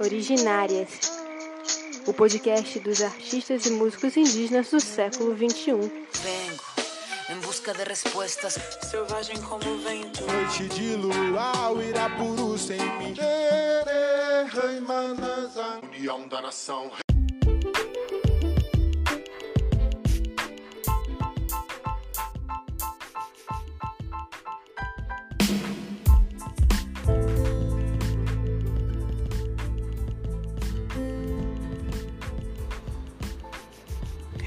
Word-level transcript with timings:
Originárias, 0.00 0.88
o 2.06 2.12
podcast 2.12 2.78
dos 2.80 3.00
artistas 3.00 3.66
e 3.66 3.70
músicos 3.70 4.16
indígenas 4.16 4.70
do 4.70 4.80
século 4.80 5.36
XXI. 5.36 5.72
Vengo 5.72 6.64
em 7.30 7.40
busca 7.40 7.72
de 7.72 7.84
respostas. 7.84 8.58
Selvagem 8.90 9.40
como 9.42 9.68
o 9.68 9.78
vento. 9.78 10.24
Noite 10.26 10.68
de 10.68 10.96
luau, 10.96 11.80
Irapuru 11.82 12.58
sem 12.58 12.78
mim. 12.78 13.14
União 15.96 16.28
da 16.28 16.42
nação. 16.42 16.90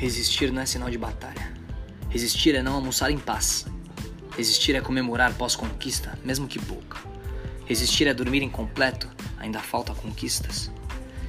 Resistir 0.07 0.53
não 0.53 0.61
é 0.61 0.65
sinal 0.65 0.89
de 0.89 0.97
batalha. 0.97 1.51
Resistir 2.09 2.55
é 2.55 2.61
não 2.63 2.75
almoçar 2.75 3.11
em 3.11 3.17
paz. 3.17 3.65
Resistir 4.37 4.73
é 4.73 4.79
comemorar 4.79 5.33
pós-conquista, 5.33 6.17
mesmo 6.23 6.47
que 6.47 6.57
pouca. 6.57 6.97
Resistir 7.65 8.07
é 8.07 8.13
dormir 8.13 8.41
incompleto, 8.41 9.09
ainda 9.37 9.59
falta 9.59 9.93
conquistas. 9.93 10.71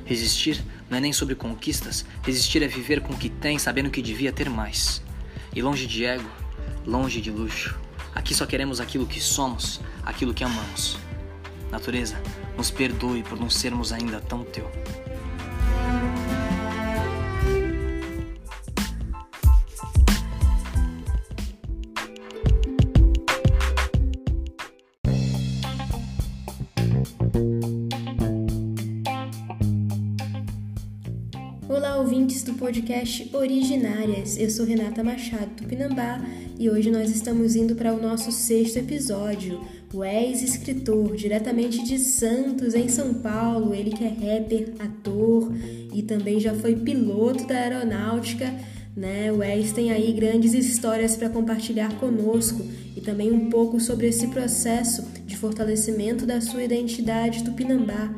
Resistir 0.05 0.65
não 0.89 0.97
é 0.97 1.01
nem 1.01 1.13
sobre 1.13 1.35
conquistas, 1.35 2.07
resistir 2.23 2.63
é 2.63 2.69
viver 2.69 3.01
com 3.01 3.15
o 3.15 3.19
que 3.19 3.29
tem, 3.29 3.59
sabendo 3.59 3.91
que 3.91 4.01
devia 4.01 4.33
ter 4.33 4.49
mais. 4.49 5.03
E 5.53 5.61
longe 5.61 5.85
de 5.85 6.05
ego, 6.05 6.31
longe 6.87 7.21
de 7.21 7.33
luxo. 7.33 7.77
Aqui 8.15 8.33
só 8.33 8.47
queremos 8.47 8.81
aquilo 8.81 9.09
que 9.09 9.21
somos, 9.21 9.81
aquilo 10.05 10.33
que 10.33 10.45
amamos. 10.45 10.97
Natureza, 11.73 12.15
nos 12.57 12.71
perdoe 12.71 13.25
por 13.25 13.41
não 13.41 13.51
sermos 13.51 13.93
ainda 13.93 14.21
tão 14.21 14.45
teu. 14.45 14.71
Olá, 31.69 31.99
ouvintes 31.99 32.43
do 32.43 32.55
podcast 32.55 33.29
Originárias. 33.31 34.39
Eu 34.39 34.49
sou 34.49 34.65
Renata 34.65 35.05
Machado 35.05 35.51
Tupinambá 35.55 36.19
e 36.59 36.71
hoje 36.71 36.91
nós 36.91 37.11
estamos 37.11 37.55
indo 37.55 37.75
para 37.75 37.93
o 37.93 38.01
nosso 38.01 38.33
sexto 38.33 38.79
episódio. 38.79 39.61
O 39.93 40.03
ex-escritor, 40.03 41.15
diretamente 41.15 41.85
de 41.85 41.99
Santos, 41.99 42.75
em 42.75 42.89
São 42.89 43.13
Paulo, 43.13 43.75
ele 43.75 43.91
que 43.91 44.03
é 44.03 44.09
rapper, 44.09 44.73
ator 44.79 45.53
e 45.93 46.03
também 46.03 46.41
já 46.41 46.55
foi 46.55 46.75
piloto 46.75 47.47
da 47.47 47.57
aeronáutica. 47.57 48.51
Né? 48.97 49.31
O 49.31 49.37
Wes 49.37 49.71
tem 49.71 49.93
aí 49.93 50.11
grandes 50.13 50.55
histórias 50.55 51.19
para 51.19 51.29
compartilhar 51.29 51.93
conosco 51.99 52.65
e 52.97 53.03
também 53.03 53.31
um 53.31 53.51
pouco 53.51 53.79
sobre 53.79 54.07
esse 54.07 54.29
processo 54.29 55.07
de 55.27 55.37
fortalecimento 55.37 56.25
da 56.25 56.41
sua 56.41 56.65
identidade 56.65 57.45
tupinambá. 57.45 58.11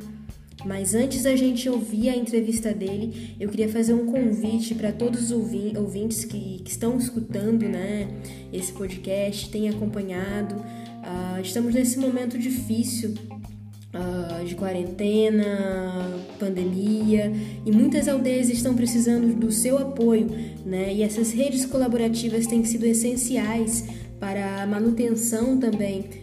Mas 0.64 0.94
antes 0.94 1.22
da 1.22 1.34
gente 1.34 1.68
ouvir 1.68 2.10
a 2.10 2.16
entrevista 2.16 2.72
dele, 2.72 3.34
eu 3.40 3.48
queria 3.48 3.68
fazer 3.68 3.94
um 3.94 4.06
convite 4.06 4.74
para 4.74 4.92
todos 4.92 5.30
os 5.30 5.50
ouvintes 5.76 6.24
que, 6.24 6.60
que, 6.62 6.70
estão 6.70 6.98
escutando 6.98 7.62
né, 7.62 8.08
esse 8.52 8.72
podcast, 8.72 9.48
têm 9.50 9.68
acompanhado. 9.68 10.54
Uh, 10.56 11.40
estamos 11.42 11.74
nesse 11.74 11.98
momento 11.98 12.38
difícil 12.38 13.14
uh, 13.94 14.44
de 14.44 14.54
quarentena, 14.54 16.18
pandemia, 16.38 17.32
e 17.64 17.72
muitas 17.72 18.06
aldeias 18.06 18.50
estão 18.50 18.74
precisando 18.74 19.34
do 19.34 19.50
seu 19.50 19.78
apoio, 19.78 20.28
né? 20.64 20.92
E 20.92 21.02
essas 21.02 21.32
redes 21.32 21.64
colaborativas 21.64 22.46
têm 22.46 22.64
sido 22.64 22.84
essenciais 22.84 23.84
para 24.18 24.62
a 24.62 24.66
manutenção 24.66 25.58
também 25.58 26.19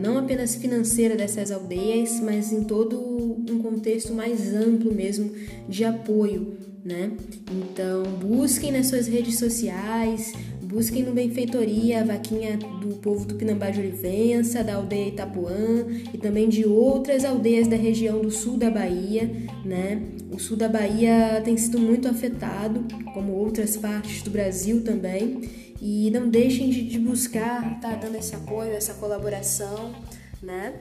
não 0.00 0.18
apenas 0.18 0.54
financeira 0.54 1.16
dessas 1.16 1.50
aldeias, 1.50 2.20
mas 2.20 2.52
em 2.52 2.64
todo 2.64 2.98
um 2.98 3.58
contexto 3.62 4.12
mais 4.14 4.54
amplo 4.54 4.94
mesmo 4.94 5.32
de 5.68 5.84
apoio, 5.84 6.56
né? 6.84 7.12
Então 7.50 8.02
busquem 8.20 8.72
nas 8.72 8.86
suas 8.86 9.06
redes 9.06 9.38
sociais, 9.38 10.32
busquem 10.68 11.02
no 11.02 11.12
Benfeitoria 11.12 12.02
a 12.02 12.04
vaquinha 12.04 12.58
do 12.58 12.96
povo 12.96 13.24
do 13.24 13.34
Pinambá 13.34 13.70
de 13.70 13.80
Olivença, 13.80 14.62
da 14.62 14.74
aldeia 14.74 15.08
Itapuã 15.08 15.86
e 16.12 16.18
também 16.18 16.46
de 16.46 16.66
outras 16.66 17.24
aldeias 17.24 17.66
da 17.66 17.76
região 17.76 18.20
do 18.20 18.30
sul 18.30 18.58
da 18.58 18.70
Bahia, 18.70 19.30
né? 19.64 20.02
O 20.30 20.38
sul 20.38 20.58
da 20.58 20.68
Bahia 20.68 21.40
tem 21.42 21.56
sido 21.56 21.78
muito 21.78 22.06
afetado, 22.06 22.84
como 23.14 23.32
outras 23.32 23.78
partes 23.78 24.20
do 24.20 24.30
Brasil 24.30 24.84
também. 24.84 25.40
E 25.80 26.10
não 26.10 26.28
deixem 26.28 26.68
de, 26.68 26.82
de 26.82 26.98
buscar 26.98 27.80
tá 27.80 27.94
dando 27.94 28.16
esse 28.16 28.34
apoio, 28.34 28.72
essa 28.72 28.92
colaboração, 28.94 29.94
né? 30.42 30.74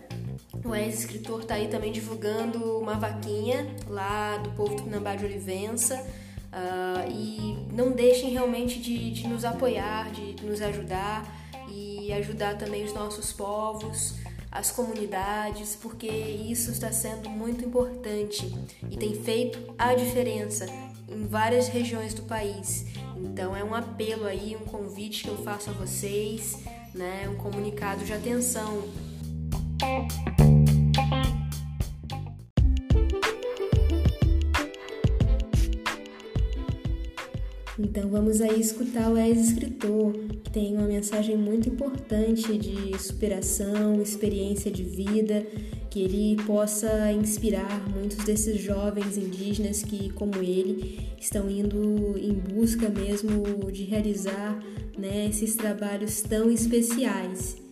O 0.65 0.75
ex-escritor 0.75 1.41
está 1.41 1.55
aí 1.55 1.69
também 1.69 1.93
divulgando 1.93 2.77
uma 2.77 2.95
vaquinha 2.95 3.65
lá 3.87 4.35
do 4.37 4.49
povo 4.51 4.75
do 4.75 4.83
Pinambá 4.83 5.15
de 5.15 5.23
Olivença. 5.23 6.03
Uh, 6.57 7.11
e 7.11 7.57
não 7.71 7.91
deixem 7.91 8.31
realmente 8.31 8.79
de, 8.79 9.11
de 9.11 9.27
nos 9.27 9.45
apoiar, 9.45 10.09
de 10.09 10.43
nos 10.43 10.59
ajudar 10.59 11.23
e 11.69 12.11
ajudar 12.13 12.57
também 12.57 12.83
os 12.83 12.93
nossos 12.93 13.31
povos, 13.31 14.15
as 14.51 14.71
comunidades, 14.71 15.77
porque 15.79 16.07
isso 16.07 16.71
está 16.71 16.91
sendo 16.91 17.29
muito 17.29 17.63
importante 17.63 18.51
e 18.89 18.97
tem 18.97 19.13
feito 19.13 19.75
a 19.77 19.93
diferença 19.93 20.65
em 21.07 21.27
várias 21.27 21.67
regiões 21.67 22.15
do 22.15 22.23
país. 22.23 22.87
Então 23.15 23.55
é 23.55 23.63
um 23.63 23.75
apelo 23.75 24.25
aí, 24.25 24.57
um 24.59 24.65
convite 24.65 25.23
que 25.23 25.29
eu 25.29 25.37
faço 25.37 25.69
a 25.69 25.73
vocês, 25.73 26.57
né, 26.95 27.29
um 27.29 27.35
comunicado 27.35 28.03
de 28.03 28.13
atenção. 28.13 28.83
Então 37.79 38.09
vamos 38.09 38.41
aí 38.41 38.59
escutar 38.59 39.11
o 39.11 39.17
ex-escritor, 39.17 40.13
que 40.43 40.49
tem 40.49 40.75
uma 40.75 40.87
mensagem 40.87 41.37
muito 41.37 41.69
importante 41.69 42.57
de 42.57 42.97
superação, 42.97 44.01
experiência 44.01 44.71
de 44.71 44.83
vida, 44.83 45.45
que 45.91 46.01
ele 46.01 46.41
possa 46.43 47.11
inspirar 47.11 47.87
muitos 47.89 48.17
desses 48.25 48.59
jovens 48.59 49.15
indígenas 49.15 49.83
que, 49.83 50.09
como 50.13 50.37
ele, 50.37 50.99
estão 51.19 51.49
indo 51.49 52.17
em 52.17 52.33
busca 52.33 52.89
mesmo 52.89 53.71
de 53.71 53.83
realizar 53.83 54.59
né, 54.97 55.27
esses 55.27 55.55
trabalhos 55.55 56.21
tão 56.21 56.49
especiais. 56.49 57.66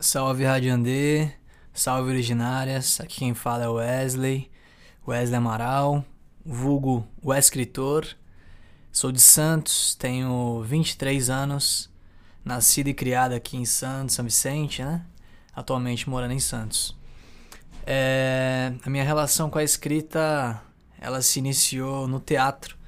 Salve 0.00 0.44
Rádio 0.44 0.72
Andê, 0.72 1.28
salve 1.74 2.10
originárias, 2.10 3.00
aqui 3.00 3.18
quem 3.18 3.34
fala 3.34 3.64
é 3.64 3.68
Wesley, 3.68 4.48
Wesley 5.04 5.36
Amaral, 5.36 6.04
vulgo 6.46 7.04
o 7.20 7.34
escritor, 7.34 8.06
sou 8.92 9.10
de 9.10 9.20
Santos, 9.20 9.96
tenho 9.96 10.62
23 10.62 11.28
anos, 11.28 11.90
nascido 12.44 12.86
e 12.86 12.94
criado 12.94 13.32
aqui 13.32 13.56
em 13.56 13.64
Santos, 13.64 14.14
São 14.14 14.24
Vicente, 14.24 14.84
né? 14.84 15.04
Atualmente 15.52 16.08
morando 16.08 16.32
em 16.32 16.38
Santos. 16.38 16.96
É, 17.84 18.72
a 18.84 18.88
minha 18.88 19.02
relação 19.02 19.50
com 19.50 19.58
a 19.58 19.64
escrita, 19.64 20.62
ela 21.00 21.20
se 21.20 21.40
iniciou 21.40 22.06
no 22.06 22.20
teatro, 22.20 22.78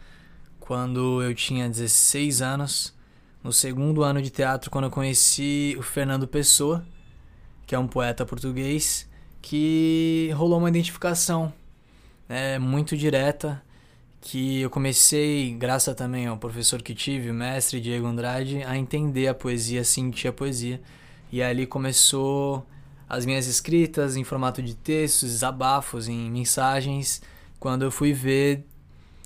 quando 0.61 1.21
eu 1.25 1.35
tinha 1.35 1.69
16 1.69 2.41
anos, 2.41 2.95
no 3.43 3.53
segundo 3.53 4.05
ano 4.05 4.23
de 4.23 4.31
teatro, 4.31 4.71
quando 4.71 4.85
eu 4.85 4.91
conheci 4.93 5.75
o 5.77 5.83
Fernando 5.83 6.29
Pessoa, 6.29 6.87
que 7.71 7.75
é 7.77 7.79
um 7.79 7.87
poeta 7.87 8.27
português, 8.27 9.09
que 9.41 10.29
rolou 10.35 10.59
uma 10.59 10.69
identificação 10.69 11.53
né, 12.29 12.59
muito 12.59 12.97
direta, 12.97 13.63
que 14.21 14.63
eu 14.63 14.69
comecei, 14.69 15.53
graças 15.53 15.95
também 15.95 16.27
ao 16.27 16.37
professor 16.37 16.83
que 16.83 16.97
tive, 16.97 17.31
o 17.31 17.35
mestre 17.35 17.81
Diego 17.81 18.09
Andrade, 18.09 18.61
a 18.65 18.77
entender 18.77 19.29
a 19.29 19.35
poesia, 19.35 19.85
sentir 19.85 20.27
a 20.27 20.33
poesia. 20.33 20.81
E 21.31 21.41
ali 21.41 21.65
começou 21.65 22.67
as 23.09 23.25
minhas 23.25 23.47
escritas 23.47 24.17
em 24.17 24.25
formato 24.25 24.61
de 24.61 24.75
textos, 24.75 25.31
desabafos, 25.31 26.09
em 26.09 26.29
mensagens. 26.29 27.23
Quando 27.61 27.83
eu 27.83 27.93
fui 27.93 28.13
ver, 28.13 28.67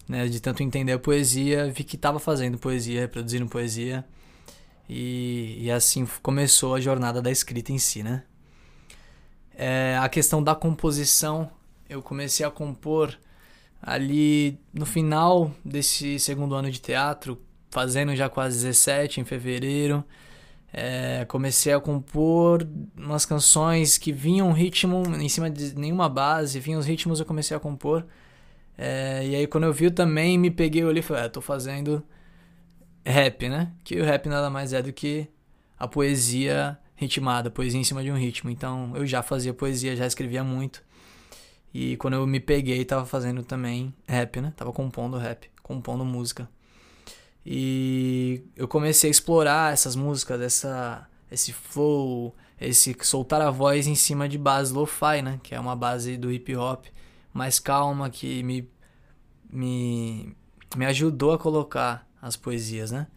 né, 0.06 0.29
de 0.29 0.38
tanto 0.38 0.62
entender 0.62 0.93
a 0.93 0.99
poesia, 0.99 1.73
vi 1.73 1.82
que 1.82 1.96
estava 1.96 2.19
fazendo 2.19 2.58
poesia, 2.58 3.00
reproduzindo 3.00 3.46
poesia. 3.46 4.05
E, 4.87 5.61
e 5.62 5.70
assim 5.70 6.06
começou 6.20 6.75
a 6.75 6.81
jornada 6.81 7.23
da 7.23 7.31
escrita 7.31 7.73
em 7.73 7.79
si, 7.79 8.02
né? 8.02 8.23
É, 9.56 9.96
a 10.00 10.08
questão 10.08 10.42
da 10.42 10.54
composição 10.54 11.50
eu 11.88 12.02
comecei 12.02 12.44
a 12.44 12.50
compor 12.50 13.16
ali 13.80 14.58
no 14.72 14.86
final 14.86 15.52
desse 15.64 16.18
segundo 16.18 16.54
ano 16.54 16.70
de 16.70 16.80
teatro, 16.80 17.40
fazendo 17.70 18.16
já 18.16 18.28
quase 18.28 18.56
17 18.64 19.20
em 19.20 19.24
fevereiro. 19.24 20.04
É, 20.72 21.24
comecei 21.26 21.72
a 21.72 21.78
compor 21.78 22.66
umas 22.96 23.24
canções 23.24 23.96
que 23.96 24.12
vinham 24.12 24.50
ritmo 24.52 25.04
em 25.20 25.28
cima 25.28 25.48
de 25.48 25.76
nenhuma 25.78 26.08
base, 26.08 26.58
vinham 26.58 26.80
os 26.80 26.86
ritmos 26.86 27.20
eu 27.20 27.26
comecei 27.26 27.56
a 27.56 27.60
compor. 27.60 28.04
É, 28.76 29.24
e 29.24 29.36
aí 29.36 29.46
quando 29.46 29.64
eu 29.64 29.72
vi 29.72 29.90
também 29.90 30.36
me 30.36 30.50
peguei 30.50 30.82
ali 30.82 30.98
e 31.00 31.02
falei, 31.02 31.24
ah, 31.24 31.28
tô 31.28 31.40
fazendo 31.40 32.02
rap, 33.04 33.48
né? 33.48 33.72
Que 33.84 34.00
o 34.00 34.04
rap 34.04 34.28
nada 34.28 34.50
mais 34.50 34.72
é 34.72 34.82
do 34.82 34.92
que 34.92 35.28
a 35.78 35.86
poesia 35.86 36.78
ritmada, 36.94 37.50
poesia 37.50 37.81
em 37.81 37.85
cima 37.85 38.02
de 38.02 38.11
um 38.11 38.17
ritmo. 38.17 38.50
Então 38.50 38.93
eu 38.96 39.06
já 39.06 39.23
fazia 39.23 39.52
poesia, 39.52 39.96
já 39.96 40.06
escrevia 40.06 40.44
muito. 40.44 40.82
E 41.73 41.96
quando 41.96 42.14
eu 42.14 42.26
me 42.26 42.38
peguei, 42.38 42.85
tava 42.85 43.05
fazendo 43.05 43.43
também 43.43 43.93
rap, 44.06 44.41
né? 44.41 44.52
Tava 44.56 44.73
compondo 44.73 45.17
rap, 45.19 45.50
compondo 45.62 46.05
música. 46.05 46.49
E 47.44 48.43
eu 48.56 48.69
comecei 48.69 49.11
a 49.11 49.11
explorar 49.11 49.73
essas 49.73 49.96
músicas, 49.96 50.41
essa, 50.41 51.06
esse 51.31 51.52
flow, 51.52 52.35
esse 52.61 52.96
soltar 53.02 53.43
a 53.43 53.50
voz 53.50 53.87
em 53.87 53.94
cima 53.94 54.29
de 54.29 54.38
base 54.38 54.73
lo-fi, 54.73 55.20
né? 55.23 55.41
Que 55.43 55.55
é 55.55 55.61
uma 55.61 55.75
base 55.75 56.17
do 56.17 56.32
hip 56.32 56.55
hop 56.56 56.87
mais 57.32 57.58
calma 57.58 58.08
que 58.08 58.43
me, 58.44 58.70
me, 59.50 60.35
me 60.76 60.87
ajudou 60.87 61.32
a 61.32 61.38
colocar 61.38 62.08
as 62.23 62.37
poesias, 62.37 62.93
né? 62.93 63.08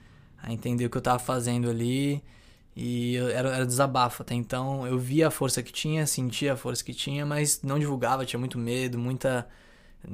A 0.41 0.51
entender 0.51 0.85
o 0.85 0.89
que 0.89 0.97
eu 0.97 1.01
tava 1.01 1.19
fazendo 1.19 1.69
ali 1.69 2.23
e 2.79 3.17
era, 3.17 3.55
era 3.55 3.65
desabafo 3.65 4.21
até 4.21 4.35
então. 4.35 4.85
Eu 4.85 4.99
via 4.99 5.29
a 5.29 5.31
força 5.31 5.63
que 5.63 5.73
tinha, 5.73 6.05
sentia 6.05 6.53
a 6.53 6.55
força 6.55 6.83
que 6.83 6.93
tinha, 6.93 7.25
mas 7.25 7.63
não 7.63 7.79
divulgava, 7.79 8.23
tinha 8.23 8.39
muito 8.39 8.59
medo, 8.59 8.99
muita 8.99 9.47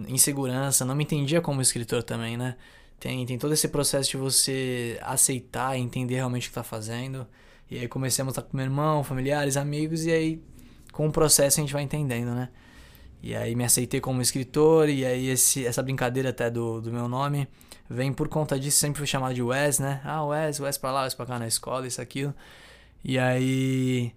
insegurança, 0.07 0.85
não 0.85 0.95
me 0.95 1.03
entendia 1.03 1.41
como 1.41 1.61
escritor 1.61 2.03
também, 2.03 2.37
né? 2.37 2.55
Tem, 3.01 3.25
tem 3.25 3.37
todo 3.37 3.53
esse 3.53 3.67
processo 3.67 4.11
de 4.11 4.17
você 4.17 4.97
aceitar 5.01 5.77
entender 5.77 6.15
realmente 6.15 6.47
o 6.47 6.51
que 6.51 6.55
tá 6.55 6.63
fazendo. 6.63 7.27
E 7.69 7.77
aí 7.79 7.87
comecei 7.89 8.21
a 8.21 8.25
mostrar 8.25 8.43
com 8.43 8.55
meu 8.55 8.65
irmão, 8.65 9.03
familiares, 9.03 9.57
amigos, 9.57 10.05
e 10.05 10.11
aí 10.11 10.41
com 10.93 11.07
o 11.07 11.11
processo 11.11 11.59
a 11.59 11.63
gente 11.63 11.73
vai 11.73 11.83
entendendo, 11.83 12.33
né? 12.33 12.47
E 13.21 13.35
aí 13.35 13.55
me 13.55 13.65
aceitei 13.65 13.99
como 13.99 14.21
escritor, 14.21 14.87
e 14.87 15.03
aí 15.03 15.27
esse, 15.27 15.65
essa 15.65 15.83
brincadeira 15.83 16.29
até 16.29 16.49
do, 16.49 16.79
do 16.79 16.93
meu 16.93 17.09
nome 17.09 17.45
vem 17.93 18.11
por 18.11 18.27
conta 18.27 18.59
disso, 18.59 18.77
sempre 18.77 18.97
fui 18.97 19.07
chamado 19.07 19.33
de 19.33 19.41
Wes, 19.41 19.79
né? 19.79 20.01
Ah, 20.03 20.25
Wes, 20.25 20.59
Wes 20.59 20.77
pra 20.77 20.91
lá, 20.91 21.03
Wes 21.03 21.13
pra 21.13 21.25
cá 21.25 21.39
na 21.39 21.47
escola, 21.47 21.87
isso, 21.87 22.01
aquilo. 22.01 22.33
E 23.03 23.19
aí, 23.19 24.13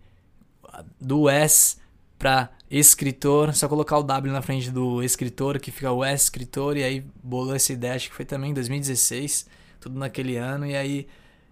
do 1.00 1.22
Wes 1.22 1.78
pra 2.18 2.50
escritor, 2.70 3.54
só 3.54 3.68
colocar 3.68 3.98
o 3.98 4.02
W 4.02 4.32
na 4.32 4.42
frente 4.42 4.70
do 4.70 5.02
escritor, 5.02 5.60
que 5.60 5.70
fica 5.70 5.92
Wes 5.92 6.24
escritor, 6.24 6.76
e 6.76 6.82
aí 6.82 7.04
bolou 7.22 7.54
essa 7.54 7.72
ideia, 7.72 7.94
acho 7.94 8.08
que 8.08 8.14
foi 8.14 8.24
também 8.24 8.50
em 8.50 8.54
2016, 8.54 9.46
tudo 9.80 9.98
naquele 9.98 10.36
ano, 10.36 10.66
e 10.66 10.74
aí 10.74 11.06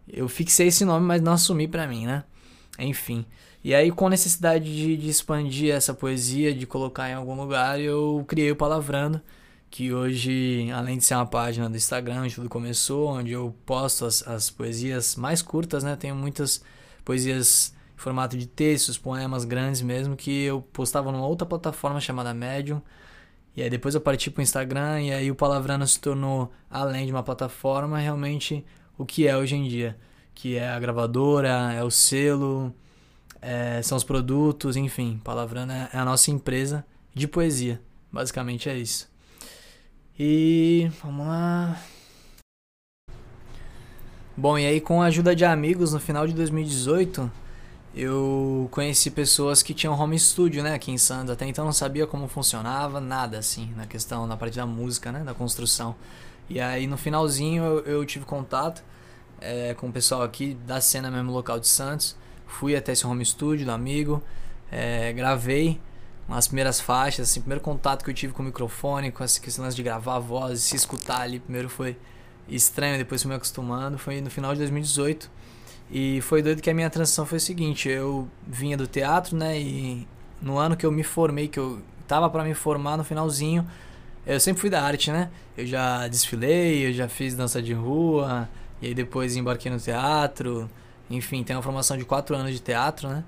eu 0.09 0.29
fixei 0.29 0.69
esse 0.69 0.85
nome, 0.85 1.07
mas 1.07 1.21
não 1.21 1.33
assumi 1.33 1.69
pra 1.69 1.87
mim, 1.87 2.07
né? 2.07 2.25
Enfim. 2.79 3.25
E 3.63 3.75
aí, 3.75 3.91
com 3.91 4.07
a 4.07 4.11
necessidade 4.11 4.65
de, 4.65 4.97
de 4.97 5.09
expandir 5.09 5.75
essa 5.75 5.95
poesia, 5.95 6.55
de 6.55 6.67
colocar 6.67 7.09
em 7.09 7.15
algum 7.15 7.35
lugar, 7.35 7.81
eu 7.81 8.25
criei 8.29 8.51
o 8.51 8.57
Palavrando, 8.57 9.21
que 9.75 9.93
hoje, 9.93 10.71
além 10.71 10.99
de 10.99 11.05
ser 11.05 11.17
uma 11.17 11.27
página 11.27 11.69
do 11.69 11.77
Instagram, 11.77 12.23
onde 12.23 12.37
tudo 12.37 12.49
começou, 12.49 13.09
onde 13.09 13.33
eu 13.33 13.53
posto 13.67 14.07
as, 14.07 14.23
as 14.23 14.49
poesias 14.49 15.17
mais 15.17 15.43
curtas, 15.43 15.83
né? 15.83 15.97
Tenho 15.97 16.15
muitas 16.15 16.63
poesias 17.05 17.75
em 17.93 17.99
formato 18.01 18.39
de 18.39 18.47
textos, 18.47 18.97
poemas 18.97 19.45
grandes 19.45 19.83
mesmo, 19.83 20.15
que 20.15 20.45
eu 20.45 20.63
postava 20.63 21.11
numa 21.11 21.27
outra 21.27 21.45
plataforma 21.45 21.99
chamada 21.99 22.33
Medium. 22.33 22.81
E 23.57 23.63
aí 23.65 23.69
depois 23.69 23.97
eu 23.97 24.01
parti 24.01 24.31
pro 24.31 24.41
Instagram 24.41 25.03
e 25.03 25.13
aí 25.13 25.29
o 25.29 25.35
Palavrano 25.35 25.85
se 25.89 25.99
tornou, 25.99 26.53
além 26.71 27.05
de 27.05 27.11
uma 27.11 27.25
plataforma, 27.25 27.99
realmente 27.99 28.65
o 28.97 29.05
que 29.05 29.27
é 29.27 29.37
hoje 29.37 29.57
em 29.57 29.67
dia. 29.67 29.99
Que 30.37 30.57
é 30.57 30.69
a 30.69 30.79
gravadora, 30.79 31.73
é 31.73 31.83
o 31.83 31.91
selo, 31.91 32.73
é, 33.43 33.83
são 33.83 33.99
os 33.99 34.05
produtos, 34.05 34.77
enfim. 34.77 35.21
Palavrano 35.25 35.73
é, 35.73 35.91
é 35.93 35.99
a 35.99 36.05
nossa 36.05 36.31
empresa 36.31 36.87
de 37.13 37.27
poesia. 37.27 37.83
Basicamente 38.13 38.69
é 38.69 38.79
isso. 38.79 39.13
E 40.17 40.93
vamos 41.03 41.27
lá. 41.27 41.77
Bom, 44.37 44.57
e 44.57 44.65
aí 44.65 44.81
com 44.81 45.03
a 45.03 45.07
ajuda 45.07 45.35
de 45.35 45.45
amigos 45.45 45.93
no 45.93 45.99
final 45.99 46.25
de 46.25 46.33
2018, 46.35 47.29
eu 47.97 48.69
conheci 48.71 49.11
pessoas 49.11 49.61
que 49.61 49.75
tinham 49.75 49.99
home 49.99 50.17
studio, 50.17 50.63
né, 50.63 50.75
aqui 50.75 50.93
em 50.93 50.99
Santos. 50.99 51.31
Até 51.31 51.47
então 51.47 51.65
não 51.65 51.73
sabia 51.73 52.07
como 52.07 52.29
funcionava, 52.29 53.01
nada 53.01 53.39
assim, 53.39 53.73
na 53.77 53.87
questão, 53.87 54.25
na 54.25 54.37
parte 54.37 54.57
da 54.57 54.65
música, 54.65 55.11
né, 55.11 55.25
da 55.25 55.35
construção. 55.35 55.97
E 56.49 56.61
aí 56.61 56.87
no 56.87 56.97
finalzinho 56.97 57.65
eu, 57.65 57.79
eu 57.81 58.05
tive 58.05 58.25
contato 58.25 58.85
é, 59.41 59.75
com 59.75 59.89
o 59.89 59.93
pessoal 59.93 60.23
aqui 60.23 60.55
da 60.65 60.81
cena 60.81 61.11
mesmo 61.11 61.33
local 61.33 61.59
de 61.59 61.67
Santos. 61.67 62.17
Fui 62.47 62.77
até 62.77 62.93
esse 62.93 63.05
home 63.05 63.25
studio 63.25 63.67
do 63.67 63.73
amigo, 63.73 64.23
é, 64.71 65.13
gravei 65.13 65.81
umas 66.29 66.47
primeiras 66.47 66.81
faixas, 66.81 67.31
assim, 67.31 67.41
primeiro 67.41 67.63
contato 67.63 68.05
que 68.05 68.11
eu 68.11 68.15
tive 68.15 68.33
com 68.33 68.43
o 68.43 68.47
microfone, 68.47 69.11
com 69.11 69.23
essa 69.23 69.41
questão 69.41 69.69
de 69.69 69.83
gravar 69.83 70.17
a 70.17 70.19
voz, 70.19 70.61
se 70.61 70.77
escutar 70.77 71.21
ali, 71.21 71.39
primeiro 71.39 71.69
foi 71.69 71.97
estranho, 72.49 72.99
depois 72.99 73.23
fui 73.23 73.29
me 73.29 73.37
acostumando, 73.37 73.99
foi 73.99 74.21
no 74.21 74.31
final 74.31 74.53
de 74.53 74.59
2018. 74.59 75.31
E 75.91 76.21
foi 76.23 76.43
doido 76.43 76.63
que 76.63 76.71
a 76.71 76.75
minha 76.75 76.89
transição 76.89 77.27
foi 77.27 77.39
o 77.39 77.41
seguinte, 77.41 77.89
eu 77.89 78.29
vinha 78.47 78.77
do 78.77 78.87
teatro, 78.87 79.37
né, 79.37 79.59
e 79.61 80.09
no 80.41 80.59
ano 80.59 80.77
que 80.77 80.85
eu 80.87 80.91
me 80.91 81.03
formei, 81.03 81.49
que 81.49 81.59
eu 81.59 81.81
tava 82.09 82.29
para 82.31 82.43
me 82.43 82.55
formar 82.55 82.97
no 82.97 83.05
finalzinho, 83.05 83.67
eu 84.27 84.41
sempre 84.41 84.61
fui 84.61 84.71
da 84.71 84.83
arte, 84.83 85.11
né? 85.13 85.31
Eu 85.57 85.67
já 85.67 86.09
desfilei, 86.09 86.89
eu 86.89 86.93
já 86.93 87.09
fiz 87.09 87.35
dança 87.35 87.61
de 87.61 87.75
rua, 87.75 88.49
e 88.81 88.87
aí 88.87 88.95
depois 88.95 89.37
embarquei 89.37 89.71
no 89.71 89.79
teatro. 89.79 90.71
Enfim, 91.11 91.45
tenho 91.45 91.59
uma 91.59 91.63
formação 91.63 91.97
de 91.97 92.05
quatro 92.05 92.35
anos 92.35 92.53
de 92.53 92.61
teatro, 92.61 93.09
né? 93.09 93.25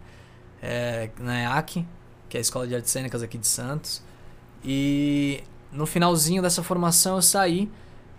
É, 0.63 1.11
na 1.19 1.39
EAC, 1.43 1.87
que 2.29 2.37
é 2.37 2.39
a 2.39 2.41
Escola 2.41 2.67
de 2.67 2.75
Artes 2.75 2.91
Cênicas 2.91 3.23
aqui 3.23 3.39
de 3.39 3.47
Santos. 3.47 4.03
E 4.65 5.43
no 5.73 5.87
finalzinho 5.87 6.43
dessa 6.43 6.63
formação 6.63 7.17
eu 7.17 7.23
saí 7.23 7.71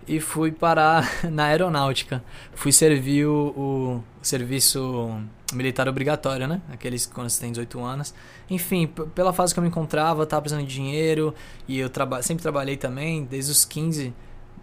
e 0.06 0.20
fui 0.20 0.50
parar 0.50 1.08
na 1.30 1.44
aeronáutica. 1.44 2.22
Fui 2.54 2.72
servir 2.72 3.26
o, 3.26 3.48
o 3.56 4.04
serviço 4.22 5.20
militar 5.52 5.88
obrigatório, 5.88 6.46
né? 6.46 6.60
Aqueles 6.70 7.06
quando 7.06 7.28
você 7.28 7.40
tem 7.40 7.50
18 7.50 7.80
anos. 7.80 8.14
Enfim, 8.50 8.86
pela 9.14 9.32
fase 9.32 9.52
que 9.52 9.60
eu 9.60 9.62
me 9.62 9.68
encontrava, 9.68 10.26
tava 10.26 10.42
precisando 10.42 10.66
de 10.66 10.74
dinheiro 10.74 11.34
e 11.66 11.78
eu 11.78 11.90
traba 11.90 12.22
sempre 12.22 12.42
trabalhei 12.42 12.76
também, 12.76 13.24
desde 13.24 13.52
os 13.52 13.64
15 13.64 14.14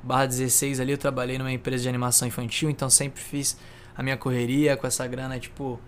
barra 0.05 0.27
16 0.27 0.79
ali 0.79 0.91
eu 0.91 0.97
trabalhei 0.99 1.37
numa 1.37 1.51
empresa 1.51 1.83
de 1.83 1.89
animação 1.89 2.27
infantil, 2.27 2.69
então 2.69 2.89
sempre 2.91 3.19
fiz 3.19 3.57
a 3.97 4.03
minha 4.03 4.15
correria 4.15 4.77
com 4.77 4.85
essa 4.85 5.07
grana, 5.07 5.39
tipo, 5.39 5.79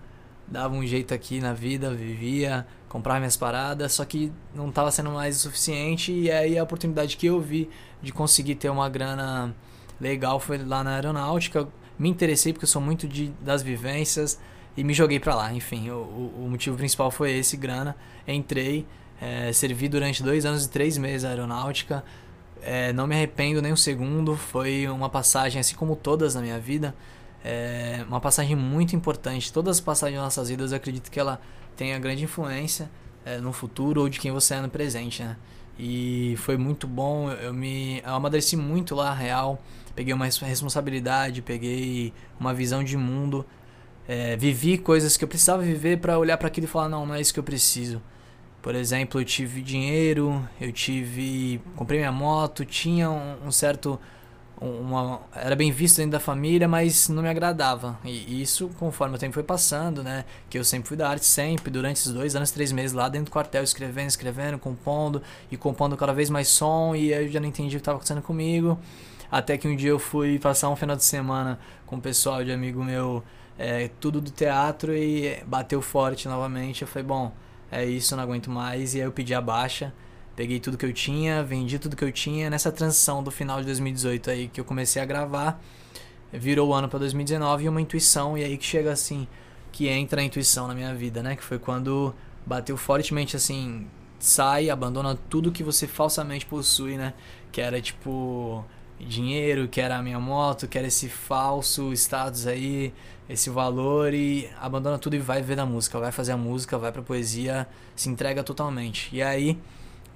dava 0.46 0.74
um 0.74 0.84
jeito 0.84 1.14
aqui 1.14 1.40
na 1.40 1.52
vida, 1.52 1.94
vivia, 1.94 2.66
comprava 2.88 3.18
minhas 3.18 3.36
paradas, 3.36 3.92
só 3.92 4.04
que 4.04 4.32
não 4.54 4.68
estava 4.68 4.90
sendo 4.90 5.10
mais 5.10 5.36
o 5.36 5.40
suficiente 5.40 6.12
e 6.12 6.30
aí 6.30 6.58
a 6.58 6.62
oportunidade 6.62 7.16
que 7.16 7.26
eu 7.26 7.40
vi 7.40 7.68
de 8.02 8.12
conseguir 8.12 8.54
ter 8.54 8.70
uma 8.70 8.88
grana 8.88 9.54
legal 10.00 10.40
foi 10.40 10.58
lá 10.58 10.82
na 10.82 10.94
aeronáutica. 10.94 11.68
Me 11.98 12.08
interessei 12.08 12.52
porque 12.52 12.64
eu 12.64 12.68
sou 12.68 12.80
muito 12.80 13.06
de, 13.06 13.28
das 13.40 13.62
vivências 13.62 14.38
e 14.76 14.84
me 14.84 14.94
joguei 14.94 15.18
para 15.18 15.34
lá. 15.34 15.52
Enfim, 15.52 15.90
o, 15.90 16.32
o, 16.36 16.48
motivo 16.48 16.76
principal 16.76 17.10
foi 17.10 17.32
esse, 17.32 17.56
grana. 17.56 17.96
Entrei, 18.26 18.86
é, 19.20 19.52
servi 19.52 19.88
durante 19.88 20.22
dois 20.22 20.46
anos 20.46 20.64
e 20.64 20.70
três 20.70 20.96
meses 20.96 21.24
a 21.24 21.30
aeronáutica. 21.30 22.04
É, 22.62 22.92
não 22.92 23.06
me 23.06 23.14
arrependo 23.14 23.60
nem 23.60 23.72
um 23.72 23.76
segundo. 23.76 24.36
Foi 24.36 24.86
uma 24.86 25.08
passagem, 25.08 25.60
assim 25.60 25.74
como 25.74 25.96
todas 25.96 26.36
na 26.36 26.40
minha 26.40 26.60
vida, 26.60 26.94
é 27.50 28.04
uma 28.06 28.20
passagem 28.20 28.54
muito 28.54 28.94
importante. 28.94 29.50
Todas 29.50 29.78
as 29.78 29.80
passagens 29.80 30.16
das 30.16 30.24
nossas 30.24 30.50
vidas, 30.50 30.70
eu 30.70 30.76
acredito 30.76 31.10
que 31.10 31.18
ela 31.18 31.40
tenha 31.74 31.98
grande 31.98 32.24
influência 32.24 32.90
é, 33.24 33.38
no 33.38 33.54
futuro 33.54 34.02
ou 34.02 34.08
de 34.08 34.20
quem 34.20 34.30
você 34.30 34.54
é 34.54 34.60
no 34.60 34.68
presente, 34.68 35.22
né? 35.22 35.34
E 35.78 36.34
foi 36.38 36.58
muito 36.58 36.86
bom, 36.86 37.30
eu 37.30 37.54
me 37.54 38.02
eu 38.04 38.14
amadureci 38.14 38.54
muito 38.54 38.94
lá, 38.94 39.14
real. 39.14 39.62
Peguei 39.94 40.12
uma 40.12 40.26
responsabilidade, 40.26 41.40
peguei 41.40 42.12
uma 42.38 42.52
visão 42.52 42.84
de 42.84 42.96
mundo. 42.98 43.46
É, 44.06 44.36
vivi 44.36 44.76
coisas 44.76 45.16
que 45.16 45.24
eu 45.24 45.28
precisava 45.28 45.62
viver 45.62 45.98
para 46.00 46.18
olhar 46.18 46.36
para 46.36 46.48
aquilo 46.48 46.66
e 46.66 46.68
falar: 46.68 46.88
não, 46.88 47.06
não 47.06 47.14
é 47.14 47.20
isso 47.20 47.32
que 47.32 47.40
eu 47.40 47.44
preciso. 47.44 48.02
Por 48.60 48.74
exemplo, 48.74 49.20
eu 49.20 49.24
tive 49.24 49.62
dinheiro, 49.62 50.46
eu 50.60 50.70
tive. 50.70 51.62
comprei 51.76 52.00
minha 52.00 52.12
moto, 52.12 52.64
tinha 52.64 53.08
um, 53.08 53.46
um 53.46 53.52
certo 53.52 53.98
uma, 54.60 55.20
era 55.34 55.54
bem 55.54 55.70
visto 55.70 55.98
dentro 55.98 56.12
da 56.12 56.20
família, 56.20 56.66
mas 56.66 57.08
não 57.08 57.22
me 57.22 57.28
agradava. 57.28 57.98
E 58.04 58.42
isso, 58.42 58.70
conforme 58.78 59.16
o 59.16 59.18
tempo 59.18 59.34
foi 59.34 59.42
passando, 59.42 60.02
né? 60.02 60.24
Que 60.50 60.58
eu 60.58 60.64
sempre 60.64 60.88
fui 60.88 60.96
da 60.96 61.08
arte, 61.08 61.24
sempre, 61.24 61.70
durante 61.70 61.96
esses 61.98 62.12
dois 62.12 62.34
anos, 62.34 62.50
três 62.50 62.72
meses 62.72 62.92
lá 62.92 63.08
dentro 63.08 63.26
do 63.26 63.30
quartel, 63.30 63.62
escrevendo, 63.62 64.08
escrevendo, 64.08 64.58
compondo, 64.58 65.22
e 65.50 65.56
compondo 65.56 65.96
cada 65.96 66.12
vez 66.12 66.28
mais 66.28 66.48
som, 66.48 66.94
e 66.94 67.12
eu 67.12 67.28
já 67.28 67.40
não 67.40 67.48
entendi 67.48 67.76
o 67.76 67.78
que 67.78 67.82
estava 67.82 67.96
acontecendo 67.96 68.22
comigo. 68.22 68.78
Até 69.30 69.58
que 69.58 69.68
um 69.68 69.76
dia 69.76 69.90
eu 69.90 69.98
fui 69.98 70.38
passar 70.38 70.70
um 70.70 70.76
final 70.76 70.96
de 70.96 71.04
semana 71.04 71.58
com 71.86 71.96
o 71.96 72.00
pessoal 72.00 72.42
de 72.42 72.50
amigo 72.50 72.82
meu, 72.82 73.22
é, 73.58 73.90
tudo 74.00 74.20
do 74.20 74.30
teatro, 74.30 74.94
e 74.94 75.42
bateu 75.46 75.80
forte 75.80 76.26
novamente. 76.28 76.82
Eu 76.82 76.88
falei, 76.88 77.06
bom, 77.06 77.32
é 77.70 77.84
isso, 77.84 78.16
não 78.16 78.22
aguento 78.22 78.50
mais. 78.50 78.94
E 78.94 78.98
aí 79.00 79.06
eu 79.06 79.12
pedi 79.12 79.34
a 79.34 79.40
baixa 79.40 79.92
Peguei 80.38 80.60
tudo 80.60 80.78
que 80.78 80.86
eu 80.86 80.92
tinha, 80.92 81.42
vendi 81.42 81.80
tudo 81.80 81.96
que 81.96 82.04
eu 82.04 82.12
tinha. 82.12 82.48
Nessa 82.48 82.70
transição 82.70 83.24
do 83.24 83.28
final 83.28 83.58
de 83.58 83.66
2018 83.66 84.30
aí 84.30 84.46
que 84.46 84.60
eu 84.60 84.64
comecei 84.64 85.02
a 85.02 85.04
gravar, 85.04 85.60
virou 86.32 86.68
o 86.68 86.72
ano 86.72 86.88
para 86.88 87.00
2019 87.00 87.64
e 87.64 87.68
uma 87.68 87.80
intuição. 87.80 88.38
E 88.38 88.44
aí 88.44 88.56
que 88.56 88.64
chega 88.64 88.92
assim, 88.92 89.26
que 89.72 89.88
entra 89.88 90.20
a 90.20 90.24
intuição 90.24 90.68
na 90.68 90.76
minha 90.76 90.94
vida, 90.94 91.24
né? 91.24 91.34
Que 91.34 91.42
foi 91.42 91.58
quando 91.58 92.14
bateu 92.46 92.76
fortemente 92.76 93.34
assim, 93.34 93.88
sai, 94.20 94.70
abandona 94.70 95.18
tudo 95.28 95.50
que 95.50 95.64
você 95.64 95.88
falsamente 95.88 96.46
possui, 96.46 96.96
né? 96.96 97.14
Que 97.50 97.60
era 97.60 97.82
tipo 97.82 98.64
dinheiro, 99.00 99.66
que 99.66 99.80
era 99.80 99.96
a 99.96 100.02
minha 100.04 100.20
moto, 100.20 100.68
que 100.68 100.78
era 100.78 100.86
esse 100.86 101.08
falso 101.08 101.92
status 101.94 102.46
aí, 102.46 102.94
esse 103.28 103.50
valor 103.50 104.14
e 104.14 104.48
abandona 104.60 105.00
tudo 105.00 105.16
e 105.16 105.18
vai 105.18 105.42
ver 105.42 105.58
a 105.58 105.66
música, 105.66 105.98
vai 105.98 106.12
fazer 106.12 106.30
a 106.30 106.36
música, 106.36 106.78
vai 106.78 106.92
pra 106.92 107.02
poesia, 107.02 107.66
se 107.96 108.08
entrega 108.08 108.44
totalmente. 108.44 109.08
E 109.12 109.20
aí 109.20 109.58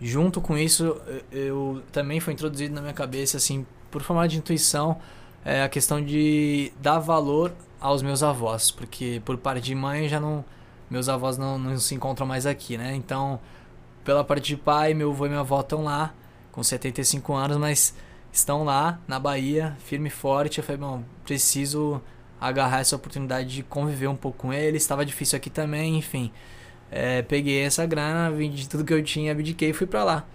junto 0.03 0.41
com 0.41 0.59
isso, 0.59 1.01
eu 1.31 1.81
também 1.93 2.19
foi 2.19 2.33
introduzido 2.33 2.75
na 2.75 2.81
minha 2.81 2.93
cabeça, 2.93 3.37
assim, 3.37 3.65
por 3.89 4.03
forma 4.03 4.27
de 4.27 4.37
intuição, 4.37 4.99
é 5.45 5.63
a 5.63 5.69
questão 5.69 6.05
de 6.05 6.73
dar 6.81 6.99
valor 6.99 7.53
aos 7.81 8.03
meus 8.03 8.23
avós, 8.23 8.71
porque 8.71 9.23
por 9.25 9.39
parte 9.39 9.63
de 9.63 9.75
mãe 9.75 10.09
já 10.09 10.19
não 10.19 10.45
meus 10.91 11.09
avós 11.09 11.39
não, 11.39 11.59
não 11.59 11.79
se 11.79 11.95
encontram 11.95 12.27
mais 12.27 12.45
aqui, 12.45 12.77
né? 12.77 12.95
Então, 12.95 13.41
pela 14.05 14.23
parte 14.23 14.49
de 14.49 14.57
pai, 14.59 14.93
meu 14.93 15.11
avô 15.11 15.25
e 15.25 15.29
minha 15.29 15.41
avó 15.41 15.61
estão 15.61 15.85
lá, 15.85 16.13
com 16.51 16.63
75 16.63 17.33
anos, 17.33 17.57
mas 17.57 17.95
estão 18.31 18.63
lá 18.63 19.01
na 19.09 19.19
Bahia, 19.19 19.75
firme 19.85 20.09
e 20.09 20.11
forte. 20.11 20.59
Eu 20.59 20.65
falei, 20.65 20.81
bom, 20.81 21.03
preciso 21.25 21.99
agarrar 22.39 22.81
essa 22.81 22.95
oportunidade 22.95 23.49
de 23.49 23.63
conviver 23.63 24.09
um 24.09 24.17
pouco 24.17 24.37
com 24.37 24.53
eles. 24.53 24.83
Estava 24.83 25.03
difícil 25.03 25.37
aqui 25.37 25.49
também, 25.49 25.97
enfim 25.97 26.31
é, 26.93 27.23
peguei 27.23 27.63
essa 27.63 27.87
grana, 27.87 28.31
vendi 28.31 28.69
tudo 28.69 28.85
que 28.85 28.93
eu 28.93 29.03
tinha, 29.03 29.33
abdiquei 29.33 29.71
e 29.71 29.73
fui 29.73 29.87
para 29.87 30.05
lá. 30.05 30.27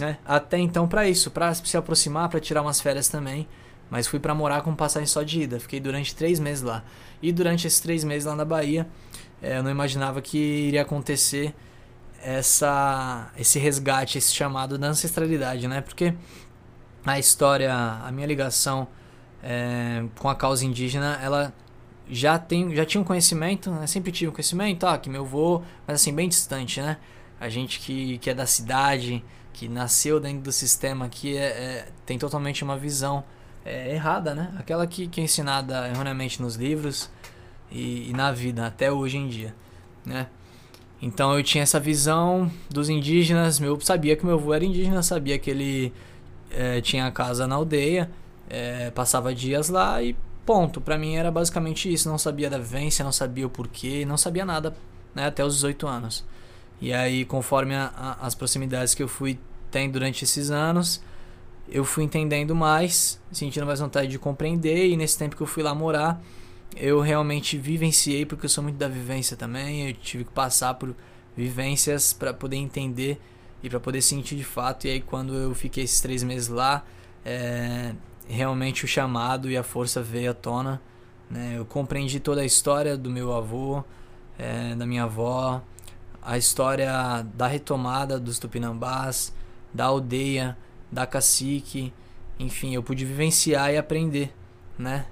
Né? 0.00 0.16
Até 0.24 0.58
então 0.58 0.88
para 0.88 1.06
isso, 1.06 1.30
para 1.30 1.52
se 1.54 1.76
aproximar, 1.76 2.30
para 2.30 2.40
tirar 2.40 2.62
umas 2.62 2.80
férias 2.80 3.06
também. 3.06 3.46
Mas 3.90 4.06
fui 4.06 4.18
para 4.18 4.34
morar 4.34 4.62
com 4.62 4.74
passagem 4.74 5.06
só 5.06 5.22
de 5.22 5.42
ida. 5.42 5.60
Fiquei 5.60 5.78
durante 5.78 6.16
três 6.16 6.40
meses 6.40 6.62
lá. 6.62 6.82
E 7.22 7.30
durante 7.30 7.66
esses 7.66 7.80
três 7.80 8.02
meses 8.02 8.24
lá 8.24 8.34
na 8.34 8.44
Bahia, 8.44 8.88
é, 9.42 9.58
eu 9.58 9.62
não 9.62 9.70
imaginava 9.70 10.20
que 10.22 10.38
iria 10.38 10.82
acontecer 10.82 11.54
essa, 12.22 13.30
esse 13.38 13.58
resgate, 13.58 14.18
esse 14.18 14.34
chamado 14.34 14.76
da 14.78 14.88
ancestralidade, 14.88 15.68
né? 15.68 15.82
Porque 15.82 16.14
a 17.04 17.18
história, 17.18 17.72
a 17.72 18.10
minha 18.10 18.26
ligação 18.26 18.88
é, 19.42 20.02
com 20.18 20.28
a 20.28 20.34
causa 20.34 20.64
indígena, 20.64 21.20
ela 21.22 21.52
já 22.08 22.38
tenho, 22.38 22.74
já 22.74 22.84
tinha 22.84 23.00
um 23.00 23.04
conhecimento, 23.04 23.70
né? 23.70 23.86
sempre 23.86 24.12
tive 24.12 24.30
um 24.30 24.32
conhecimento, 24.32 24.86
que 25.02 25.10
meu 25.10 25.22
avô, 25.22 25.62
mas 25.86 26.00
assim, 26.00 26.14
bem 26.14 26.28
distante, 26.28 26.80
né? 26.80 26.96
A 27.40 27.48
gente 27.48 27.80
que, 27.80 28.18
que 28.18 28.30
é 28.30 28.34
da 28.34 28.46
cidade, 28.46 29.22
que 29.52 29.68
nasceu 29.68 30.20
dentro 30.20 30.42
do 30.42 30.52
sistema 30.52 31.06
aqui, 31.06 31.36
é, 31.36 31.44
é 31.44 31.88
tem 32.04 32.18
totalmente 32.18 32.62
uma 32.62 32.76
visão 32.76 33.24
é, 33.64 33.92
errada, 33.92 34.34
né? 34.34 34.52
Aquela 34.58 34.86
que, 34.86 35.08
que 35.08 35.20
é 35.20 35.24
ensinada 35.24 35.88
erroneamente 35.88 36.40
nos 36.40 36.54
livros 36.54 37.10
e, 37.70 38.08
e, 38.10 38.12
na 38.12 38.30
vida, 38.30 38.66
até 38.66 38.90
hoje 38.90 39.16
em 39.18 39.28
dia, 39.28 39.54
né? 40.04 40.28
Então 41.02 41.36
eu 41.36 41.42
tinha 41.42 41.62
essa 41.62 41.78
visão 41.78 42.50
dos 42.70 42.88
indígenas, 42.88 43.60
eu 43.60 43.78
sabia 43.80 44.16
que 44.16 44.24
meu 44.24 44.36
avô 44.36 44.54
era 44.54 44.64
indígena, 44.64 45.02
sabia 45.02 45.38
que 45.38 45.50
ele 45.50 45.92
é, 46.50 46.80
tinha 46.80 47.10
casa 47.10 47.46
na 47.46 47.56
aldeia, 47.56 48.10
é, 48.48 48.90
passava 48.92 49.34
dias 49.34 49.68
lá 49.68 50.02
e 50.02 50.16
Ponto. 50.46 50.80
Para 50.80 50.96
mim 50.96 51.16
era 51.16 51.30
basicamente 51.30 51.92
isso. 51.92 52.08
Não 52.08 52.16
sabia 52.16 52.48
da 52.48 52.56
vivência, 52.56 53.04
não 53.04 53.10
sabia 53.10 53.46
o 53.46 53.50
porquê, 53.50 54.06
não 54.06 54.16
sabia 54.16 54.44
nada 54.44 54.74
né, 55.12 55.26
até 55.26 55.44
os 55.44 55.54
18 55.54 55.86
anos. 55.88 56.24
E 56.80 56.92
aí, 56.92 57.24
conforme 57.24 57.74
a, 57.74 57.92
a, 57.96 58.26
as 58.26 58.34
proximidades 58.34 58.94
que 58.94 59.02
eu 59.02 59.08
fui 59.08 59.38
tendo 59.72 59.94
durante 59.94 60.22
esses 60.22 60.50
anos, 60.50 61.02
eu 61.68 61.84
fui 61.84 62.04
entendendo 62.04 62.54
mais, 62.54 63.20
sentindo 63.32 63.66
mais 63.66 63.80
vontade 63.80 64.08
de 64.08 64.18
compreender. 64.20 64.88
E 64.88 64.96
nesse 64.96 65.18
tempo 65.18 65.34
que 65.34 65.42
eu 65.42 65.46
fui 65.46 65.64
lá 65.64 65.74
morar, 65.74 66.22
eu 66.76 67.00
realmente 67.00 67.58
vivenciei, 67.58 68.24
porque 68.24 68.46
eu 68.46 68.50
sou 68.50 68.62
muito 68.62 68.76
da 68.76 68.88
vivência 68.88 69.36
também. 69.36 69.88
Eu 69.88 69.94
tive 69.94 70.24
que 70.24 70.32
passar 70.32 70.74
por 70.74 70.94
vivências 71.36 72.12
para 72.12 72.32
poder 72.32 72.56
entender 72.56 73.20
e 73.64 73.68
para 73.68 73.80
poder 73.80 74.00
sentir 74.00 74.36
de 74.36 74.44
fato. 74.44 74.86
E 74.86 74.90
aí, 74.90 75.00
quando 75.00 75.34
eu 75.34 75.54
fiquei 75.56 75.82
esses 75.82 76.00
três 76.00 76.22
meses 76.22 76.48
lá, 76.48 76.84
é, 77.24 77.94
realmente 78.28 78.84
o 78.84 78.88
chamado 78.88 79.50
e 79.50 79.56
a 79.56 79.62
força 79.62 80.02
veio 80.02 80.30
à 80.30 80.34
tona. 80.34 80.80
Né? 81.30 81.54
Eu 81.56 81.64
compreendi 81.64 82.20
toda 82.20 82.40
a 82.40 82.44
história 82.44 82.96
do 82.96 83.10
meu 83.10 83.32
avô, 83.34 83.82
é, 84.38 84.74
da 84.74 84.86
minha 84.86 85.04
avó, 85.04 85.62
a 86.22 86.36
história 86.36 87.24
da 87.34 87.46
retomada 87.46 88.18
dos 88.18 88.38
tupinambás, 88.38 89.32
da 89.72 89.86
aldeia, 89.86 90.56
da 90.90 91.06
cacique, 91.06 91.92
enfim, 92.38 92.74
eu 92.74 92.82
pude 92.82 93.04
vivenciar 93.04 93.72
e 93.72 93.76
aprender, 93.76 94.34
né? 94.78 95.06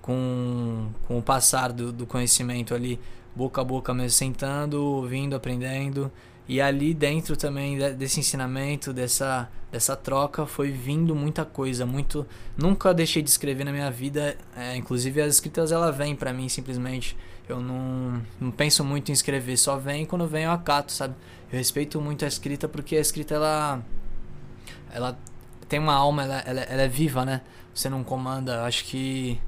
Com, 0.00 0.90
com 1.08 1.18
o 1.18 1.22
passar 1.22 1.72
do, 1.72 1.90
do 1.90 2.06
conhecimento 2.06 2.74
ali, 2.74 3.00
boca 3.34 3.60
a 3.60 3.64
boca 3.64 3.92
mesmo, 3.92 4.10
sentando, 4.10 4.82
ouvindo, 4.82 5.34
aprendendo 5.34 6.12
e 6.48 6.60
ali 6.60 6.94
dentro 6.94 7.36
também 7.36 7.76
desse 7.96 8.20
ensinamento, 8.20 8.92
dessa, 8.92 9.48
dessa 9.70 9.96
troca, 9.96 10.46
foi 10.46 10.70
vindo 10.70 11.14
muita 11.14 11.44
coisa, 11.44 11.84
muito. 11.84 12.24
Nunca 12.56 12.94
deixei 12.94 13.20
de 13.20 13.28
escrever 13.28 13.64
na 13.64 13.72
minha 13.72 13.90
vida, 13.90 14.36
é, 14.56 14.76
inclusive 14.76 15.20
as 15.20 15.34
escritas 15.34 15.72
ela 15.72 15.90
vem 15.90 16.14
para 16.14 16.32
mim 16.32 16.48
simplesmente. 16.48 17.16
Eu 17.48 17.60
não, 17.60 18.22
não 18.40 18.50
penso 18.50 18.84
muito 18.84 19.10
em 19.10 19.12
escrever, 19.12 19.56
só 19.56 19.76
vem 19.76 20.06
quando 20.06 20.26
vem 20.26 20.44
eu 20.44 20.52
acato, 20.52 20.92
sabe? 20.92 21.14
Eu 21.50 21.58
respeito 21.58 22.00
muito 22.00 22.24
a 22.24 22.28
escrita 22.28 22.68
porque 22.68 22.96
a 22.96 23.00
escrita 23.00 23.34
ela 23.34 23.82
ela 24.90 25.18
tem 25.68 25.78
uma 25.78 25.94
alma, 25.94 26.22
ela, 26.22 26.38
ela, 26.40 26.60
ela 26.62 26.82
é 26.82 26.88
viva, 26.88 27.24
né? 27.24 27.42
Você 27.74 27.88
não 27.88 28.04
comanda, 28.04 28.64
acho 28.64 28.84
que 28.84 29.40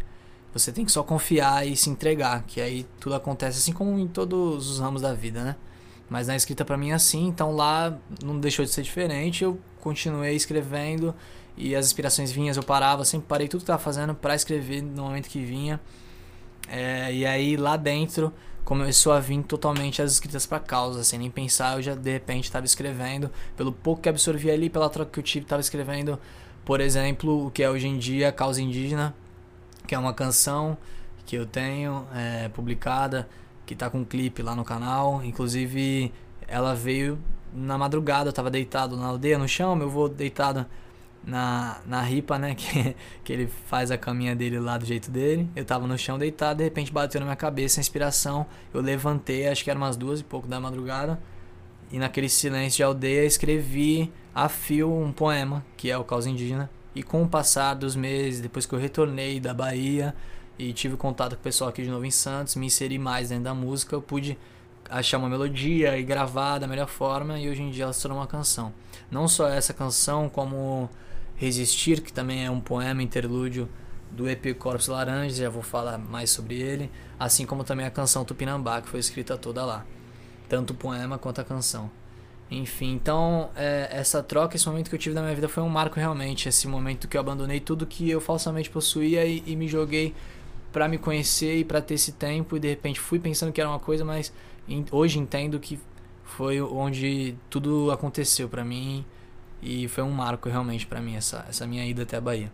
você 0.53 0.73
tem 0.73 0.85
que 0.85 0.93
só 0.93 1.03
confiar 1.03 1.67
e 1.67 1.77
se 1.77 1.91
entregar, 1.91 2.43
que 2.45 2.61
aí 2.61 2.87
tudo 2.99 3.15
acontece 3.15 3.59
assim 3.59 3.73
como 3.73 3.99
em 3.99 4.09
todos 4.09 4.69
os 4.69 4.81
ramos 4.81 5.03
da 5.03 5.15
vida, 5.15 5.45
né? 5.45 5.57
Mas 6.09 6.27
na 6.29 6.37
escrita 6.37 6.65
para 6.65 6.77
mim 6.77 6.91
é 6.91 6.95
assim, 6.95 7.27
então 7.27 7.55
lá 7.55 7.97
não 8.25 8.39
deixou 8.39 8.65
de 8.65 8.71
ser 8.71 8.83
diferente. 8.83 9.45
Eu 9.45 9.59
continuei 9.81 10.35
escrevendo 10.35 11.15
e 11.57 11.75
as 11.75 11.87
inspirações 11.87 12.31
vinham, 12.31 12.55
eu 12.55 12.63
parava, 12.63 13.05
sempre 13.05 13.27
parei 13.27 13.49
tudo 13.49 13.61
que 13.61 13.65
estava 13.65 13.83
fazendo 13.83 14.15
para 14.15 14.35
escrever 14.35 14.83
no 14.83 15.03
momento 15.03 15.29
que 15.29 15.45
vinha. 15.45 15.81
É, 16.69 17.13
e 17.13 17.27
aí 17.27 17.57
lá 17.57 17.77
dentro 17.77 18.33
começou 18.65 19.13
a 19.13 19.21
vir 19.21 19.43
totalmente 19.43 20.03
as 20.03 20.13
escritas 20.13 20.45
para 20.47 20.61
causa, 20.61 21.03
sem 21.03 21.19
nem 21.19 21.31
pensar, 21.31 21.77
eu 21.77 21.83
já 21.83 21.95
de 21.95 22.13
repente 22.13 22.45
estava 22.45 22.67
escrevendo, 22.67 23.31
pelo 23.57 23.73
pouco 23.73 24.03
que 24.03 24.09
absorvi 24.09 24.51
ali, 24.51 24.69
pela 24.69 24.91
troca 24.91 25.11
que 25.11 25.19
eu 25.19 25.23
tive, 25.23 25.47
estava 25.47 25.61
escrevendo, 25.61 26.19
por 26.67 26.81
exemplo, 26.81 27.47
o 27.47 27.51
que 27.51 27.63
é 27.63 27.71
hoje 27.71 27.89
em 27.89 27.99
dia 27.99 28.31
Causa 28.31 28.61
Indígena, 28.61 29.15
que 29.87 29.95
é 29.95 29.99
uma 29.99 30.13
canção 30.13 30.77
que 31.25 31.35
eu 31.35 31.47
tenho 31.47 32.07
é, 32.15 32.49
publicada 32.51 33.27
que 33.69 33.77
tá 33.77 33.91
com 33.91 33.99
um 33.99 34.05
clipe 34.05 34.43
lá 34.43 34.57
no 34.57 34.65
canal. 34.65 35.23
Inclusive, 35.23 36.11
ela 36.47 36.75
veio 36.75 37.19
na 37.53 37.77
madrugada, 37.77 38.31
eu 38.31 38.33
tava 38.33 38.51
deitado 38.51 38.97
na 38.97 39.07
aldeia, 39.07 39.37
no 39.37 39.47
chão, 39.47 39.77
meu 39.77 39.89
avô 39.89 40.09
deitado 40.09 40.65
na, 41.23 41.79
na 41.85 42.01
ripa, 42.01 42.39
né? 42.39 42.55
Que, 42.59 42.97
que 43.23 43.33
ele 43.33 43.47
faz 43.67 43.91
a 43.91 43.99
caminha 43.99 44.35
dele 44.35 44.59
lá 44.59 44.79
do 44.79 44.87
jeito 44.87 45.11
dele. 45.11 45.51
Eu 45.55 45.67
tava 45.67 45.87
no 45.87 45.99
chão 45.99 46.19
deitado, 46.19 46.59
de 46.59 46.65
repente 46.65 46.91
bateu 46.91 47.21
na 47.21 47.27
minha 47.27 47.37
cabeça 47.37 47.79
a 47.79 47.83
inspiração. 47.83 48.47
Eu 48.73 48.81
levantei, 48.81 49.47
acho 49.47 49.63
que 49.63 49.71
era 49.71 49.79
umas 49.79 49.99
duas 49.99 50.21
e 50.21 50.25
pouco 50.25 50.49
da 50.49 50.59
madrugada. 50.59 51.21
E 51.93 51.99
naquele 51.99 52.29
silêncio 52.31 52.79
de 52.79 52.83
aldeia 52.83 53.27
escrevi 53.27 54.11
a 54.35 54.49
fio 54.49 54.91
um 54.91 55.13
poema, 55.13 55.65
que 55.77 55.91
é 55.91 55.99
o 55.99 56.05
Causa 56.05 56.31
Indígena. 56.31 56.71
E 56.95 57.03
com 57.03 57.23
o 57.23 57.29
passar 57.29 57.75
dos 57.75 57.95
meses, 57.95 58.41
depois 58.41 58.65
que 58.65 58.75
eu 58.75 58.79
retornei 58.79 59.39
da 59.39 59.53
Bahia, 59.53 60.15
e 60.59 60.73
tive 60.73 60.97
contato 60.97 61.35
com 61.35 61.41
o 61.41 61.43
pessoal 61.43 61.71
aqui 61.71 61.83
de 61.83 61.91
novo 61.91 62.05
em 62.05 62.11
Santos, 62.11 62.57
me 62.57 62.67
inseri 62.67 62.99
mais 62.99 63.29
dentro 63.29 63.45
da 63.45 63.55
música, 63.55 63.95
eu 63.95 64.03
pude 64.03 64.37
achar 64.91 65.19
uma 65.19 65.29
melodia 65.29 65.99
e 65.99 66.03
gravar 66.03 66.59
da 66.59 66.67
melhor 66.67 66.89
forma 66.89 67.39
e 67.39 67.49
hoje 67.49 67.63
em 67.63 67.71
dia 67.71 67.85
ela 67.85 67.93
se 67.93 68.03
tornou 68.03 68.19
uma 68.19 68.27
canção. 68.27 68.73
Não 69.11 69.29
só 69.29 69.49
essa 69.49 69.73
canção, 69.73 70.29
como 70.29 70.89
Resistir, 71.37 72.01
que 72.01 72.13
também 72.13 72.45
é 72.45 72.51
um 72.51 72.61
poema 72.61 73.03
interlúdio 73.03 73.69
do 74.11 74.29
EP 74.29 74.57
Corpos 74.59 74.89
Laranjas, 74.89 75.37
já 75.37 75.49
vou 75.49 75.63
falar 75.63 75.99
mais 75.99 76.31
sobre 76.31 76.57
ele, 76.57 76.91
assim 77.19 77.47
como 77.47 77.63
também 77.63 77.87
a 77.87 77.91
canção 77.91 78.25
Tupinambá, 78.25 78.81
que 78.81 78.89
foi 78.89 78.99
escrita 78.99 79.37
toda 79.37 79.65
lá. 79.65 79.85
Tanto 80.49 80.73
o 80.73 80.75
poema 80.75 81.19
quanto 81.19 81.41
a 81.41 81.45
canção. 81.45 81.91
Enfim, 82.51 82.95
então 82.95 83.51
é, 83.55 83.89
essa 83.91 84.23
troca, 84.23 84.57
esse 84.57 84.67
momento 84.67 84.89
que 84.89 84.95
eu 84.95 84.99
tive 84.99 85.15
na 85.15 85.21
minha 85.21 85.35
vida 85.35 85.49
foi 85.49 85.63
um 85.63 85.69
marco 85.69 86.01
realmente. 86.01 86.49
Esse 86.49 86.67
momento 86.67 87.07
que 87.07 87.17
eu 87.17 87.21
abandonei 87.21 87.61
tudo 87.61 87.87
que 87.87 88.09
eu 88.09 88.21
falsamente 88.21 88.71
possuía 88.71 89.25
e, 89.27 89.43
e 89.47 89.55
me 89.55 89.69
joguei 89.69 90.15
para 90.73 90.89
me 90.89 90.99
conhecer 90.99 91.57
e 91.57 91.65
para 91.65 91.81
ter 91.81 91.95
esse 91.95 92.13
tempo 92.13 92.57
e 92.57 92.61
de 92.61 92.69
repente 92.69 93.01
fui 93.01 93.19
pensando 93.19 93.53
que 93.53 93.61
era 93.61 93.69
uma 93.69 93.79
coisa, 93.79 94.05
mas 94.05 94.33
hoje 94.91 95.19
entendo 95.19 95.59
que 95.59 95.79
foi 96.25 96.61
onde 96.61 97.35
tudo 97.49 97.91
aconteceu 97.91 98.49
para 98.49 98.65
mim 98.65 99.05
e 99.63 99.89
foi 99.89 100.05
um 100.05 100.11
marco 100.11 100.49
realmente 100.49 100.87
para 100.87 101.01
mim 101.01 101.17
essa 101.17 101.45
essa 101.49 101.67
minha 101.67 101.87
ida 101.87 102.03
até 102.03 102.17
a 102.17 102.21
Bahia. 102.21 102.53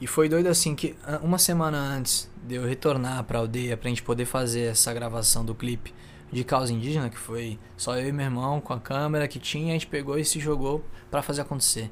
E 0.00 0.06
foi 0.06 0.28
doido 0.28 0.46
assim 0.46 0.76
que 0.76 0.94
uma 1.22 1.38
semana 1.38 1.76
antes 1.76 2.30
de 2.46 2.54
eu 2.54 2.66
retornar 2.66 3.24
para 3.24 3.38
aldeia 3.38 3.76
pra 3.76 3.88
gente 3.88 4.02
poder 4.02 4.26
fazer 4.26 4.70
essa 4.70 4.92
gravação 4.94 5.44
do 5.44 5.54
clipe 5.54 5.92
de 6.30 6.44
causa 6.44 6.72
indígena, 6.72 7.08
que 7.10 7.18
foi 7.18 7.58
só 7.76 7.96
eu 7.98 8.08
e 8.08 8.12
meu 8.12 8.26
irmão 8.26 8.60
com 8.60 8.72
a 8.72 8.78
câmera 8.78 9.26
que 9.26 9.38
tinha, 9.38 9.70
a 9.70 9.72
gente 9.72 9.86
pegou 9.86 10.18
e 10.18 10.24
se 10.24 10.38
jogou 10.38 10.84
para 11.10 11.22
fazer 11.22 11.40
acontecer. 11.40 11.90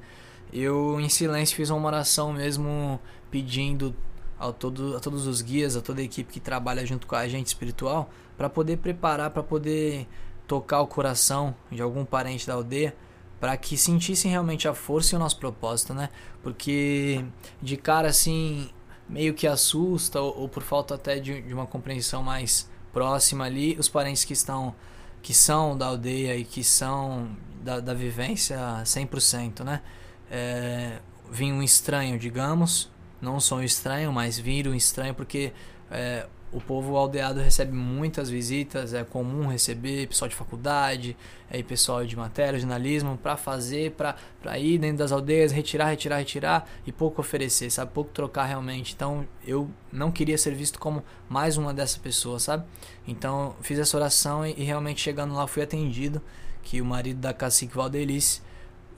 Eu, 0.53 1.01
em 1.01 1.09
silêncio, 1.09 1.57
fiz 1.57 1.71
uma 1.71 1.87
oração 1.89 2.33
mesmo 2.33 3.01
pedindo 3.31 3.95
a, 4.39 4.53
todo, 4.53 4.97
a 4.97 5.01
todos 5.01 5.27
os 5.27 5.43
guias, 5.43 5.77
a 5.77 5.81
toda 5.81 6.01
a 6.01 6.05
equipe 6.05 6.33
que 6.33 6.41
trabalha 6.41 6.85
junto 6.87 7.07
com 7.07 7.17
a 7.17 7.27
gente 7.29 7.47
espiritual, 7.47 8.11
para 8.37 8.49
poder 8.49 8.79
preparar, 8.79 9.31
para 9.31 9.43
poder 9.43 10.07
tocar 10.47 10.81
o 10.81 10.87
coração 10.87 11.55
de 11.71 11.83
algum 11.83 12.05
parente 12.05 12.47
da 12.47 12.55
aldeia, 12.55 12.95
para 13.41 13.57
que 13.57 13.77
sentissem 13.77 14.31
realmente 14.31 14.67
a 14.67 14.75
força 14.75 15.15
e 15.15 15.17
o 15.17 15.19
nosso 15.19 15.39
propósito, 15.39 15.93
né? 15.93 16.09
Porque 16.43 17.25
de 17.61 17.77
cara 17.77 18.09
assim, 18.09 18.71
meio 19.09 19.35
que 19.35 19.47
assusta, 19.47 20.21
ou, 20.21 20.43
ou 20.43 20.49
por 20.49 20.63
falta 20.63 20.95
até 20.95 21.19
de, 21.19 21.43
de 21.43 21.53
uma 21.53 21.67
compreensão 21.67 22.23
mais 22.23 22.71
próxima 22.93 23.45
ali, 23.45 23.77
os 23.79 23.89
parentes 23.89 24.25
que 24.25 24.33
estão 24.33 24.75
que 25.23 25.35
são 25.35 25.77
da 25.77 25.87
aldeia 25.87 26.37
e 26.37 26.45
que 26.45 26.63
são 26.63 27.37
da, 27.61 27.81
da 27.81 27.93
vivência 27.93 28.57
100%, 28.85 29.65
né? 29.65 29.83
É, 30.31 31.01
vinha 31.31 31.53
um 31.53 31.63
estranho, 31.63 32.17
digamos, 32.17 32.89
não 33.21 33.39
um 33.39 33.63
estranho, 33.63 34.13
mas 34.13 34.39
vir 34.39 34.69
um 34.69 34.75
estranho 34.75 35.15
porque 35.15 35.53
é, 35.91 36.27
o 36.53 36.61
povo 36.61 36.97
aldeado 36.97 37.41
recebe 37.41 37.73
muitas 37.73 38.31
visitas, 38.31 38.95
é 38.95 39.05
comum 39.05 39.49
receber 39.49 40.07
pessoal 40.07 40.29
de 40.29 40.35
faculdade, 40.35 41.17
aí 41.51 41.63
pessoal 41.63 42.05
de 42.07 42.17
matéria, 42.17 42.59
jornalismo, 42.59 43.19
para 43.21 43.37
fazer, 43.37 43.93
para 43.93 44.59
ir 44.59 44.79
dentro 44.79 44.99
das 44.99 45.13
aldeias, 45.13 45.53
retirar, 45.53 45.89
retirar, 45.89 46.19
retirar 46.19 46.69
e 46.87 46.93
pouco 46.93 47.21
oferecer, 47.21 47.71
sabe? 47.71 47.91
Pouco 47.93 48.11
trocar 48.13 48.45
realmente. 48.45 48.95
Então 48.95 49.27
eu 49.45 49.69
não 49.93 50.11
queria 50.11 50.39
ser 50.39 50.55
visto 50.55 50.79
como 50.79 51.03
mais 51.29 51.57
uma 51.57 51.75
dessas 51.75 51.99
pessoas, 51.99 52.45
sabe? 52.45 52.65
Então 53.07 53.57
fiz 53.61 53.79
essa 53.79 53.97
oração 53.97 54.47
e, 54.47 54.55
e 54.57 54.65
realmente 54.65 55.01
chegando 55.01 55.35
lá 55.35 55.47
fui 55.47 55.63
atendido, 55.63 56.23
que 56.63 56.81
o 56.81 56.85
marido 56.85 57.21
da 57.21 57.33
cacique 57.33 57.77
Valdelice 57.77 58.41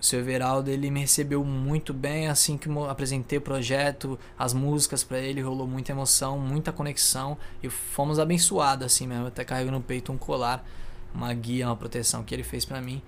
o 0.01 0.05
seu 0.05 0.21
Everaldo 0.21 0.71
ele 0.71 0.91
me 0.91 1.01
recebeu 1.01 1.45
muito 1.45 1.93
bem 1.93 2.29
assim 2.29 2.57
que 2.57 2.69
apresentei 2.89 3.39
o 3.39 3.43
projeto, 3.43 4.19
as 4.39 4.55
músicas 4.55 5.03
para 5.03 5.19
ele, 5.19 5.41
rolou 5.41 5.67
muita 5.67 5.93
emoção, 5.93 6.39
muita 6.39 6.73
conexão 6.73 7.37
e 7.63 7.69
fomos 7.69 8.19
abençoados 8.19 8.87
assim 8.87 9.07
mesmo, 9.07 9.27
até 9.27 9.45
carrego 9.45 9.71
no 9.71 9.81
peito 9.81 10.13
um 10.13 10.19
colar, 10.19 10.65
uma 11.13 11.33
guia, 11.35 11.67
uma 11.67 11.77
proteção 11.77 12.23
que 12.23 12.35
ele 12.35 12.45
fez 12.45 12.65
para 12.65 12.81
mim. 12.81 13.03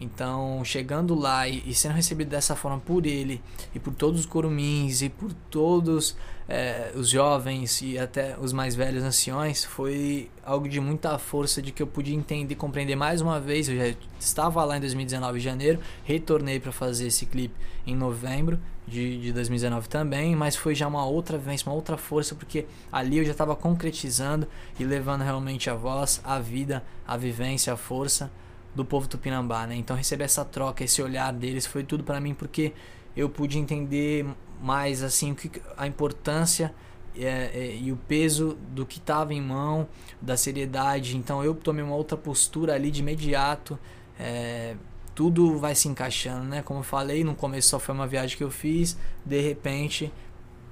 Então, 0.00 0.64
chegando 0.64 1.14
lá 1.14 1.46
e, 1.46 1.62
e, 1.66 1.74
sendo 1.74 1.94
recebido 1.94 2.28
dessa 2.28 2.56
forma 2.56 2.80
por 2.80 3.06
ele 3.06 3.40
e 3.74 3.78
por 3.78 3.94
todos 3.94 4.20
os 4.20 4.26
corumins 4.26 5.02
e 5.02 5.08
por 5.08 5.32
todos 5.50 6.16
é, 6.48 6.90
os 6.96 7.08
jovens 7.08 7.80
e 7.80 7.96
até 7.96 8.36
os 8.38 8.52
mais 8.52 8.74
velhos 8.74 9.04
anciões, 9.04 9.64
foi 9.64 10.28
algo 10.44 10.68
de 10.68 10.80
muita 10.80 11.16
força 11.16 11.62
de 11.62 11.70
que 11.70 11.82
eu 11.82 11.86
pude 11.86 12.12
entender, 12.12 12.56
compreender 12.56 12.96
mais 12.96 13.20
uma 13.20 13.40
vez. 13.40 13.68
Eu 13.68 13.76
já 13.76 13.94
estava 14.18 14.64
lá 14.64 14.76
em 14.76 14.80
2019, 14.80 15.38
em 15.38 15.40
janeiro, 15.40 15.80
retornei 16.04 16.58
para 16.58 16.72
fazer 16.72 17.06
esse 17.06 17.24
clipe 17.24 17.54
em 17.86 17.94
novembro 17.94 18.58
de, 18.86 19.18
de 19.20 19.32
2019 19.32 19.88
também, 19.88 20.34
mas 20.34 20.56
foi 20.56 20.74
já 20.74 20.88
uma 20.88 21.06
outra 21.06 21.38
vivência, 21.38 21.68
uma 21.68 21.74
outra 21.76 21.96
força, 21.96 22.34
porque 22.34 22.66
ali 22.92 23.18
eu 23.18 23.24
já 23.24 23.32
estava 23.32 23.54
concretizando 23.54 24.46
e 24.78 24.84
levando 24.84 25.22
realmente 25.22 25.70
a 25.70 25.74
voz, 25.74 26.20
a 26.24 26.38
vida, 26.40 26.82
a 27.06 27.16
vivência, 27.16 27.72
a 27.72 27.76
força 27.76 28.30
do 28.74 28.84
povo 28.84 29.06
tupinambá, 29.08 29.66
né? 29.66 29.76
Então 29.76 29.96
receber 29.96 30.24
essa 30.24 30.44
troca, 30.44 30.84
esse 30.84 31.00
olhar 31.02 31.32
deles 31.32 31.66
foi 31.66 31.84
tudo 31.84 32.02
para 32.02 32.20
mim 32.20 32.34
porque 32.34 32.72
eu 33.16 33.28
pude 33.28 33.58
entender 33.58 34.26
mais 34.60 35.02
assim 35.02 35.36
a 35.76 35.86
importância 35.86 36.74
é, 37.16 37.50
é, 37.54 37.76
e 37.76 37.92
o 37.92 37.96
peso 37.96 38.58
do 38.70 38.84
que 38.84 38.98
estava 38.98 39.32
em 39.32 39.40
mão, 39.40 39.88
da 40.20 40.36
seriedade. 40.36 41.16
Então 41.16 41.44
eu 41.44 41.54
tomei 41.54 41.84
uma 41.84 41.94
outra 41.94 42.16
postura 42.16 42.74
ali 42.74 42.90
de 42.90 43.00
imediato. 43.00 43.78
É, 44.18 44.74
tudo 45.14 45.58
vai 45.58 45.74
se 45.74 45.86
encaixando, 45.86 46.44
né? 46.44 46.62
Como 46.62 46.80
eu 46.80 46.84
falei, 46.84 47.22
no 47.22 47.36
começo 47.36 47.68
só 47.68 47.78
foi 47.78 47.94
uma 47.94 48.06
viagem 48.06 48.36
que 48.36 48.42
eu 48.42 48.50
fiz, 48.50 48.98
de 49.24 49.40
repente, 49.40 50.12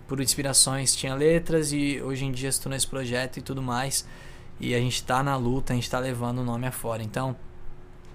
por 0.09 0.21
inspirações, 0.21 0.97
tinha 0.97 1.15
letras 1.15 1.73
e 1.73 2.01
hoje 2.03 2.25
em 2.25 2.33
dia 2.33 2.49
estou 2.49 2.71
nesse 2.71 2.87
projeto 2.87 3.37
e 3.37 3.43
tudo 3.43 3.63
mais. 3.63 4.05
E 4.59 4.75
a 4.75 4.79
gente 4.79 4.97
está 4.97 5.23
na 5.23 5.37
luta, 5.37 5.73
a 5.73 5.77
gente 5.77 5.85
está 5.85 5.99
levando 6.01 6.39
o 6.39 6.45
nome 6.45 6.67
afora. 6.67 7.03
Então, 7.03 7.37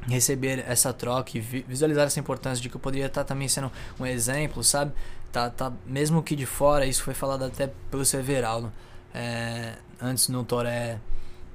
receber 0.07 0.63
essa 0.67 0.93
troca 0.93 1.37
e 1.37 1.41
visualizar 1.41 2.05
essa 2.07 2.19
importância 2.19 2.61
de 2.61 2.69
que 2.69 2.75
eu 2.75 2.79
poderia 2.79 3.07
estar 3.07 3.23
também 3.23 3.47
sendo 3.47 3.71
um 3.99 4.05
exemplo, 4.05 4.63
sabe? 4.63 4.93
Tá, 5.31 5.49
tá, 5.49 5.71
mesmo 5.85 6.23
que 6.23 6.35
de 6.35 6.45
fora, 6.45 6.85
isso 6.85 7.03
foi 7.03 7.13
falado 7.13 7.43
até 7.43 7.69
pelo 7.91 8.05
Severaldo. 8.05 8.71
É, 9.13 9.73
antes 10.01 10.29
no 10.29 10.43
Toré 10.43 10.99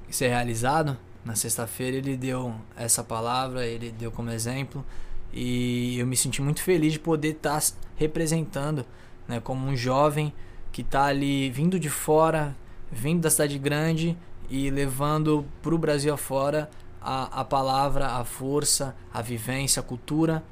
ser 0.09 0.27
realizado, 0.27 0.97
na 1.25 1.35
sexta-feira 1.35 1.97
ele 1.97 2.15
deu 2.15 2.53
essa 2.77 3.03
palavra, 3.03 3.65
ele 3.65 3.91
deu 3.91 4.11
como 4.11 4.29
exemplo 4.29 4.85
e 5.31 5.97
eu 5.97 6.05
me 6.05 6.15
senti 6.15 6.41
muito 6.41 6.61
feliz 6.61 6.93
de 6.93 6.99
poder 6.99 7.29
estar 7.29 7.59
tá 7.59 7.67
representando, 7.95 8.85
né, 9.27 9.39
como 9.39 9.65
um 9.65 9.75
jovem 9.75 10.31
que 10.71 10.81
está 10.81 11.05
ali 11.05 11.49
vindo 11.49 11.79
de 11.79 11.89
fora, 11.89 12.55
vindo 12.91 13.21
da 13.21 13.29
cidade 13.31 13.57
grande 13.57 14.15
e 14.49 14.69
levando 14.69 15.45
para 15.61 15.73
o 15.73 15.77
Brasil 15.77 16.13
afora 16.13 16.69
a, 17.03 17.41
a 17.41 17.45
palavra, 17.45 18.07
a 18.07 18.23
força, 18.23 18.95
a 19.13 19.21
vivência, 19.21 19.79
a 19.79 19.83
cultura 19.83 20.43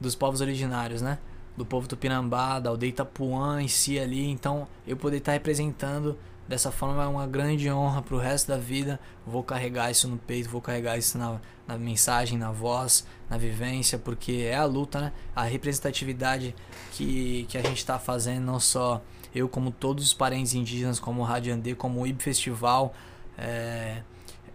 dos 0.00 0.14
povos 0.14 0.40
originários, 0.40 1.02
né? 1.02 1.18
Do 1.56 1.66
povo 1.66 1.88
tupinambá, 1.88 2.58
da 2.60 2.70
aldeia 2.70 2.90
Itapuã 2.90 3.60
em 3.60 3.68
si 3.68 3.98
ali. 3.98 4.30
Então, 4.30 4.66
eu 4.86 4.96
poder 4.96 5.18
estar 5.18 5.32
representando 5.32 6.16
dessa 6.46 6.72
forma 6.72 7.04
é 7.04 7.06
uma 7.06 7.26
grande 7.26 7.70
honra 7.70 8.00
para 8.00 8.14
o 8.14 8.18
resto 8.18 8.48
da 8.48 8.56
vida. 8.56 8.98
Vou 9.26 9.42
carregar 9.42 9.90
isso 9.90 10.08
no 10.08 10.16
peito, 10.16 10.48
vou 10.48 10.62
carregar 10.62 10.96
isso 10.96 11.18
na, 11.18 11.38
na 11.66 11.76
mensagem, 11.76 12.38
na 12.38 12.50
voz, 12.50 13.06
na 13.28 13.36
vivência, 13.36 13.98
porque 13.98 14.46
é 14.48 14.56
a 14.56 14.64
luta, 14.64 15.00
né? 15.00 15.12
A 15.36 15.42
representatividade 15.42 16.54
que, 16.92 17.44
que 17.48 17.58
a 17.58 17.62
gente 17.62 17.78
está 17.78 17.98
fazendo, 17.98 18.44
não 18.44 18.58
só 18.58 19.02
eu, 19.34 19.48
como 19.48 19.70
todos 19.70 20.04
os 20.04 20.14
parentes 20.14 20.54
indígenas, 20.54 20.98
como 20.98 21.20
o 21.20 21.24
Rádio 21.24 21.52
Andê, 21.52 21.74
como 21.74 22.00
o 22.00 22.06
IB 22.06 22.22
Festival. 22.22 22.94
É, 23.36 24.02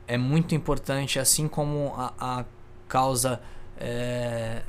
é 0.08 0.18
muito 0.18 0.54
importante, 0.56 1.20
assim 1.20 1.48
como 1.48 1.94
a, 1.96 2.14
a 2.20 2.46
causa 2.88 3.42
é, 3.78 4.62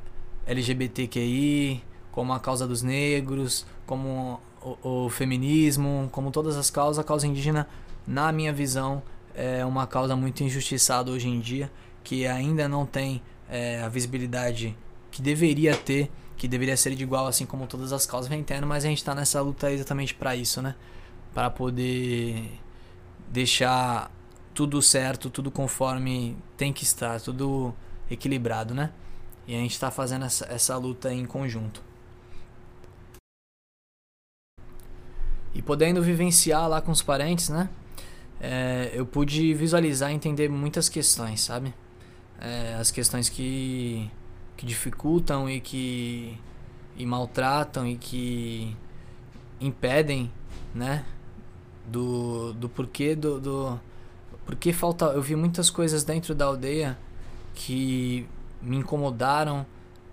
LGBTQI, 0.46 1.82
como 2.10 2.32
a 2.32 2.40
causa 2.40 2.66
dos 2.66 2.82
negros, 2.82 3.66
como 3.86 4.40
o, 4.62 5.04
o, 5.06 5.10
feminismo, 5.10 6.08
como 6.12 6.30
todas 6.30 6.56
as 6.56 6.70
causas, 6.70 6.98
a 6.98 7.04
causa 7.04 7.26
indígena, 7.26 7.68
na 8.06 8.30
minha 8.32 8.52
visão, 8.52 9.02
é 9.34 9.64
uma 9.64 9.86
causa 9.86 10.14
muito 10.14 10.42
injustiçada 10.44 11.10
hoje 11.10 11.28
em 11.28 11.40
dia, 11.40 11.70
que 12.02 12.26
ainda 12.26 12.68
não 12.68 12.86
tem 12.86 13.20
é, 13.48 13.82
a 13.82 13.88
visibilidade 13.88 14.76
que 15.10 15.20
deveria 15.20 15.76
ter, 15.76 16.10
que 16.36 16.46
deveria 16.46 16.76
ser 16.76 16.94
de 16.94 17.02
igual, 17.02 17.26
assim 17.26 17.46
como 17.46 17.66
todas 17.66 17.92
as 17.92 18.06
causas 18.06 18.30
tendo, 18.46 18.66
mas 18.66 18.84
a 18.84 18.88
gente 18.88 18.98
está 18.98 19.14
nessa 19.14 19.40
luta 19.40 19.70
exatamente 19.72 20.14
para 20.14 20.36
isso, 20.36 20.60
né? 20.60 20.74
Para 21.32 21.50
poder 21.50 22.60
deixar 23.28 24.10
tudo 24.54 24.80
certo, 24.80 25.28
tudo 25.28 25.50
conforme 25.50 26.36
tem 26.56 26.72
que 26.72 26.84
estar, 26.84 27.20
tudo 27.20 27.74
equilibrado, 28.08 28.72
né? 28.72 28.92
E 29.46 29.54
a 29.54 29.58
gente 29.58 29.72
está 29.72 29.90
fazendo 29.90 30.24
essa, 30.24 30.46
essa 30.46 30.76
luta 30.76 31.12
em 31.12 31.26
conjunto. 31.26 31.82
E 35.52 35.60
podendo 35.60 36.02
vivenciar 36.02 36.68
lá 36.68 36.80
com 36.80 36.92
os 36.92 37.02
parentes, 37.02 37.48
né? 37.48 37.68
É, 38.40 38.90
eu 38.94 39.04
pude 39.04 39.52
visualizar 39.54 40.10
e 40.10 40.14
entender 40.14 40.48
muitas 40.48 40.88
questões, 40.88 41.40
sabe? 41.40 41.74
É, 42.40 42.74
as 42.74 42.90
questões 42.90 43.28
que, 43.28 44.10
que 44.56 44.64
dificultam 44.64 45.48
e 45.48 45.60
que 45.60 46.38
e 46.96 47.04
maltratam 47.04 47.86
e 47.86 47.96
que 47.96 48.76
impedem, 49.60 50.30
né? 50.74 51.04
Do, 51.86 52.52
do 52.54 52.68
porquê 52.68 53.14
do, 53.14 53.38
do 53.40 53.80
porque 54.44 54.72
falta, 54.72 55.06
eu 55.06 55.22
vi 55.22 55.34
muitas 55.36 55.70
coisas 55.70 56.04
dentro 56.04 56.34
da 56.34 56.44
aldeia 56.44 56.98
que 57.54 58.26
me 58.60 58.76
incomodaram, 58.76 59.64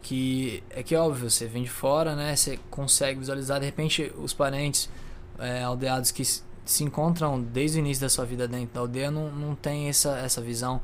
que 0.01 0.63
é 0.69 0.81
que 0.83 0.95
óbvio, 0.95 1.29
você 1.29 1.47
vem 1.47 1.63
de 1.63 1.69
fora, 1.69 2.15
né? 2.15 2.35
Você 2.35 2.59
consegue 2.69 3.19
visualizar 3.19 3.59
de 3.59 3.65
repente 3.65 4.11
os 4.17 4.33
parentes 4.33 4.89
é, 5.37 5.63
aldeados 5.63 6.11
que 6.11 6.23
se 6.23 6.83
encontram 6.83 7.41
desde 7.41 7.77
o 7.77 7.79
início 7.79 8.01
da 8.01 8.09
sua 8.09 8.25
vida 8.25 8.47
dentro 8.47 8.73
da 8.73 8.79
aldeia 8.81 9.11
não, 9.11 9.31
não 9.31 9.55
tem 9.55 9.89
essa, 9.89 10.17
essa 10.19 10.41
visão 10.41 10.81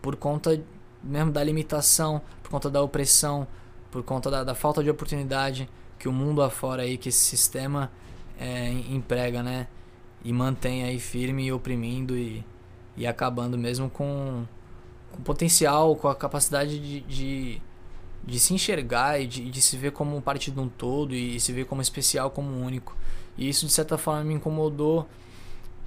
por 0.00 0.16
conta 0.16 0.60
mesmo 1.02 1.30
da 1.30 1.42
limitação, 1.42 2.20
por 2.42 2.50
conta 2.50 2.70
da 2.70 2.82
opressão, 2.82 3.46
por 3.90 4.02
conta 4.02 4.30
da, 4.30 4.44
da 4.44 4.54
falta 4.54 4.82
de 4.82 4.90
oportunidade 4.90 5.68
que 5.98 6.08
o 6.08 6.12
mundo 6.12 6.42
afora 6.42 6.82
aí, 6.82 6.98
que 6.98 7.08
esse 7.08 7.18
sistema 7.18 7.90
é, 8.38 8.70
emprega, 8.70 9.42
né? 9.42 9.68
E 10.24 10.32
mantém 10.32 10.84
aí 10.84 10.98
firme 10.98 11.46
e 11.46 11.52
oprimindo 11.52 12.16
e 12.16 12.44
e 12.96 13.06
acabando 13.06 13.58
mesmo 13.58 13.90
com, 13.90 14.44
com 15.12 15.22
potencial, 15.22 15.94
com 15.96 16.08
a 16.08 16.14
capacidade 16.14 16.78
de, 16.78 17.00
de, 17.00 17.62
de 18.24 18.40
se 18.40 18.54
enxergar 18.54 19.20
e 19.20 19.26
de, 19.26 19.50
de, 19.50 19.62
se 19.62 19.76
ver 19.76 19.92
como 19.92 20.20
parte 20.22 20.50
de 20.50 20.58
um 20.58 20.68
todo 20.68 21.14
e 21.14 21.38
se 21.38 21.52
ver 21.52 21.66
como 21.66 21.82
especial, 21.82 22.30
como 22.30 22.50
único. 22.60 22.96
E 23.36 23.48
isso 23.48 23.66
de 23.66 23.72
certa 23.72 23.98
forma 23.98 24.24
me 24.24 24.34
incomodou 24.34 25.06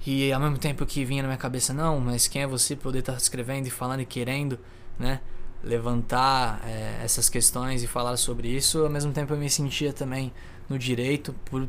E 0.06 0.32
ao 0.32 0.40
mesmo 0.40 0.56
tempo 0.58 0.86
que 0.86 1.04
vinha 1.04 1.22
na 1.22 1.28
minha 1.28 1.38
cabeça, 1.38 1.74
não, 1.74 2.00
mas 2.00 2.28
quem 2.28 2.42
é 2.42 2.46
você 2.46 2.76
poder 2.76 3.00
estar 3.00 3.12
tá 3.12 3.18
escrevendo 3.18 3.66
e 3.66 3.70
falando 3.70 4.00
e 4.00 4.06
querendo, 4.06 4.58
né? 4.98 5.20
Levantar 5.62 6.62
é, 6.66 7.00
essas 7.04 7.28
questões 7.28 7.82
e 7.82 7.86
falar 7.86 8.16
sobre 8.16 8.48
isso. 8.48 8.82
Ao 8.84 8.90
mesmo 8.90 9.12
tempo 9.12 9.34
eu 9.34 9.38
me 9.38 9.50
sentia 9.50 9.92
também 9.92 10.32
no 10.68 10.78
direito, 10.78 11.34
por 11.44 11.68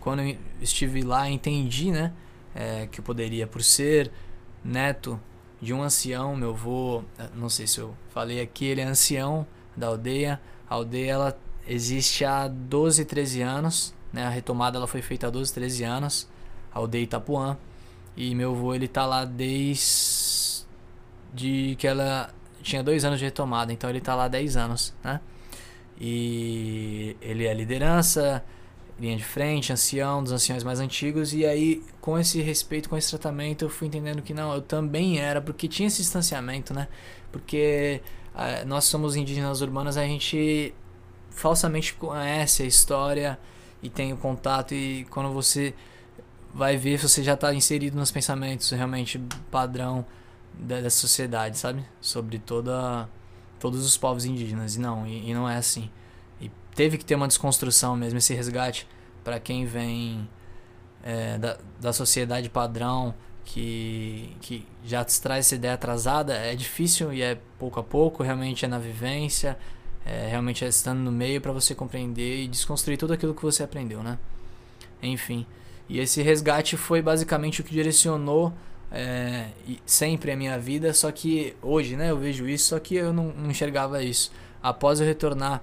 quando 0.00 0.22
eu 0.22 0.38
estive 0.62 1.02
lá 1.02 1.28
entendi, 1.28 1.90
né? 1.90 2.12
É, 2.54 2.88
que 2.90 3.00
eu 3.00 3.04
poderia, 3.04 3.46
por 3.46 3.62
ser 3.62 4.10
neto 4.64 5.20
de 5.60 5.72
um 5.74 5.82
ancião, 5.82 6.36
meu 6.36 6.50
avô, 6.50 7.02
não 7.34 7.48
sei 7.48 7.66
se 7.66 7.80
eu 7.80 7.94
falei 8.10 8.40
aqui, 8.40 8.66
ele 8.66 8.80
é 8.80 8.84
ancião 8.84 9.46
da 9.76 9.88
aldeia. 9.88 10.40
A 10.68 10.74
aldeia 10.74 11.12
ela 11.12 11.38
existe 11.66 12.24
há 12.24 12.46
12, 12.46 13.04
13 13.04 13.42
anos, 13.42 13.94
né? 14.12 14.24
A 14.24 14.30
retomada 14.30 14.78
ela 14.78 14.86
foi 14.86 15.02
feita 15.02 15.26
há 15.26 15.30
12, 15.30 15.52
13 15.52 15.84
anos 15.84 16.28
aldeia 16.72 17.02
Itapuã. 17.02 17.56
E 18.16 18.34
meu 18.34 18.52
avô, 18.52 18.74
ele 18.74 18.88
tá 18.88 19.06
lá 19.06 19.24
desde 19.24 20.66
que 21.76 21.86
ela 21.86 22.30
tinha 22.62 22.82
dois 22.82 23.04
anos 23.04 23.18
de 23.18 23.24
retomada, 23.24 23.72
então 23.72 23.88
ele 23.88 24.00
tá 24.00 24.14
lá 24.14 24.26
10 24.28 24.56
anos, 24.56 24.94
né? 25.02 25.20
E 26.00 27.16
ele 27.20 27.46
é 27.46 27.54
liderança, 27.54 28.44
linha 28.98 29.16
de 29.16 29.24
frente, 29.24 29.72
ancião, 29.72 30.22
dos 30.22 30.32
anciões 30.32 30.64
mais 30.64 30.80
antigos, 30.80 31.32
e 31.32 31.46
aí 31.46 31.82
com 32.00 32.18
esse 32.18 32.40
respeito, 32.42 32.88
com 32.88 32.96
esse 32.96 33.10
tratamento, 33.10 33.64
eu 33.64 33.70
fui 33.70 33.86
entendendo 33.86 34.22
que 34.22 34.34
não, 34.34 34.52
eu 34.52 34.60
também 34.60 35.18
era, 35.18 35.40
porque 35.40 35.68
tinha 35.68 35.86
esse 35.86 35.98
distanciamento, 35.98 36.74
né? 36.74 36.88
Porque 37.30 38.02
uh, 38.34 38.66
nós 38.66 38.84
somos 38.84 39.14
indígenas 39.14 39.60
urbanas, 39.60 39.96
a 39.96 40.04
gente 40.04 40.74
falsamente 41.30 41.94
conhece 41.94 42.62
a 42.64 42.66
história 42.66 43.38
e 43.82 43.88
tem 43.88 44.12
o 44.12 44.16
contato, 44.16 44.74
e 44.74 45.06
quando 45.10 45.32
você 45.32 45.74
vai 46.52 46.76
ver 46.76 46.98
você 46.98 47.22
já 47.22 47.34
está 47.34 47.54
inserido 47.54 47.96
nos 47.96 48.10
pensamentos 48.10 48.70
realmente 48.70 49.20
padrão 49.50 50.04
da, 50.54 50.80
da, 50.80 50.90
sociedade, 50.90 51.56
sabe? 51.58 51.84
Sobre 52.00 52.38
toda 52.38 53.08
todos 53.60 53.84
os 53.84 53.96
povos 53.96 54.24
indígenas. 54.24 54.76
E 54.76 54.80
não, 54.80 55.06
e, 55.06 55.30
e 55.30 55.34
não 55.34 55.48
é 55.48 55.56
assim. 55.56 55.90
Teve 56.78 56.96
que 56.96 57.04
ter 57.04 57.16
uma 57.16 57.26
desconstrução 57.26 57.96
mesmo, 57.96 58.18
esse 58.18 58.32
resgate 58.34 58.86
para 59.24 59.40
quem 59.40 59.66
vem 59.66 60.28
é, 61.02 61.36
da, 61.36 61.58
da 61.80 61.92
sociedade 61.92 62.48
padrão 62.48 63.12
que, 63.44 64.36
que 64.40 64.64
já 64.84 65.04
traz 65.04 65.46
essa 65.46 65.56
ideia 65.56 65.74
atrasada. 65.74 66.34
É 66.34 66.54
difícil 66.54 67.12
e 67.12 67.20
é 67.20 67.36
pouco 67.58 67.80
a 67.80 67.82
pouco, 67.82 68.22
realmente 68.22 68.64
é 68.64 68.68
na 68.68 68.78
vivência, 68.78 69.58
é, 70.06 70.28
realmente 70.28 70.64
é 70.64 70.68
estando 70.68 71.00
no 71.00 71.10
meio 71.10 71.40
para 71.40 71.50
você 71.50 71.74
compreender 71.74 72.44
e 72.44 72.46
desconstruir 72.46 72.96
tudo 72.96 73.12
aquilo 73.12 73.34
que 73.34 73.42
você 73.42 73.64
aprendeu, 73.64 74.00
né? 74.00 74.16
Enfim. 75.02 75.44
E 75.88 75.98
esse 75.98 76.22
resgate 76.22 76.76
foi 76.76 77.02
basicamente 77.02 77.60
o 77.60 77.64
que 77.64 77.72
direcionou 77.72 78.52
é, 78.92 79.48
sempre 79.84 80.30
a 80.30 80.36
minha 80.36 80.56
vida, 80.56 80.94
só 80.94 81.10
que 81.10 81.56
hoje 81.60 81.96
né, 81.96 82.12
eu 82.12 82.18
vejo 82.18 82.48
isso, 82.48 82.68
só 82.68 82.78
que 82.78 82.94
eu 82.94 83.12
não, 83.12 83.32
não 83.32 83.50
enxergava 83.50 84.00
isso. 84.00 84.30
Após 84.62 85.00
eu 85.00 85.06
retornar 85.06 85.60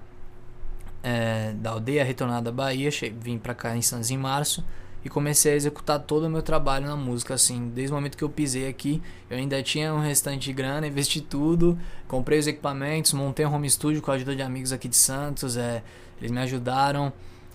é, 1.02 1.52
da 1.52 1.70
aldeia, 1.70 2.04
retornar 2.04 2.42
da 2.42 2.50
Bahia, 2.50 2.90
vim 3.20 3.38
para 3.38 3.54
cá 3.54 3.76
em 3.76 3.82
Santos 3.82 4.10
em 4.10 4.18
março 4.18 4.64
e 5.06 5.08
comecei 5.08 5.52
a 5.52 5.54
executar 5.54 6.00
todo 6.00 6.26
o 6.26 6.28
meu 6.28 6.42
trabalho 6.42 6.84
na 6.84 6.96
música, 6.96 7.34
assim, 7.34 7.68
desde 7.68 7.92
o 7.92 7.94
momento 7.94 8.16
que 8.16 8.24
eu 8.24 8.28
pisei 8.28 8.68
aqui, 8.68 9.00
eu 9.30 9.38
ainda 9.38 9.62
tinha 9.62 9.94
um 9.94 10.00
restante 10.00 10.46
de 10.46 10.52
grana, 10.52 10.84
investi 10.88 11.20
tudo, 11.20 11.78
comprei 12.08 12.40
os 12.40 12.48
equipamentos, 12.48 13.12
montei 13.12 13.46
um 13.46 13.54
home 13.54 13.70
studio 13.70 14.02
com 14.02 14.10
a 14.10 14.14
ajuda 14.14 14.34
de 14.34 14.42
amigos 14.42 14.72
aqui 14.72 14.88
de 14.88 14.96
Santos, 14.96 15.56
é, 15.56 15.84
eles 16.18 16.32
me 16.32 16.40
ajudaram, 16.40 17.12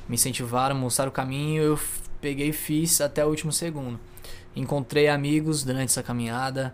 me 0.07 0.15
incentivaram, 0.15 0.75
mostraram 0.75 1.09
o 1.09 1.13
caminho, 1.13 1.61
eu 1.61 1.79
peguei 2.21 2.49
e 2.49 2.53
fiz 2.53 3.01
até 3.01 3.25
o 3.25 3.27
último 3.27 3.51
segundo. 3.51 3.99
Encontrei 4.55 5.09
amigos 5.09 5.61
durante 5.61 5.89
essa 5.89 6.01
caminhada, 6.01 6.73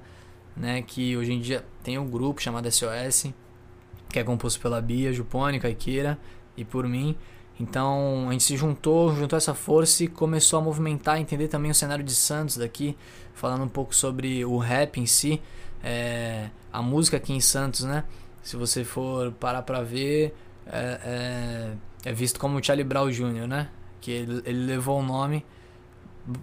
né, 0.55 0.83
que 0.83 1.17
hoje 1.17 1.33
em 1.33 1.41
dia 1.41 1.65
tem 1.81 1.97
um 1.97 2.07
grupo 2.07 2.39
chamado 2.39 2.71
SOS, 2.71 3.33
que 4.11 4.19
é 4.19 4.23
composto 4.23 4.59
pela 4.59 4.79
Bia, 4.79 5.11
Jupone, 5.11 5.59
Caiqueira 5.59 6.19
e 6.57 6.65
por 6.65 6.87
mim. 6.87 7.15
Então 7.59 8.27
a 8.27 8.31
gente 8.31 8.43
se 8.43 8.57
juntou, 8.57 9.15
juntou 9.15 9.37
essa 9.37 9.53
força 9.53 10.03
e 10.03 10.07
começou 10.07 10.59
a 10.59 10.61
movimentar, 10.61 11.19
entender 11.19 11.47
também 11.47 11.71
o 11.71 11.75
cenário 11.75 12.03
de 12.03 12.13
Santos 12.13 12.57
daqui, 12.57 12.97
falando 13.33 13.63
um 13.63 13.69
pouco 13.69 13.95
sobre 13.95 14.43
o 14.43 14.57
rap 14.57 14.99
em 14.99 15.05
si, 15.05 15.41
é, 15.83 16.49
a 16.71 16.81
música 16.81 17.17
aqui 17.17 17.33
em 17.33 17.41
Santos, 17.41 17.83
né? 17.83 18.03
Se 18.43 18.55
você 18.55 18.83
for 18.83 19.31
parar 19.33 19.61
pra 19.61 19.81
ver, 19.81 20.35
é, 20.65 21.75
é, 22.03 22.09
é 22.09 22.13
visto 22.13 22.39
como 22.39 22.63
Charlie 22.63 22.83
Brown 22.83 23.09
Jr., 23.09 23.47
né? 23.47 23.69
que 24.07 24.11
ele, 24.11 24.41
ele 24.45 24.65
levou 24.65 24.99
o 24.99 25.03
nome 25.03 25.45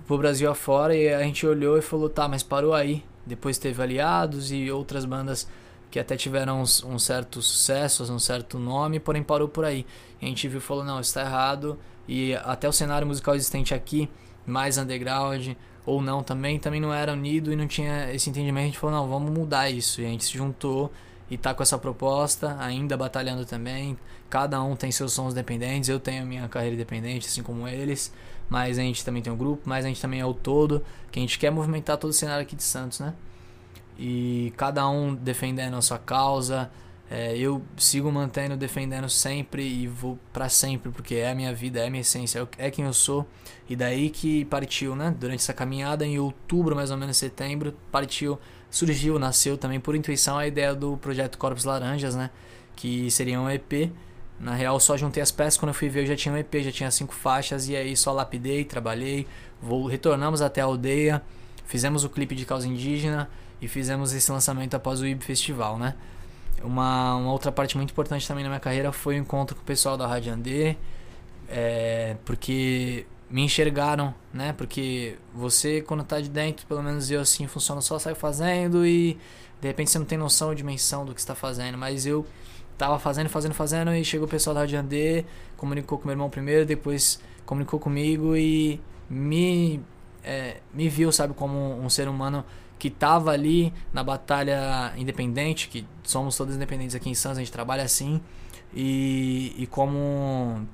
pro 0.06 0.18
Brasil 0.18 0.50
afora 0.50 0.94
e 0.94 1.12
a 1.12 1.22
gente 1.22 1.46
olhou 1.46 1.78
e 1.78 1.82
falou, 1.82 2.10
tá, 2.10 2.28
mas 2.28 2.42
parou 2.42 2.74
aí. 2.74 3.02
Depois 3.24 3.56
teve 3.56 3.82
Aliados 3.82 4.52
e 4.52 4.70
outras 4.70 5.06
bandas 5.06 5.48
que 5.94 6.00
até 6.00 6.16
tiveram 6.16 6.58
um, 6.58 6.92
um 6.92 6.98
certo 6.98 7.40
sucesso, 7.40 8.12
um 8.12 8.18
certo 8.18 8.58
nome, 8.58 8.98
porém 8.98 9.22
parou 9.22 9.46
por 9.46 9.64
aí. 9.64 9.86
A 10.20 10.24
gente 10.24 10.48
viu 10.48 10.58
e 10.58 10.60
falou, 10.60 10.82
não, 10.82 10.98
está 10.98 11.20
errado. 11.20 11.78
E 12.08 12.34
até 12.34 12.68
o 12.68 12.72
cenário 12.72 13.06
musical 13.06 13.36
existente 13.36 13.72
aqui, 13.72 14.10
mais 14.44 14.76
underground 14.76 15.50
ou 15.86 16.02
não 16.02 16.20
também, 16.20 16.58
também 16.58 16.80
não 16.80 16.92
era 16.92 17.12
unido 17.12 17.52
e 17.52 17.54
não 17.54 17.68
tinha 17.68 18.12
esse 18.12 18.28
entendimento. 18.28 18.64
A 18.64 18.66
gente 18.66 18.78
falou, 18.80 18.96
não, 18.96 19.08
vamos 19.08 19.30
mudar 19.30 19.70
isso. 19.70 20.00
E 20.00 20.04
a 20.04 20.08
gente 20.08 20.24
se 20.24 20.36
juntou 20.36 20.90
e 21.30 21.38
tá 21.38 21.54
com 21.54 21.62
essa 21.62 21.78
proposta, 21.78 22.56
ainda 22.58 22.96
batalhando 22.96 23.46
também. 23.46 23.96
Cada 24.28 24.60
um 24.64 24.74
tem 24.74 24.90
seus 24.90 25.12
sons 25.12 25.32
dependentes, 25.32 25.88
eu 25.88 26.00
tenho 26.00 26.26
minha 26.26 26.48
carreira 26.48 26.74
independente, 26.74 27.28
assim 27.28 27.44
como 27.44 27.68
eles, 27.68 28.12
mas 28.48 28.80
a 28.80 28.82
gente 28.82 29.04
também 29.04 29.22
tem 29.22 29.32
um 29.32 29.36
grupo, 29.36 29.62
mas 29.64 29.84
a 29.84 29.88
gente 29.88 30.02
também 30.02 30.18
é 30.18 30.26
o 30.26 30.34
todo, 30.34 30.84
que 31.12 31.20
a 31.20 31.22
gente 31.22 31.38
quer 31.38 31.52
movimentar 31.52 31.98
todo 31.98 32.10
o 32.10 32.12
cenário 32.12 32.42
aqui 32.42 32.56
de 32.56 32.64
Santos, 32.64 32.98
né? 32.98 33.14
E 33.98 34.52
cada 34.56 34.88
um 34.88 35.14
defendendo 35.14 35.76
a 35.76 35.82
sua 35.82 35.98
causa, 35.98 36.70
é, 37.10 37.36
eu 37.36 37.62
sigo 37.76 38.10
mantendo, 38.10 38.56
defendendo 38.56 39.08
sempre 39.08 39.62
e 39.62 39.86
vou 39.86 40.18
para 40.32 40.48
sempre, 40.48 40.90
porque 40.90 41.16
é 41.16 41.30
a 41.30 41.34
minha 41.34 41.54
vida, 41.54 41.80
é 41.80 41.86
a 41.86 41.90
minha 41.90 42.00
essência, 42.00 42.48
é 42.58 42.70
quem 42.70 42.84
eu 42.84 42.92
sou. 42.92 43.26
E 43.68 43.76
daí 43.76 44.10
que 44.10 44.44
partiu, 44.46 44.96
né? 44.96 45.14
Durante 45.18 45.40
essa 45.40 45.52
caminhada, 45.52 46.04
em 46.04 46.18
outubro, 46.18 46.74
mais 46.74 46.90
ou 46.90 46.96
menos 46.96 47.16
setembro, 47.16 47.74
partiu 47.92 48.38
surgiu, 48.74 49.18
nasceu 49.20 49.56
também 49.56 49.78
por 49.78 49.94
intuição 49.94 50.36
a 50.36 50.46
ideia 50.48 50.74
do 50.74 50.96
projeto 50.96 51.38
Corpos 51.38 51.64
Laranjas, 51.64 52.16
né? 52.16 52.30
Que 52.74 53.08
seria 53.10 53.40
um 53.40 53.48
EP. 53.48 53.92
Na 54.40 54.52
real, 54.52 54.80
só 54.80 54.96
juntei 54.96 55.22
as 55.22 55.30
peças. 55.30 55.56
Quando 55.56 55.68
eu 55.68 55.74
fui 55.74 55.88
ver, 55.88 56.02
eu 56.02 56.06
já 56.06 56.16
tinha 56.16 56.34
um 56.34 56.36
EP, 56.36 56.52
já 56.56 56.72
tinha 56.72 56.90
cinco 56.90 57.14
faixas. 57.14 57.68
E 57.68 57.76
aí 57.76 57.96
só 57.96 58.12
lapidei, 58.12 58.64
trabalhei. 58.64 59.28
Vou, 59.62 59.86
retornamos 59.86 60.42
até 60.42 60.60
a 60.60 60.64
aldeia. 60.64 61.22
Fizemos 61.64 62.02
o 62.02 62.10
clipe 62.10 62.34
de 62.34 62.44
causa 62.44 62.66
indígena. 62.66 63.30
E 63.64 63.68
fizemos 63.68 64.12
esse 64.12 64.30
lançamento 64.30 64.74
após 64.74 65.00
o 65.00 65.06
IB 65.06 65.24
Festival, 65.24 65.78
né? 65.78 65.94
Uma, 66.62 67.16
uma 67.16 67.32
outra 67.32 67.50
parte 67.50 67.78
muito 67.78 67.92
importante 67.92 68.28
também 68.28 68.44
na 68.44 68.50
minha 68.50 68.60
carreira 68.60 68.92
foi 68.92 69.18
o 69.18 69.18
encontro 69.18 69.56
com 69.56 69.62
o 69.62 69.64
pessoal 69.64 69.96
da 69.96 70.06
Rádio 70.06 70.34
Andê. 70.34 70.76
É, 71.48 72.14
porque 72.26 73.06
me 73.30 73.42
enxergaram, 73.42 74.14
né? 74.34 74.52
Porque 74.52 75.16
você, 75.32 75.80
quando 75.80 76.04
tá 76.04 76.20
de 76.20 76.28
dentro, 76.28 76.66
pelo 76.66 76.82
menos 76.82 77.10
eu 77.10 77.22
assim, 77.22 77.46
funciona 77.46 77.80
só, 77.80 77.98
sai 77.98 78.14
fazendo 78.14 78.84
e 78.84 79.18
de 79.62 79.68
repente 79.68 79.90
você 79.90 79.98
não 79.98 80.04
tem 80.04 80.18
noção 80.18 80.48
ou 80.48 80.54
dimensão 80.54 81.06
do 81.06 81.14
que 81.14 81.20
está 81.20 81.34
fazendo. 81.34 81.78
Mas 81.78 82.04
eu 82.04 82.26
tava 82.76 82.98
fazendo, 82.98 83.30
fazendo, 83.30 83.54
fazendo 83.54 83.94
e 83.94 84.04
chegou 84.04 84.26
o 84.26 84.30
pessoal 84.30 84.52
da 84.52 84.60
Rádio 84.60 84.78
Andê, 84.78 85.24
comunicou 85.56 85.96
com 85.96 86.04
meu 86.04 86.12
irmão 86.12 86.28
primeiro, 86.28 86.66
depois 86.66 87.18
comunicou 87.46 87.80
comigo 87.80 88.36
e 88.36 88.78
me, 89.08 89.80
é, 90.22 90.58
me 90.74 90.86
viu, 90.86 91.10
sabe, 91.10 91.32
como 91.32 91.80
um 91.80 91.88
ser 91.88 92.08
humano 92.08 92.44
que 92.78 92.90
tava 92.90 93.30
ali 93.30 93.72
na 93.92 94.02
batalha 94.02 94.92
independente, 94.96 95.68
que 95.68 95.86
somos 96.02 96.36
todos 96.36 96.54
independentes 96.54 96.94
aqui 96.94 97.08
em 97.08 97.14
Santos, 97.14 97.38
a 97.38 97.40
gente 97.40 97.52
trabalha 97.52 97.82
assim, 97.82 98.20
e, 98.72 99.54
e 99.56 99.66
como 99.66 100.66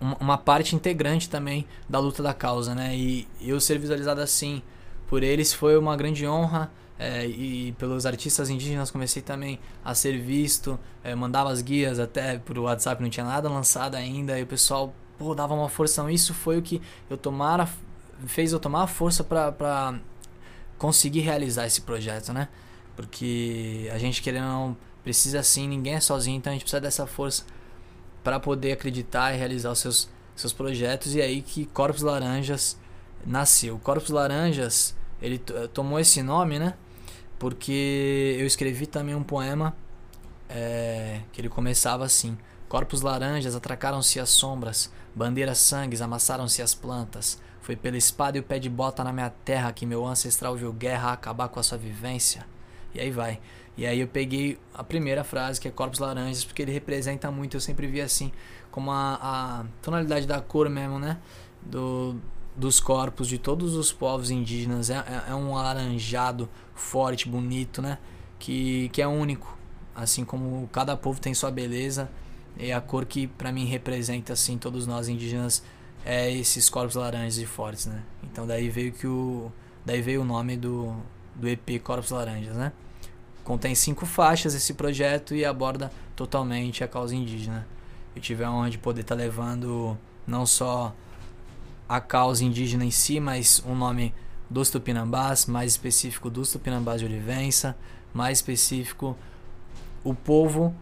uma 0.00 0.38
parte 0.38 0.74
integrante 0.74 1.28
também 1.28 1.66
da 1.88 1.98
luta 1.98 2.22
da 2.22 2.34
causa, 2.34 2.74
né? 2.74 2.96
E 2.96 3.26
eu 3.40 3.60
ser 3.60 3.78
visualizado 3.78 4.20
assim 4.20 4.62
por 5.06 5.22
eles 5.22 5.52
foi 5.52 5.76
uma 5.76 5.96
grande 5.96 6.26
honra. 6.26 6.70
É, 7.00 7.24
e 7.24 7.70
pelos 7.78 8.04
artistas 8.04 8.50
indígenas 8.50 8.90
comecei 8.90 9.22
também 9.22 9.60
a 9.84 9.94
ser 9.94 10.18
visto, 10.20 10.76
é, 11.04 11.14
mandava 11.14 11.48
as 11.48 11.62
guias 11.62 12.00
até 12.00 12.38
pro 12.38 12.62
WhatsApp, 12.64 13.00
não 13.00 13.08
tinha 13.08 13.24
nada 13.24 13.48
lançado 13.48 13.94
ainda, 13.94 14.36
e 14.36 14.42
o 14.42 14.46
pessoal 14.48 14.92
pô, 15.16 15.34
dava 15.34 15.54
uma 15.54 15.68
força. 15.68 16.00
Então, 16.00 16.10
isso 16.10 16.34
foi 16.34 16.58
o 16.58 16.62
que 16.62 16.82
eu 17.08 17.16
tomara, 17.16 17.68
fez 18.26 18.52
eu 18.52 18.58
tomar 18.58 18.82
a 18.82 18.86
força 18.86 19.22
para 19.22 19.94
conseguir 20.78 21.20
realizar 21.20 21.66
esse 21.66 21.80
projeto, 21.82 22.32
né? 22.32 22.48
Porque 22.96 23.88
a 23.92 23.98
gente 23.98 24.22
querendo 24.22 24.46
não 24.46 24.76
precisa 25.02 25.40
assim, 25.40 25.68
ninguém 25.68 25.94
é 25.94 26.00
sozinho, 26.00 26.36
então 26.36 26.50
a 26.50 26.54
gente 26.54 26.62
precisa 26.62 26.80
dessa 26.80 27.06
força 27.06 27.44
para 28.22 28.38
poder 28.40 28.72
acreditar 28.72 29.34
e 29.34 29.38
realizar 29.38 29.70
os 29.70 29.78
seus, 29.78 30.08
seus 30.34 30.52
projetos. 30.52 31.14
E 31.14 31.20
aí 31.20 31.42
que 31.42 31.66
Corpos 31.66 32.02
Laranjas 32.02 32.78
nasceu. 33.24 33.78
Corpos 33.78 34.10
Laranjas, 34.10 34.94
ele 35.20 35.38
tomou 35.72 35.98
esse 35.98 36.22
nome, 36.22 36.58
né? 36.58 36.74
Porque 37.38 38.36
eu 38.38 38.46
escrevi 38.46 38.86
também 38.86 39.14
um 39.14 39.22
poema 39.22 39.76
é, 40.48 41.20
que 41.32 41.40
ele 41.40 41.48
começava 41.48 42.04
assim: 42.04 42.36
Corpos 42.68 43.00
laranjas 43.00 43.54
atracaram-se 43.54 44.20
as 44.20 44.28
sombras, 44.28 44.92
bandeiras 45.14 45.58
sangues 45.58 46.02
amassaram-se 46.02 46.60
as 46.60 46.74
plantas. 46.74 47.40
Foi 47.62 47.76
pela 47.76 47.96
espada 47.96 48.36
e 48.36 48.40
o 48.40 48.44
pé 48.44 48.58
de 48.58 48.68
bota 48.68 49.02
na 49.02 49.12
minha 49.12 49.30
terra 49.30 49.72
que 49.72 49.86
meu 49.86 50.06
ancestral 50.06 50.56
viu 50.56 50.72
guerra 50.72 51.12
acabar 51.12 51.48
com 51.48 51.58
a 51.58 51.62
sua 51.62 51.78
vivência. 51.78 52.46
E 52.94 53.00
aí 53.00 53.10
vai. 53.10 53.40
E 53.76 53.86
aí 53.86 54.00
eu 54.00 54.08
peguei 54.08 54.58
a 54.74 54.82
primeira 54.82 55.22
frase, 55.22 55.60
que 55.60 55.68
é 55.68 55.70
Corpos 55.70 55.98
Laranjas, 56.00 56.44
porque 56.44 56.62
ele 56.62 56.72
representa 56.72 57.30
muito, 57.30 57.56
eu 57.56 57.60
sempre 57.60 57.86
vi 57.86 58.00
assim, 58.00 58.32
como 58.70 58.90
a, 58.90 59.18
a 59.20 59.64
tonalidade 59.80 60.26
da 60.26 60.40
cor 60.40 60.68
mesmo, 60.68 60.98
né? 60.98 61.18
Do, 61.62 62.16
dos 62.56 62.80
corpos 62.80 63.28
de 63.28 63.38
todos 63.38 63.76
os 63.76 63.92
povos 63.92 64.30
indígenas. 64.30 64.90
É, 64.90 64.96
é, 64.96 65.30
é 65.30 65.34
um 65.34 65.56
alaranjado 65.56 66.48
forte, 66.74 67.28
bonito, 67.28 67.80
né? 67.80 67.98
Que, 68.38 68.88
que 68.90 69.00
é 69.00 69.06
único. 69.06 69.56
Assim 69.94 70.24
como 70.24 70.68
cada 70.72 70.96
povo 70.96 71.20
tem 71.20 71.32
sua 71.32 71.50
beleza. 71.50 72.10
E 72.58 72.72
a 72.72 72.80
cor 72.80 73.06
que 73.06 73.28
para 73.28 73.52
mim 73.52 73.64
representa, 73.64 74.32
assim, 74.32 74.58
todos 74.58 74.84
nós 74.84 75.08
indígenas 75.08 75.62
é 76.04 76.30
esses 76.32 76.68
corpos 76.68 76.96
laranjas 76.96 77.38
e 77.38 77.46
fortes, 77.46 77.86
né? 77.86 78.02
Então 78.24 78.46
daí 78.46 78.68
veio 78.68 78.92
que 78.92 79.06
o. 79.06 79.52
Daí 79.86 80.02
veio 80.02 80.22
o 80.22 80.24
nome 80.24 80.56
do, 80.56 80.94
do 81.34 81.48
EP 81.48 81.80
Corpos 81.82 82.10
Laranjas, 82.10 82.56
né? 82.56 82.72
Contém 83.44 83.74
cinco 83.74 84.04
faixas 84.04 84.54
esse 84.54 84.74
projeto 84.74 85.34
e 85.34 85.44
aborda 85.44 85.90
totalmente 86.14 86.84
a 86.84 86.88
causa 86.88 87.14
indígena. 87.14 87.66
Eu 88.14 88.20
tive 88.20 88.44
a 88.44 88.50
honra 88.50 88.68
de 88.68 88.76
poder 88.76 89.00
estar 89.02 89.14
tá 89.14 89.22
levando 89.22 89.96
não 90.26 90.44
só 90.44 90.94
a 91.88 92.00
causa 92.00 92.44
indígena 92.44 92.84
em 92.84 92.90
si, 92.90 93.18
mas 93.20 93.62
um 93.64 93.74
nome 93.74 94.12
dos 94.50 94.68
Tupinambás, 94.68 95.46
mais 95.46 95.72
específico 95.72 96.28
dos 96.28 96.50
Tupinambás 96.52 97.00
de 97.00 97.06
Olivença, 97.06 97.76
mais 98.12 98.38
específico 98.38 99.16
o 100.04 100.12
povo 100.14 100.74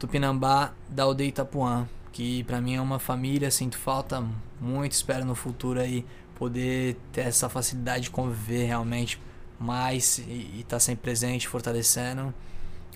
Tupinambá 0.00 0.72
da 0.88 1.02
aldeia 1.02 1.28
Itapuã, 1.28 1.86
que 2.10 2.42
para 2.44 2.58
mim 2.58 2.74
é 2.74 2.80
uma 2.80 2.98
família, 2.98 3.50
sinto 3.50 3.76
falta 3.76 4.24
muito, 4.58 4.92
espero 4.92 5.26
no 5.26 5.34
futuro 5.34 5.78
aí 5.78 6.06
poder 6.36 6.96
ter 7.12 7.20
essa 7.20 7.50
facilidade 7.50 8.04
de 8.04 8.10
conviver 8.10 8.64
realmente 8.64 9.20
mais 9.58 10.16
e 10.16 10.60
estar 10.60 10.76
tá 10.76 10.80
sempre 10.80 11.02
presente, 11.02 11.46
fortalecendo 11.46 12.32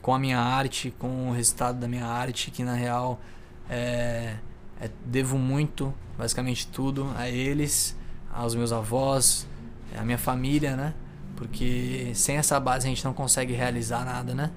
com 0.01 0.14
a 0.14 0.19
minha 0.19 0.40
arte, 0.40 0.95
com 0.99 1.29
o 1.29 1.33
resultado 1.33 1.79
da 1.79 1.87
minha 1.87 2.07
arte, 2.07 2.51
que 2.51 2.64
na 2.64 2.73
real 2.73 3.21
é, 3.69 4.37
é, 4.81 4.90
devo 5.05 5.37
muito, 5.37 5.93
basicamente 6.17 6.67
tudo, 6.69 7.12
a 7.19 7.29
eles, 7.29 7.95
aos 8.33 8.55
meus 8.55 8.73
avós, 8.73 9.47
à 9.95 10.03
minha 10.03 10.17
família, 10.17 10.75
né? 10.75 10.95
Porque 11.37 12.12
sem 12.14 12.37
essa 12.38 12.59
base 12.59 12.87
a 12.87 12.88
gente 12.88 13.05
não 13.05 13.12
consegue 13.12 13.53
realizar 13.53 14.07
nada, 14.07 14.35
né? 14.35 14.51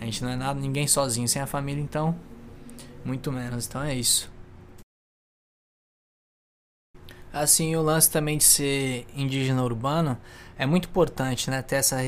A 0.00 0.04
gente 0.04 0.22
não 0.22 0.30
é 0.30 0.36
nada, 0.36 0.60
ninguém 0.60 0.86
sozinho, 0.86 1.26
sem 1.26 1.40
a 1.40 1.46
família, 1.46 1.82
então, 1.82 2.14
muito 3.04 3.32
menos. 3.32 3.66
Então 3.66 3.82
é 3.82 3.94
isso. 3.94 4.30
Assim, 7.32 7.76
o 7.76 7.82
lance 7.82 8.10
também 8.10 8.38
de 8.38 8.44
ser 8.44 9.06
indígena 9.14 9.62
urbano 9.62 10.18
é 10.58 10.64
muito 10.64 10.88
importante, 10.88 11.50
né? 11.50 11.60
Ter 11.60 11.76
essa 11.76 11.98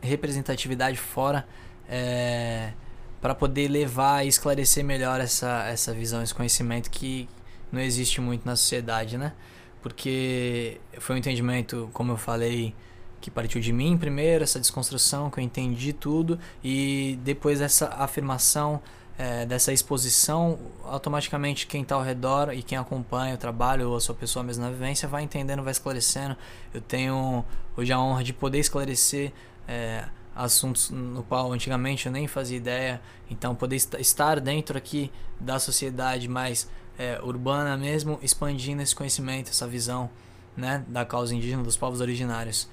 representatividade 0.00 0.98
fora 0.98 1.46
é, 1.88 2.72
para 3.20 3.34
poder 3.34 3.68
levar 3.68 4.24
e 4.24 4.28
esclarecer 4.28 4.84
melhor 4.84 5.20
essa, 5.20 5.66
essa 5.66 5.92
visão, 5.92 6.22
esse 6.22 6.34
conhecimento 6.34 6.90
que 6.90 7.28
não 7.70 7.80
existe 7.80 8.20
muito 8.20 8.46
na 8.46 8.56
sociedade, 8.56 9.18
né? 9.18 9.34
Porque 9.82 10.80
foi 10.98 11.16
um 11.16 11.18
entendimento, 11.18 11.90
como 11.92 12.12
eu 12.12 12.16
falei, 12.16 12.74
que 13.20 13.30
partiu 13.30 13.60
de 13.60 13.72
mim 13.72 13.96
primeiro, 13.98 14.44
essa 14.44 14.58
desconstrução, 14.58 15.30
que 15.30 15.38
eu 15.38 15.44
entendi 15.44 15.92
tudo, 15.92 16.38
e 16.64 17.18
depois 17.22 17.60
essa 17.60 17.88
afirmação 17.88 18.80
é, 19.18 19.44
dessa 19.44 19.70
exposição, 19.70 20.58
automaticamente 20.82 21.66
quem 21.66 21.82
está 21.82 21.94
ao 21.94 22.02
redor 22.02 22.54
e 22.54 22.62
quem 22.62 22.78
acompanha 22.78 23.34
o 23.34 23.38
trabalho 23.38 23.90
ou 23.90 23.96
a 23.96 24.00
sua 24.00 24.14
pessoa 24.14 24.42
mesmo 24.42 24.64
na 24.64 24.70
vivência 24.70 25.06
vai 25.06 25.22
entendendo, 25.22 25.62
vai 25.62 25.72
esclarecendo. 25.72 26.34
Eu 26.72 26.80
tenho 26.80 27.44
hoje 27.76 27.92
a 27.92 28.00
honra 28.00 28.24
de 28.24 28.32
poder 28.32 28.58
esclarecer 28.58 29.30
é, 29.68 30.06
assuntos 30.34 30.88
no 30.88 31.22
qual 31.22 31.52
antigamente 31.52 32.06
eu 32.06 32.12
nem 32.12 32.26
fazia 32.26 32.56
ideia. 32.56 33.00
Então, 33.30 33.54
poder 33.54 33.76
estar 33.76 34.40
dentro 34.40 34.78
aqui 34.78 35.12
da 35.38 35.58
sociedade 35.58 36.26
mais 36.26 36.66
é, 36.98 37.20
urbana 37.22 37.76
mesmo, 37.76 38.18
expandindo 38.22 38.80
esse 38.80 38.94
conhecimento, 38.94 39.50
essa 39.50 39.66
visão 39.66 40.08
né, 40.56 40.82
da 40.88 41.04
causa 41.04 41.34
indígena 41.34 41.62
dos 41.62 41.76
povos 41.76 42.00
originários. 42.00 42.68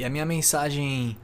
E 0.00 0.04
a 0.04 0.08
minha 0.08 0.24
mensagem 0.24 1.14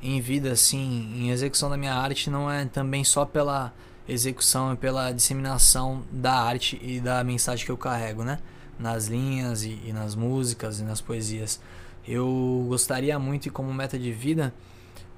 em 0.00 0.20
vida, 0.20 0.52
assim, 0.52 1.12
em 1.16 1.30
execução 1.30 1.68
da 1.68 1.76
minha 1.76 1.92
arte, 1.92 2.30
não 2.30 2.48
é 2.48 2.64
também 2.64 3.02
só 3.02 3.24
pela 3.24 3.74
execução 4.08 4.72
e 4.72 4.76
pela 4.76 5.10
disseminação 5.10 6.04
da 6.12 6.34
arte 6.34 6.78
e 6.80 7.00
da 7.00 7.24
mensagem 7.24 7.66
que 7.66 7.72
eu 7.72 7.76
carrego, 7.76 8.22
né? 8.22 8.38
Nas 8.78 9.08
linhas 9.08 9.64
e, 9.64 9.80
e 9.84 9.92
nas 9.92 10.14
músicas 10.14 10.78
e 10.78 10.84
nas 10.84 11.00
poesias. 11.00 11.60
Eu 12.06 12.66
gostaria 12.68 13.18
muito 13.18 13.46
e 13.46 13.50
como 13.50 13.74
meta 13.74 13.98
de 13.98 14.12
vida 14.12 14.54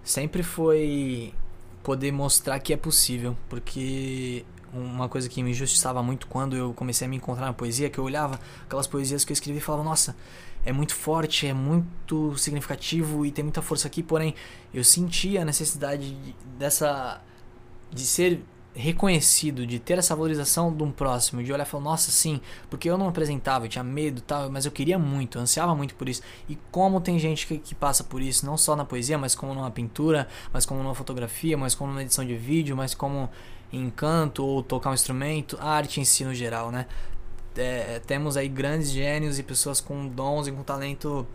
sempre 0.03 0.43
foi 0.43 1.35
poder 1.83 2.13
mostrar 2.13 2.59
que 2.61 2.73
é 2.73 2.79
possível, 2.79 3.37
porque 3.47 4.43
uma 4.73 5.09
coisa 5.09 5.29
que 5.29 5.43
me 5.43 5.51
injustiçava 5.51 6.03
muito 6.03 6.27
quando 6.27 6.57
eu 6.57 6.73
comecei 6.73 7.07
a 7.07 7.09
me 7.11 7.17
encontrar 7.17 7.47
na 7.47 7.53
poesia, 7.53 7.91
que 7.91 7.99
eu 7.99 8.05
olhava 8.05 8.41
aquelas 8.65 8.87
poesias 8.87 9.25
que 9.25 9.33
eu 9.33 9.35
escrevi 9.35 9.59
e 9.59 9.61
falava, 9.61 9.85
nossa, 9.85 10.17
é 10.65 10.73
muito 10.73 10.95
forte, 10.95 11.47
é 11.47 11.53
muito 11.53 12.37
significativo 12.39 13.27
e 13.27 13.31
tem 13.31 13.43
muita 13.45 13.61
força 13.61 13.87
aqui, 13.87 14.03
porém 14.03 14.35
eu 14.73 14.85
sentia 14.85 15.43
a 15.43 15.45
necessidade 15.45 16.15
de, 16.15 16.37
dessa 16.59 17.21
de 17.91 18.03
ser 18.03 18.43
reconhecido, 18.75 19.67
de 19.67 19.79
ter 19.79 19.99
essa 19.99 20.17
valorização 20.17 20.75
de 20.75 20.83
um 20.83 20.91
próximo, 20.91 21.43
de 21.43 21.53
olhar 21.53 21.65
e 21.65 21.69
falar, 21.69 21.85
nossa, 21.85 22.11
sim, 22.11 22.41
porque 22.71 22.89
eu 22.89 22.97
não 22.97 23.09
apresentava, 23.09 23.67
eu 23.67 23.69
tinha 23.69 23.85
medo 23.85 24.21
tal, 24.23 24.51
mas 24.51 24.65
eu 24.65 24.73
queria 24.73 24.99
muito, 24.99 25.39
ansiava 25.39 25.75
muito 25.75 25.95
por 25.95 26.09
isso. 26.09 26.23
E 26.49 26.57
como 26.71 27.01
tem 27.01 27.19
gente 27.19 27.47
que, 27.47 27.59
que 27.59 27.75
passa 27.75 28.03
por 28.03 28.23
isso, 28.23 28.47
não 28.47 28.57
só 28.57 28.75
na 28.75 28.85
poesia, 28.85 29.19
mas 29.19 29.35
como 29.35 29.55
numa 29.55 29.71
pintura, 29.71 30.27
mas 30.53 30.65
como 30.65 30.83
numa 30.83 30.95
fotografia, 30.95 31.57
mas 31.59 31.75
como 31.75 31.91
numa 31.91 32.03
edição 32.03 32.25
de 32.25 32.35
vídeo, 32.35 32.75
mas 32.77 32.95
como 32.95 33.29
em 33.73 33.89
canto 33.91 34.45
ou 34.45 34.63
tocar 34.63 34.91
um 34.91 34.95
instrumento, 34.95 35.57
a 35.61 35.71
arte 35.71 36.01
em 36.01 36.05
si 36.05 36.25
no 36.25 36.35
geral, 36.35 36.71
né? 36.71 36.87
é, 37.57 38.01
temos 38.07 38.37
aí 38.37 38.49
grandes 38.49 38.91
gênios 38.91 39.39
e 39.39 39.43
pessoas 39.43 39.81
com 39.81 40.07
dons 40.07 40.47
e 40.47 40.53
com 40.53 40.63
talento 40.63 41.27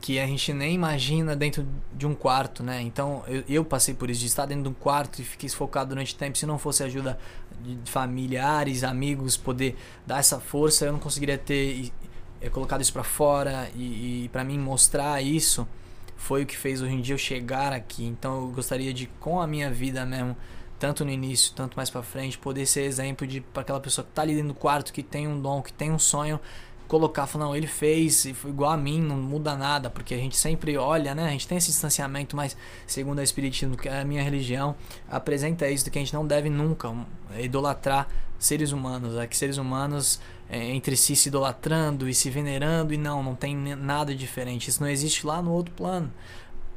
que 0.00 0.18
a 0.18 0.26
gente 0.26 0.52
nem 0.52 0.74
imagina 0.74 1.36
dentro 1.36 1.66
de 1.92 2.06
um 2.06 2.14
quarto, 2.14 2.62
né? 2.62 2.80
Então 2.80 3.22
eu, 3.26 3.44
eu, 3.48 3.64
passei 3.64 3.92
por 3.92 4.08
isso, 4.08 4.20
de 4.20 4.26
estar 4.26 4.46
dentro 4.46 4.64
de 4.64 4.68
um 4.70 4.74
quarto 4.74 5.20
e 5.20 5.24
fiquei 5.24 5.48
focado 5.50 5.90
durante 5.90 6.14
tempo. 6.14 6.38
Se 6.38 6.46
não 6.46 6.58
fosse 6.58 6.82
ajuda 6.82 7.18
de 7.62 7.90
familiares, 7.90 8.82
amigos, 8.82 9.36
poder 9.36 9.76
dar 10.06 10.18
essa 10.18 10.40
força, 10.40 10.86
eu 10.86 10.92
não 10.92 10.98
conseguiria 10.98 11.36
ter 11.36 11.92
é, 12.40 12.48
colocado 12.48 12.80
isso 12.80 12.92
para 12.92 13.04
fora 13.04 13.70
e, 13.74 14.24
e 14.24 14.28
para 14.30 14.42
mim 14.42 14.58
mostrar 14.58 15.22
isso 15.22 15.68
foi 16.16 16.42
o 16.42 16.46
que 16.46 16.56
fez 16.56 16.80
hoje 16.80 16.94
em 16.94 17.00
dia 17.02 17.14
eu 17.14 17.18
chegar 17.18 17.72
aqui. 17.72 18.04
Então 18.04 18.36
eu 18.36 18.48
gostaria 18.48 18.94
de, 18.94 19.06
com 19.20 19.40
a 19.40 19.46
minha 19.46 19.70
vida 19.70 20.06
mesmo, 20.06 20.34
tanto 20.80 21.04
no 21.04 21.10
início, 21.10 21.52
tanto 21.54 21.76
mais 21.76 21.90
para 21.90 22.02
frente, 22.02 22.38
poder 22.38 22.64
ser 22.64 22.80
exemplo 22.80 23.26
de 23.26 23.42
para 23.42 23.60
aquela 23.60 23.78
pessoa 23.78 24.04
que 24.04 24.12
tá 24.12 24.22
ali 24.22 24.34
dentro 24.34 24.48
do 24.48 24.54
quarto, 24.54 24.92
que 24.92 25.02
tem 25.02 25.28
um 25.28 25.38
dom, 25.38 25.60
que 25.60 25.72
tem 25.72 25.92
um 25.92 25.98
sonho, 25.98 26.40
colocar, 26.88 27.26
falar, 27.26 27.44
não, 27.44 27.54
ele 27.54 27.66
fez 27.66 28.26
foi 28.34 28.50
igual 28.50 28.72
a 28.72 28.76
mim, 28.78 29.00
não 29.00 29.16
muda 29.16 29.54
nada, 29.54 29.90
porque 29.90 30.14
a 30.14 30.16
gente 30.16 30.36
sempre 30.36 30.78
olha, 30.78 31.14
né? 31.14 31.28
A 31.28 31.30
gente 31.30 31.46
tem 31.46 31.58
esse 31.58 31.68
distanciamento, 31.68 32.34
mas 32.34 32.56
segundo 32.86 33.18
a 33.18 33.22
espiritismo, 33.22 33.76
que 33.76 33.90
é 33.90 34.00
a 34.00 34.04
minha 34.06 34.22
religião, 34.22 34.74
apresenta 35.08 35.70
isso 35.70 35.88
que 35.90 35.98
a 35.98 36.02
gente 36.02 36.14
não 36.14 36.26
deve 36.26 36.48
nunca 36.48 36.92
idolatrar 37.38 38.08
seres 38.38 38.72
humanos, 38.72 39.18
é 39.18 39.26
que 39.26 39.36
seres 39.36 39.58
humanos 39.58 40.18
é, 40.48 40.64
entre 40.70 40.96
si 40.96 41.14
se 41.14 41.28
idolatrando 41.28 42.08
e 42.08 42.14
se 42.14 42.30
venerando 42.30 42.94
e 42.94 42.96
não, 42.96 43.22
não 43.22 43.34
tem 43.34 43.54
nada 43.54 44.14
diferente. 44.14 44.68
Isso 44.68 44.82
não 44.82 44.88
existe 44.88 45.26
lá 45.26 45.42
no 45.42 45.52
outro 45.52 45.74
plano. 45.74 46.10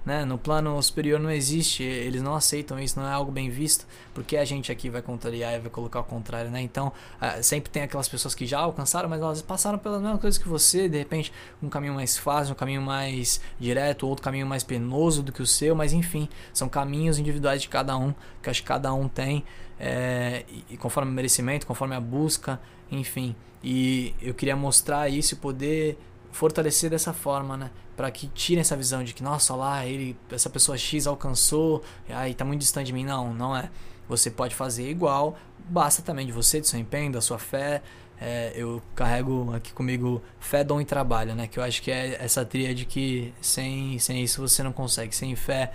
Né? 0.06 0.26
No 0.26 0.38
plano 0.38 0.82
superior 0.84 1.18
não 1.18 1.32
existe, 1.32 1.82
eles 1.82 2.22
não 2.22 2.36
aceitam 2.36 2.78
isso, 2.78 3.00
não 3.00 3.08
é 3.08 3.12
algo 3.14 3.32
bem 3.32 3.50
visto, 3.50 3.88
porque 4.14 4.36
a 4.36 4.44
gente 4.44 4.70
aqui 4.70 4.90
vai 4.90 5.02
contrariar 5.02 5.54
e 5.54 5.60
vai 5.60 5.70
colocar 5.70 6.02
o 6.02 6.04
contrário, 6.04 6.52
né? 6.52 6.62
Então, 6.62 6.88
uh, 7.22 7.42
sempre 7.42 7.70
tem 7.72 7.84
aquelas 7.84 8.10
pessoas 8.10 8.36
que 8.36 8.46
já 8.46 8.60
alcançaram, 8.60 9.08
mas 9.08 9.22
elas 9.22 9.42
passaram 9.42 9.78
pelas 9.78 10.02
mesmas 10.02 10.20
coisas 10.20 10.38
que 10.38 10.48
você, 10.48 10.90
de 10.90 10.98
repente, 10.98 11.32
um 11.62 11.70
caminho 11.70 11.94
mais 11.94 12.18
fácil, 12.18 12.52
um 12.52 12.56
caminho 12.56 12.82
mais 12.82 13.40
direto, 13.58 14.06
outro 14.06 14.22
caminho 14.22 14.46
mais 14.46 14.62
penoso 14.62 15.24
do 15.24 15.32
que 15.32 15.42
o 15.42 15.48
seu, 15.48 15.74
mas 15.74 15.94
enfim, 15.94 16.28
são 16.54 16.68
caminhos 16.68 17.18
individuais 17.18 17.62
de 17.62 17.70
cada 17.70 17.98
um, 17.98 18.14
que 18.42 18.50
acho 18.50 18.62
que 18.62 18.68
cada 18.68 18.94
um 18.94 19.08
tem, 19.08 19.46
é, 19.80 20.44
e 20.70 20.76
conforme 20.76 21.12
o 21.12 21.14
merecimento, 21.14 21.66
conforme 21.66 21.96
a 21.96 22.02
busca, 22.02 22.60
enfim. 22.92 23.34
E 23.64 24.14
eu 24.22 24.34
queria 24.34 24.56
mostrar 24.56 25.08
isso 25.08 25.34
e 25.34 25.38
poder 25.38 25.98
fortalecer 26.32 26.90
dessa 26.90 27.14
forma, 27.14 27.56
né? 27.56 27.72
Para 27.96 28.10
que 28.10 28.28
tirem 28.28 28.62
essa 28.62 28.76
visão 28.76 29.04
de 29.04 29.14
que, 29.14 29.22
nossa, 29.22 29.56
lá, 29.56 29.86
ele, 29.86 30.18
essa 30.32 30.50
pessoa 30.50 30.78
X 30.78 31.06
alcançou, 31.06 31.84
aí 32.10 32.34
tá 32.34 32.44
muito 32.44 32.62
distante 32.62 32.88
de 32.88 32.94
mim. 32.94 33.06
Não, 33.06 33.34
não 33.34 33.56
é. 33.56 33.70
Você 34.10 34.30
pode 34.30 34.56
fazer 34.56 34.90
igual, 34.90 35.38
basta 35.70 36.02
também 36.02 36.26
de 36.26 36.32
você, 36.32 36.60
do 36.60 36.68
seu 36.68 36.80
empenho, 36.80 37.12
da 37.12 37.22
sua 37.22 37.38
fé, 37.38 37.82
é, 38.26 38.54
eu 38.56 38.82
carrego 38.96 39.54
aqui 39.54 39.74
comigo 39.74 40.24
fé, 40.40 40.64
dom 40.64 40.80
e 40.80 40.86
trabalho, 40.86 41.36
né? 41.36 41.46
Que 41.46 41.60
eu 41.60 41.64
acho 41.64 41.82
que 41.82 41.92
é 41.92 42.16
essa 42.24 42.46
tríade 42.46 42.86
que 42.86 43.34
sem, 43.42 44.00
sem 44.00 44.24
isso 44.24 44.40
você 44.40 44.64
não 44.64 44.72
consegue. 44.72 45.14
Sem 45.14 45.36
fé, 45.36 45.74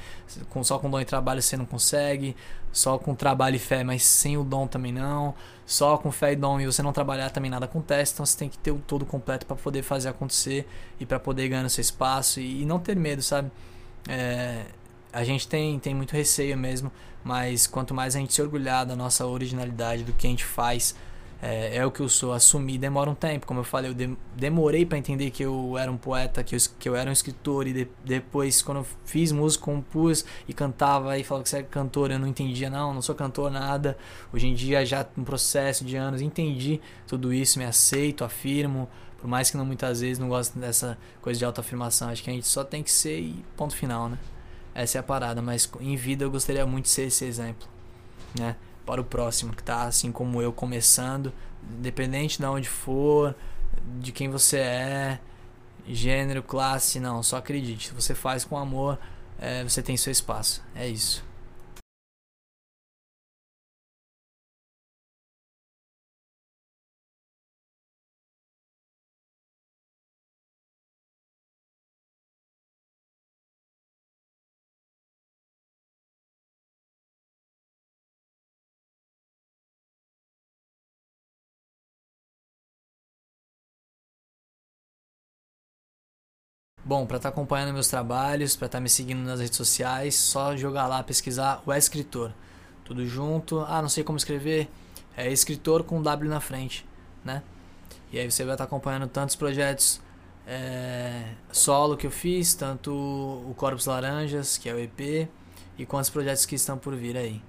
com, 0.48 0.64
só 0.64 0.78
com 0.78 0.88
dom 0.88 0.98
e 0.98 1.04
trabalho 1.04 1.42
você 1.42 1.58
não 1.58 1.66
consegue. 1.66 2.34
Só 2.72 2.96
com 2.96 3.14
trabalho 3.14 3.56
e 3.56 3.58
fé, 3.58 3.84
mas 3.84 4.02
sem 4.02 4.38
o 4.38 4.44
dom 4.44 4.66
também 4.66 4.90
não. 4.90 5.34
Só 5.66 5.98
com 5.98 6.10
fé 6.10 6.32
e 6.32 6.36
dom 6.36 6.58
e 6.58 6.64
você 6.64 6.82
não 6.82 6.90
trabalhar 6.90 7.28
também 7.28 7.50
nada 7.50 7.66
acontece. 7.66 8.14
Então 8.14 8.24
você 8.24 8.38
tem 8.38 8.48
que 8.48 8.56
ter 8.56 8.70
o 8.70 8.78
todo 8.78 9.04
completo 9.04 9.44
para 9.44 9.56
poder 9.56 9.82
fazer 9.82 10.08
acontecer 10.08 10.66
e 10.98 11.04
para 11.04 11.20
poder 11.20 11.50
ganhar 11.50 11.68
seu 11.68 11.82
espaço 11.82 12.40
e, 12.40 12.62
e, 12.62 12.64
não 12.64 12.78
ter 12.78 12.96
medo, 12.96 13.20
sabe? 13.20 13.50
É, 14.08 14.64
a 15.12 15.22
gente 15.22 15.46
tem, 15.46 15.78
tem 15.78 15.94
muito 15.94 16.12
receio 16.12 16.56
mesmo, 16.56 16.90
mas 17.22 17.66
quanto 17.66 17.92
mais 17.92 18.16
a 18.16 18.18
gente 18.18 18.32
se 18.32 18.40
orgulhar 18.40 18.86
da 18.86 18.96
nossa 18.96 19.26
originalidade, 19.26 20.02
do 20.02 20.14
que 20.14 20.26
a 20.26 20.30
gente 20.30 20.46
faz, 20.46 20.94
é, 21.40 21.76
é, 21.76 21.86
o 21.86 21.90
que 21.90 22.00
eu 22.00 22.08
sou. 22.08 22.32
Assumir 22.32 22.78
demora 22.78 23.08
um 23.08 23.14
tempo. 23.14 23.46
Como 23.46 23.60
eu 23.60 23.64
falei, 23.64 23.90
eu 23.90 23.94
de, 23.94 24.16
demorei 24.36 24.84
para 24.84 24.98
entender 24.98 25.30
que 25.30 25.42
eu 25.42 25.78
era 25.78 25.90
um 25.90 25.96
poeta, 25.96 26.42
que 26.42 26.56
eu, 26.56 26.58
que 26.78 26.88
eu 26.88 26.96
era 26.96 27.08
um 27.08 27.12
escritor. 27.12 27.66
E 27.66 27.72
de, 27.72 27.88
depois, 28.04 28.60
quando 28.60 28.78
eu 28.78 28.86
fiz 29.04 29.30
música, 29.30 29.64
compus 29.64 30.24
e 30.48 30.52
cantava 30.52 31.16
e 31.16 31.22
falava 31.22 31.44
que 31.44 31.50
você 31.50 31.58
é 31.58 31.62
cantor, 31.62 32.10
eu 32.10 32.18
não 32.18 32.26
entendia, 32.26 32.68
não, 32.68 32.92
não 32.92 33.02
sou 33.02 33.14
cantor, 33.14 33.50
nada. 33.50 33.96
Hoje 34.32 34.48
em 34.48 34.54
dia, 34.54 34.84
já 34.84 35.06
um 35.16 35.24
processo 35.24 35.84
de 35.84 35.96
anos, 35.96 36.20
entendi 36.20 36.80
tudo 37.06 37.32
isso, 37.32 37.58
me 37.58 37.64
aceito, 37.64 38.24
afirmo. 38.24 38.88
Por 39.20 39.28
mais 39.28 39.50
que 39.50 39.56
não 39.56 39.64
muitas 39.64 40.00
vezes 40.00 40.18
não 40.18 40.28
gosto 40.28 40.58
dessa 40.58 40.98
coisa 41.22 41.38
de 41.38 41.44
autoafirmação. 41.44 42.08
Acho 42.08 42.22
que 42.22 42.30
a 42.30 42.32
gente 42.32 42.46
só 42.46 42.64
tem 42.64 42.82
que 42.82 42.90
ser 42.90 43.18
e 43.20 43.44
ponto 43.56 43.74
final, 43.74 44.08
né? 44.08 44.18
Essa 44.74 44.98
é 44.98 45.00
a 45.00 45.02
parada. 45.02 45.42
Mas 45.42 45.70
em 45.80 45.96
vida 45.96 46.24
eu 46.24 46.30
gostaria 46.30 46.64
muito 46.66 46.84
de 46.84 46.90
ser 46.90 47.02
esse 47.02 47.24
exemplo, 47.24 47.66
né? 48.38 48.56
Para 48.88 49.02
o 49.02 49.04
próximo 49.04 49.52
que 49.52 49.60
está 49.60 49.82
assim 49.82 50.10
como 50.10 50.40
eu 50.40 50.50
começando, 50.50 51.30
independente 51.78 52.38
de 52.38 52.46
onde 52.46 52.66
for, 52.66 53.36
de 54.00 54.10
quem 54.12 54.30
você 54.30 54.56
é, 54.60 55.20
gênero, 55.86 56.42
classe, 56.42 56.98
não, 56.98 57.22
só 57.22 57.36
acredite. 57.36 57.88
Se 57.88 57.94
você 57.94 58.14
faz 58.14 58.46
com 58.46 58.56
amor, 58.56 58.98
é, 59.38 59.62
você 59.62 59.82
tem 59.82 59.94
seu 59.98 60.10
espaço. 60.10 60.64
É 60.74 60.88
isso. 60.88 61.22
Bom, 86.88 87.04
para 87.04 87.18
estar 87.18 87.28
tá 87.28 87.34
acompanhando 87.34 87.74
meus 87.74 87.88
trabalhos, 87.88 88.56
para 88.56 88.64
estar 88.64 88.78
tá 88.78 88.80
me 88.80 88.88
seguindo 88.88 89.18
nas 89.18 89.40
redes 89.40 89.58
sociais, 89.58 90.14
só 90.14 90.56
jogar 90.56 90.86
lá, 90.86 91.02
pesquisar 91.02 91.62
o 91.66 91.74
escritor. 91.74 92.32
Tudo 92.82 93.06
junto. 93.06 93.60
Ah, 93.60 93.82
não 93.82 93.90
sei 93.90 94.02
como 94.02 94.16
escrever. 94.16 94.70
É 95.14 95.30
escritor 95.30 95.84
com 95.84 96.00
W 96.00 96.30
na 96.30 96.40
frente, 96.40 96.86
né? 97.22 97.42
E 98.10 98.18
aí 98.18 98.30
você 98.30 98.42
vai 98.42 98.54
estar 98.54 98.64
tá 98.64 98.68
acompanhando 98.68 99.06
tantos 99.06 99.36
projetos 99.36 100.00
é, 100.46 101.34
solo 101.52 101.94
que 101.94 102.06
eu 102.06 102.10
fiz, 102.10 102.54
tanto 102.54 102.90
o 102.90 103.54
Corpos 103.54 103.84
Laranjas, 103.84 104.56
que 104.56 104.66
é 104.66 104.72
o 104.72 104.78
EP, 104.78 105.28
e 105.76 105.84
quantos 105.84 106.08
projetos 106.08 106.46
que 106.46 106.54
estão 106.54 106.78
por 106.78 106.96
vir 106.96 107.18
aí. 107.18 107.42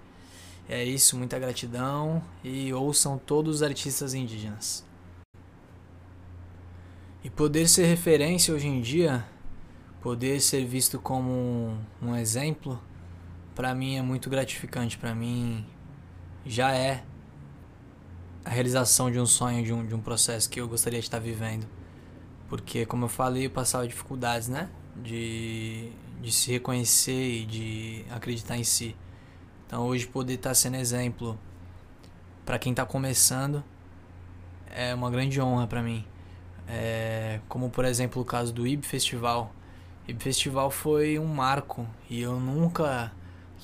É 0.68 0.84
isso, 0.84 1.18
muita 1.18 1.40
gratidão 1.40 2.22
e 2.44 2.74
ouçam 2.74 3.18
todos 3.18 3.56
os 3.56 3.64
artistas 3.64 4.14
indígenas. 4.14 4.89
E 7.22 7.30
poder 7.30 7.68
ser 7.68 7.86
referência 7.86 8.54
hoje 8.54 8.68
em 8.68 8.80
dia, 8.80 9.26
poder 10.02 10.40
ser 10.40 10.66
visto 10.66 10.98
como 10.98 11.78
um, 12.02 12.16
exemplo, 12.16 12.82
para 13.54 13.76
mim 13.76 13.98
é 13.98 14.02
muito 14.02 14.30
gratificante. 14.30 14.98
Para 14.98 15.14
mim 15.14 15.66
já 16.46 16.74
é 16.74 17.04
a 18.46 18.50
realização 18.50 19.12
de 19.12 19.20
um 19.20 19.26
sonho, 19.26 19.66
de 19.66 19.74
um, 19.74 19.86
de 19.86 19.94
um 19.94 20.00
processo 20.00 20.50
que 20.50 20.62
eu 20.62 20.68
gostaria 20.70 21.00
de 21.00 21.06
estar 21.06 21.20
vivendo. 21.20 21.68
Porque, 22.48 22.86
como 22.86 23.04
eu 23.04 23.10
falei, 23.10 23.48
eu 23.48 23.52
passava 23.52 23.86
dificuldades, 23.86 24.48
né? 24.48 24.70
De, 24.96 25.92
de 26.22 26.32
se 26.32 26.50
reconhecer 26.52 27.42
e 27.42 27.46
de 27.46 28.06
acreditar 28.12 28.58
em 28.58 28.64
si. 28.64 28.96
Então, 29.68 29.86
hoje, 29.86 30.08
poder 30.08 30.36
estar 30.36 30.54
sendo 30.54 30.78
exemplo 30.78 31.38
para 32.46 32.58
quem 32.58 32.72
está 32.72 32.86
começando 32.86 33.62
é 34.72 34.96
uma 34.96 35.12
grande 35.12 35.40
honra 35.42 35.68
para 35.68 35.84
mim. 35.84 36.06
É, 36.70 37.40
como 37.50 37.70
por 37.72 37.84
exemplo 37.84 38.22
o 38.22 38.26
caso 38.26 38.54
do 38.54 38.68
IB 38.68 38.86
Festival. 38.86 39.52
IB 40.08 40.24
Festival 40.24 40.70
foi 40.70 41.18
um 41.18 41.26
marco 41.26 41.88
e 42.10 42.22
eu 42.22 42.40
nunca 42.40 43.12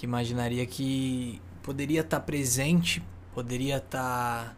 imaginaria 0.02 0.66
que 0.66 1.40
poderia 1.62 2.02
estar 2.02 2.20
presente, 2.22 3.04
poderia 3.34 3.78
estar 3.78 4.56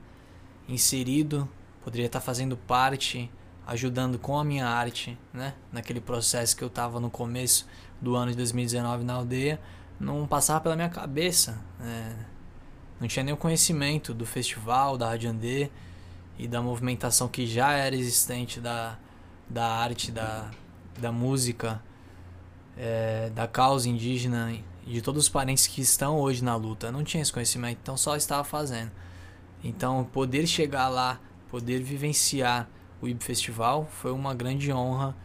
inserido, 0.67 1.47
poderia 1.83 2.05
estar 2.05 2.21
fazendo 2.21 2.55
parte, 2.55 3.29
ajudando 3.65 4.17
com 4.17 4.37
a 4.37 4.43
minha 4.43 4.65
arte, 4.65 5.17
né? 5.33 5.53
Naquele 5.71 5.99
processo 5.99 6.55
que 6.55 6.63
eu 6.63 6.67
estava 6.69 6.99
no 6.99 7.09
começo 7.09 7.67
do 8.01 8.15
ano 8.15 8.31
de 8.31 8.37
2019 8.37 9.03
na 9.03 9.13
aldeia, 9.13 9.59
não 9.99 10.25
passava 10.25 10.61
pela 10.61 10.75
minha 10.75 10.89
cabeça. 10.89 11.59
Né? 11.79 12.15
Não 12.99 13.07
tinha 13.07 13.23
nenhum 13.23 13.37
conhecimento 13.37 14.13
do 14.13 14.25
festival, 14.25 14.97
da 14.97 15.09
Rádio 15.09 15.29
Andê 15.29 15.69
e 16.37 16.47
da 16.47 16.61
movimentação 16.61 17.27
que 17.27 17.47
já 17.47 17.73
era 17.73 17.95
existente 17.95 18.59
da, 18.59 18.97
da 19.49 19.65
arte, 19.65 20.11
da, 20.11 20.51
da 20.99 21.11
música, 21.11 21.81
é, 22.77 23.29
da 23.31 23.47
causa 23.47 23.89
indígena 23.89 24.53
e 24.85 24.93
de 24.93 25.01
todos 25.01 25.23
os 25.23 25.29
parentes 25.29 25.67
que 25.67 25.81
estão 25.81 26.19
hoje 26.19 26.43
na 26.43 26.55
luta. 26.55 26.91
Não 26.91 27.03
tinha 27.03 27.21
esse 27.21 27.33
conhecimento, 27.33 27.79
então 27.81 27.97
só 27.97 28.15
estava 28.15 28.43
fazendo. 28.43 28.91
Então, 29.63 30.03
poder 30.05 30.45
chegar 30.45 30.87
lá, 30.87 31.19
poder 31.49 31.81
vivenciar 31.81 32.69
o 33.01 33.07
IB 33.07 33.23
Festival 33.23 33.87
foi 33.91 34.11
uma 34.11 34.33
grande 34.33 34.71
honra, 34.71 35.15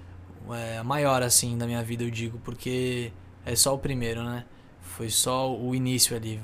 é, 0.50 0.82
maior 0.82 1.22
assim 1.22 1.56
da 1.56 1.66
minha 1.66 1.82
vida, 1.82 2.02
eu 2.02 2.10
digo, 2.10 2.38
porque 2.44 3.12
é 3.44 3.54
só 3.54 3.74
o 3.74 3.78
primeiro, 3.78 4.22
né? 4.22 4.44
Foi 4.80 5.08
só 5.08 5.54
o 5.54 5.74
início 5.74 6.16
ali. 6.16 6.40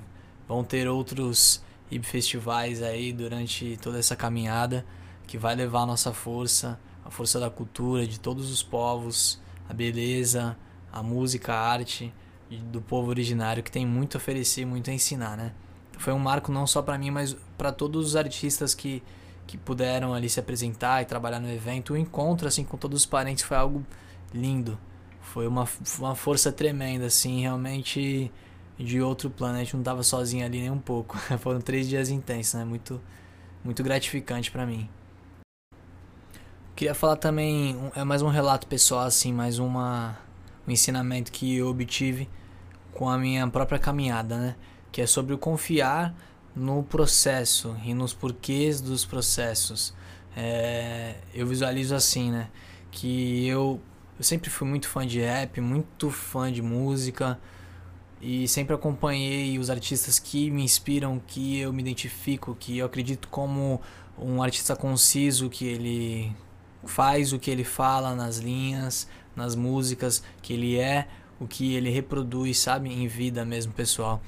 Vão 0.47 0.65
ter 0.65 0.89
outros 0.89 1.63
e 1.91 2.01
festivais 2.01 2.83
aí 2.83 3.13
durante 3.13 3.79
toda 3.81 3.99
essa 3.99 4.15
caminhada 4.15 4.85
que 5.27 5.39
vai 5.39 5.55
levar 5.55 5.83
a 5.83 5.87
nossa 5.87 6.13
força, 6.13 6.79
a 7.05 7.11
força 7.11 7.39
da 7.39 7.51
cultura 7.51 8.07
de 8.07 8.19
todos 8.19 8.51
os 8.51 8.63
povos, 8.63 9.41
a 9.69 9.75
beleza, 9.75 10.57
a 10.93 11.03
música, 11.03 11.55
a 11.55 11.61
arte 11.61 12.13
do 12.51 12.81
povo 12.81 13.11
originário 13.11 13.63
que 13.63 13.71
tem 13.71 13.87
muito 13.87 14.17
a 14.17 14.19
oferecer, 14.19 14.65
muito 14.65 14.91
a 14.91 14.93
ensinar, 14.93 15.37
né? 15.37 15.53
Foi 15.99 16.13
um 16.13 16.19
marco 16.19 16.51
não 16.53 16.67
só 16.67 16.81
para 16.81 16.97
mim, 16.97 17.11
mas 17.11 17.37
para 17.57 17.73
todos 17.73 18.07
os 18.07 18.17
artistas 18.17 18.75
que 18.75 19.03
que 19.49 19.57
puderam 19.57 20.13
ali 20.13 20.29
se 20.29 20.39
apresentar 20.39 21.03
e 21.03 21.07
trabalhar 21.07 21.41
no 21.41 21.51
evento. 21.51 21.95
O 21.95 21.97
encontro 21.97 22.47
assim 22.47 22.63
com 22.65 22.77
todos 22.77 23.01
os 23.01 23.07
parentes 23.07 23.43
foi 23.43 23.57
algo 23.57 23.85
lindo. 24.33 24.79
Foi 25.23 25.49
uma, 25.49 25.67
uma 25.99 26.15
força 26.15 26.53
tremenda 26.53 27.07
assim, 27.07 27.41
realmente 27.41 28.31
de 28.79 29.01
outro 29.01 29.29
plano. 29.29 29.57
A 29.57 29.59
gente 29.59 29.77
não 29.77 29.83
tava 29.83 30.03
sozinho 30.03 30.45
ali 30.45 30.61
nem 30.61 30.71
um 30.71 30.79
pouco. 30.79 31.19
Foram 31.39 31.61
três 31.61 31.89
dias 31.89 32.09
intensos, 32.09 32.55
né? 32.55 32.65
Muito, 32.65 33.01
muito 33.65 33.83
gratificante 33.83 34.51
para 34.51 34.65
mim. 34.65 34.89
Queria 36.77 36.95
falar 36.95 37.17
também, 37.17 37.77
é 37.97 38.05
mais 38.05 38.23
um 38.23 38.29
relato 38.29 38.69
pessoal, 38.69 39.05
assim, 39.05 39.33
mais 39.33 39.59
uma, 39.59 40.17
um 40.67 40.71
ensinamento 40.71 41.33
que 41.33 41.57
eu 41.57 41.67
obtive 41.67 42.29
com 42.93 43.09
a 43.09 43.19
minha 43.19 43.49
própria 43.49 43.81
caminhada, 43.81 44.37
né? 44.37 44.57
Que 44.93 45.03
é 45.03 45.07
sobre 45.07 45.35
o 45.35 45.39
confiar 45.39 46.15
no 46.55 46.85
processo 46.85 47.77
e 47.85 47.93
nos 47.93 48.13
porquês 48.13 48.81
dos 48.81 49.05
processos. 49.05 49.93
É, 50.37 51.17
eu 51.35 51.49
visualizo 51.49 51.97
assim, 51.97 52.31
né? 52.31 52.49
Que 52.93 53.45
eu, 53.49 53.81
eu 54.17 54.25
sempre 54.25 54.49
fui 54.49 54.69
muito 54.69 54.89
fã 54.89 55.05
de 55.05 55.21
rap, 55.21 55.61
muito 55.61 56.11
fã 56.11 56.51
de 56.53 56.63
música, 56.63 57.41
e 58.21 58.49
sempre 58.49 58.75
acompanhei 58.75 59.59
os 59.59 59.71
artistas 59.71 60.19
que 60.19 60.51
me 60.51 60.63
inspiram, 60.63 61.21
que 61.27 61.59
eu 61.59 61.73
me 61.73 61.81
identifico, 61.81 62.57
que 62.59 62.79
eu 62.79 62.87
acredito 62.87 63.29
como 63.29 63.81
um 64.19 64.43
artista 64.43 64.75
conciso, 64.75 65.49
que 65.49 65.65
ele 65.65 66.33
faz 66.85 67.33
o 67.33 67.39
que 67.39 67.51
ele 67.51 67.65
fala 67.65 68.15
nas 68.15 68.39
linhas, 68.39 69.09
nas 69.37 69.55
músicas, 69.55 70.23
que 70.43 70.53
ele 70.53 70.79
é 70.79 71.07
o 71.39 71.47
que 71.47 71.75
ele 71.75 71.91
reproduz, 71.91 72.59
sabe, 72.59 72.93
em 72.93 73.07
vida 73.07 73.45
mesmo, 73.45 73.73
pessoal. 73.73 74.21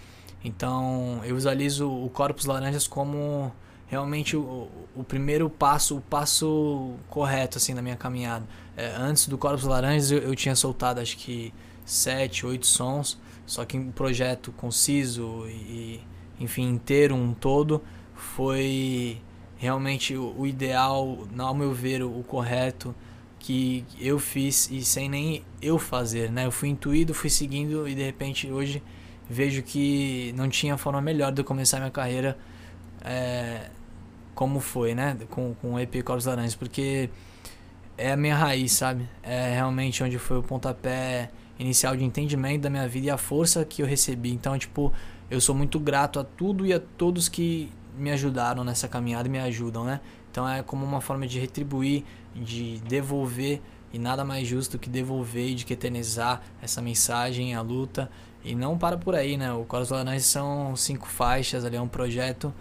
Então, 0.45 1.21
eu 1.25 1.35
visualizo 1.35 1.91
o 1.91 2.09
Corpus 2.11 2.45
Laranjas 2.45 2.87
como 2.87 3.53
realmente 3.89 4.37
o, 4.37 4.69
o 4.95 5.03
primeiro 5.03 5.51
passo, 5.51 5.97
o 5.97 6.01
passo 6.01 6.95
correto 7.09 7.59
assim 7.59 7.75
na 7.75 7.83
minha 7.83 7.97
caminhada. 7.97 8.47
É, 8.77 8.95
antes 8.97 9.27
do 9.27 9.37
Corpus 9.37 9.65
Laranjas 9.65 10.13
eu, 10.13 10.19
eu 10.21 10.37
tinha 10.37 10.55
soltado 10.55 11.01
acho 11.01 11.17
que 11.17 11.53
sete, 11.85 12.47
oito 12.47 12.69
sons 12.69 13.19
só 13.51 13.65
que 13.65 13.77
um 13.77 13.91
projeto 13.91 14.53
conciso 14.53 15.45
e, 15.49 16.01
enfim, 16.39 16.69
inteiro, 16.69 17.17
um 17.17 17.35
todo, 17.35 17.83
foi 18.15 19.21
realmente 19.57 20.17
o, 20.17 20.47
ideal, 20.47 21.27
ao 21.37 21.53
meu 21.53 21.75
ver, 21.75 22.01
o 22.05 22.23
correto 22.23 22.95
que 23.41 23.85
eu 23.99 24.21
fiz 24.21 24.71
e 24.71 24.85
sem 24.85 25.09
nem 25.09 25.43
eu 25.61 25.81
fazer, 25.81 26.31
né? 26.31 26.47
Eu 26.47 26.53
fui 26.53 26.69
intuído, 26.69 27.13
fui 27.13 27.29
seguindo 27.29 27.89
e 27.89 27.95
de 27.97 28.05
repente 28.05 28.49
hoje 28.49 28.81
vejo 29.29 29.65
que 29.65 30.33
não 30.37 30.49
tinha 30.49 30.77
forma 30.77 31.01
melhor 31.01 31.33
de 31.33 31.41
eu 31.41 31.45
começar 31.45 31.79
minha 31.79 31.91
carreira 31.91 32.39
é, 33.05 33.69
como 34.33 34.61
foi, 34.61 34.95
né? 34.95 35.19
Com, 35.29 35.55
com 35.55 35.75
o 35.75 35.81
EP 35.81 36.05
Corpos 36.05 36.25
Laranjas, 36.25 36.55
porque 36.55 37.11
é 37.99 38.13
a 38.13 38.17
minha 38.17 38.37
raiz, 38.37 38.71
sabe? 38.71 39.09
É 39.25 39.55
realmente 39.55 40.05
onde 40.05 40.21
foi 40.21 40.39
o 40.39 40.43
pontapé 40.43 41.33
inicial 41.61 41.95
de 41.95 42.03
entendimento 42.03 42.63
da 42.63 42.71
minha 42.71 42.89
vida 42.89 43.07
e 43.07 43.11
a 43.11 43.19
força 43.19 43.65
que 43.65 43.83
eu 43.83 43.87
recebi. 43.87 44.33
Então, 44.33 44.59
tipo, 44.59 44.93
eu 45.31 45.41
sou 45.41 45.55
muito 45.55 45.79
grato 45.79 46.19
a 46.19 46.25
tudo 46.25 46.65
e 46.67 46.73
a 46.73 46.81
todos 46.81 47.29
que 47.29 47.71
me 47.97 48.11
ajudaram 48.11 48.65
nessa 48.65 48.89
caminhada 48.89 49.29
e 49.29 49.31
me 49.31 49.39
ajudam, 49.39 49.85
né? 49.85 50.01
Então 50.31 50.49
é 50.49 50.63
como 50.63 50.85
uma 50.87 51.01
forma 51.01 51.27
de 51.27 51.39
retribuir, 51.39 52.05
de 52.35 52.79
devolver 52.89 53.61
e 53.93 53.99
nada 53.99 54.25
mais 54.25 54.47
justo 54.49 54.79
que 54.79 54.89
devolver 54.89 55.49
e 55.49 55.55
de 55.55 55.65
que 55.67 55.75
eternizar 55.75 56.41
essa 56.63 56.81
mensagem, 56.81 57.55
a 57.55 57.61
luta. 57.61 58.11
E 58.43 58.55
não 58.55 58.79
para 58.79 58.97
por 58.97 59.15
aí, 59.15 59.37
né? 59.37 59.53
O 59.53 59.65
Coros 59.65 59.91
Laranjas 59.91 60.25
são 60.25 60.75
cinco 60.75 61.07
faixas, 61.07 61.65
ali 61.65 61.77
é 61.77 61.81
um 61.81 61.89
projeto 61.89 62.55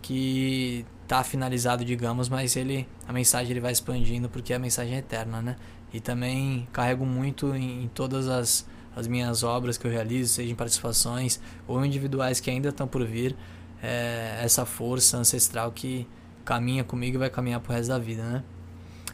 que 0.00 0.86
tá 1.06 1.22
finalizado, 1.22 1.84
digamos, 1.84 2.28
mas 2.28 2.56
ele 2.56 2.88
a 3.06 3.12
mensagem 3.12 3.50
ele 3.50 3.60
vai 3.60 3.72
expandindo 3.72 4.28
porque 4.28 4.54
a 4.54 4.58
mensagem 4.58 4.94
é 4.94 4.98
eterna, 4.98 5.42
né? 5.42 5.56
E 5.92 6.00
também 6.00 6.68
carrego 6.72 7.06
muito 7.06 7.54
em, 7.54 7.84
em 7.84 7.88
todas 7.88 8.28
as, 8.28 8.66
as 8.94 9.06
minhas 9.06 9.42
obras 9.42 9.78
que 9.78 9.86
eu 9.86 9.90
realizo, 9.90 10.34
seja 10.34 10.52
em 10.52 10.54
participações 10.54 11.40
ou 11.66 11.84
individuais 11.84 12.40
que 12.40 12.50
ainda 12.50 12.70
estão 12.70 12.86
por 12.86 13.04
vir, 13.04 13.36
é, 13.82 14.40
essa 14.42 14.64
força 14.64 15.16
ancestral 15.16 15.70
que 15.72 16.06
caminha 16.44 16.84
comigo 16.84 17.16
e 17.16 17.18
vai 17.18 17.30
caminhar 17.30 17.60
pro 17.60 17.72
resto 17.72 17.88
da 17.88 17.98
vida, 17.98 18.22
né? 18.22 18.44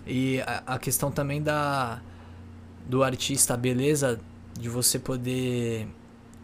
E 0.06 0.40
a, 0.42 0.74
a 0.74 0.78
questão 0.78 1.10
também 1.10 1.42
da 1.42 2.00
do 2.86 3.02
artista, 3.04 3.54
a 3.54 3.56
beleza 3.56 4.20
de 4.58 4.68
você 4.68 4.98
poder 4.98 5.86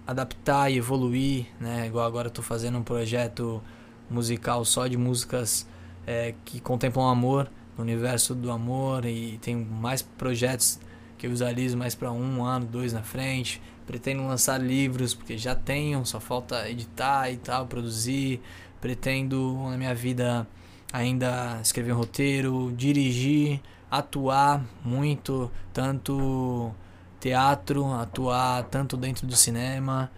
adaptar 0.07 0.71
e 0.71 0.79
evoluir, 0.79 1.47
né? 1.61 1.87
Igual 1.87 2.07
agora 2.07 2.29
eu 2.29 2.33
tô 2.33 2.43
fazendo 2.43 2.79
um 2.79 2.83
projeto 2.83 3.63
musical 4.09 4.65
só 4.65 4.87
de 4.87 4.97
músicas 4.97 5.67
é, 6.07 6.35
que 6.45 6.61
contemplam 6.61 7.07
amor, 7.07 7.51
no 7.79 7.85
universo 7.85 8.35
do 8.35 8.51
amor 8.51 9.05
e 9.07 9.39
tem 9.39 9.57
mais 9.57 10.03
projetos 10.03 10.81
que 11.17 11.27
eu 11.27 11.31
visualizo 11.31 11.77
mais 11.77 11.95
para 11.95 12.11
um 12.13 12.45
ano, 12.45 12.67
dois 12.67 12.93
na 12.93 13.03
frente. 13.03 13.63
Pretendo 13.87 14.27
lançar 14.27 14.59
livros 14.59 15.15
porque 15.15 15.39
já 15.39 15.55
tenho, 15.55 16.05
só 16.05 16.21
falta 16.21 16.69
editar 16.69 17.31
e 17.31 17.37
tal, 17.37 17.67
produzir. 17.67 18.41
Pretendo 18.81 19.57
na 19.71 19.77
minha 19.77 19.95
vida 19.95 20.47
ainda 20.93 21.59
escrever 21.63 21.93
um 21.93 21.97
roteiro, 21.97 22.73
dirigir, 22.77 23.61
atuar 23.91 24.65
muito, 24.85 25.51
tanto 25.73 26.73
teatro, 27.19 27.93
atuar 27.95 28.65
tanto 28.65 28.97
dentro 28.97 29.27
do 29.27 29.35
cinema. 29.35 30.11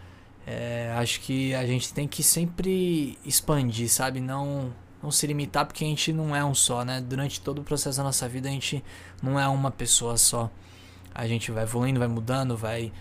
É, 0.46 0.92
acho 0.96 1.20
que 1.20 1.54
a 1.54 1.64
gente 1.66 1.92
tem 1.92 2.08
que 2.08 2.22
sempre 2.22 3.18
expandir, 3.24 3.88
sabe? 3.88 4.20
Não 4.20 4.72
não 5.02 5.10
se 5.10 5.26
limitar 5.26 5.66
porque 5.66 5.84
a 5.84 5.86
gente 5.86 6.12
não 6.12 6.34
é 6.34 6.44
um 6.44 6.54
só, 6.54 6.84
né? 6.84 7.00
Durante 7.00 7.40
todo 7.40 7.60
o 7.60 7.64
processo 7.64 7.98
da 7.98 8.04
nossa 8.04 8.28
vida 8.28 8.48
a 8.48 8.52
gente 8.52 8.82
não 9.22 9.38
é 9.38 9.48
uma 9.48 9.70
pessoa 9.70 10.16
só. 10.16 10.50
A 11.14 11.26
gente 11.26 11.50
vai 11.50 11.64
evoluindo, 11.64 11.98
vai 11.98 12.08
mudando, 12.08 12.56
vai 12.56 12.92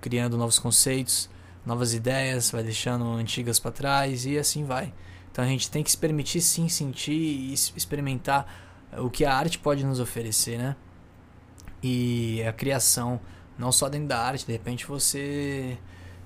criando 0.00 0.36
novos 0.36 0.58
conceitos, 0.58 1.30
novas 1.64 1.94
ideias, 1.94 2.50
vai 2.50 2.62
deixando 2.62 3.04
antigas 3.12 3.58
para 3.58 3.70
trás 3.70 4.26
e 4.26 4.38
assim 4.38 4.64
vai. 4.64 4.92
Então 5.30 5.44
a 5.44 5.48
gente 5.48 5.70
tem 5.70 5.82
que 5.82 5.90
se 5.90 5.98
permitir 5.98 6.40
sim 6.40 6.68
sentir 6.68 7.12
e 7.12 7.52
experimentar 7.52 8.46
o 8.98 9.10
que 9.10 9.24
a 9.24 9.34
arte 9.34 9.58
pode 9.58 9.84
nos 9.84 10.00
oferecer, 10.00 10.58
né? 10.58 10.76
E 11.82 12.42
a 12.42 12.52
criação, 12.52 13.20
não 13.58 13.70
só 13.70 13.88
dentro 13.88 14.08
da 14.08 14.18
arte, 14.18 14.46
de 14.46 14.52
repente 14.52 14.86
você 14.86 15.76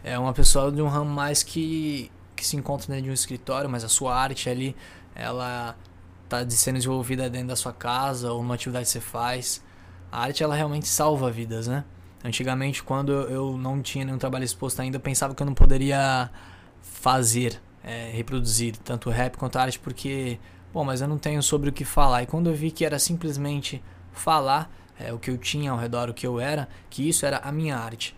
é 0.04 0.18
uma 0.18 0.32
pessoa 0.32 0.70
de 0.70 0.80
um 0.80 0.88
ramo 0.88 1.10
mais 1.10 1.42
que, 1.42 2.10
que 2.36 2.46
se 2.46 2.56
encontra 2.56 2.86
dentro 2.88 3.04
de 3.04 3.10
um 3.10 3.14
escritório, 3.14 3.68
mas 3.68 3.84
a 3.84 3.88
sua 3.88 4.14
arte 4.14 4.48
ali, 4.48 4.76
ela 5.14 5.76
tá 6.28 6.48
sendo 6.48 6.76
desenvolvida 6.76 7.28
dentro 7.28 7.48
da 7.48 7.56
sua 7.56 7.72
casa 7.72 8.32
ou 8.32 8.42
numa 8.42 8.54
atividade 8.54 8.86
que 8.86 8.92
você 8.92 9.00
faz. 9.00 9.62
A 10.10 10.22
arte, 10.22 10.42
ela 10.42 10.54
realmente 10.54 10.86
salva 10.86 11.30
vidas, 11.30 11.66
né? 11.66 11.84
Antigamente, 12.24 12.82
quando 12.82 13.12
eu 13.12 13.56
não 13.56 13.80
tinha 13.80 14.04
nenhum 14.04 14.18
trabalho 14.18 14.44
exposto 14.44 14.80
ainda, 14.80 14.96
eu 14.96 15.00
pensava 15.00 15.34
que 15.34 15.42
eu 15.42 15.46
não 15.46 15.54
poderia 15.54 16.30
fazer 16.82 17.60
é, 17.82 18.10
reproduzir 18.12 18.76
tanto 18.76 19.08
rap 19.10 19.36
quanto 19.36 19.56
arte 19.56 19.78
porque, 19.78 20.38
bom, 20.72 20.84
mas 20.84 21.00
eu 21.00 21.08
não 21.08 21.18
tenho 21.18 21.42
sobre 21.42 21.70
o 21.70 21.72
que 21.72 21.84
falar. 21.84 22.22
E 22.22 22.26
quando 22.26 22.50
eu 22.50 22.54
vi 22.54 22.70
que 22.70 22.84
era 22.84 22.98
simplesmente 22.98 23.82
falar 24.12 24.70
é, 24.98 25.12
o 25.12 25.18
que 25.18 25.30
eu 25.30 25.38
tinha 25.38 25.70
ao 25.70 25.78
redor, 25.78 26.10
o 26.10 26.14
que 26.14 26.26
eu 26.26 26.38
era, 26.38 26.68
que 26.90 27.08
isso 27.08 27.24
era 27.24 27.38
a 27.38 27.50
minha 27.50 27.76
arte. 27.76 28.14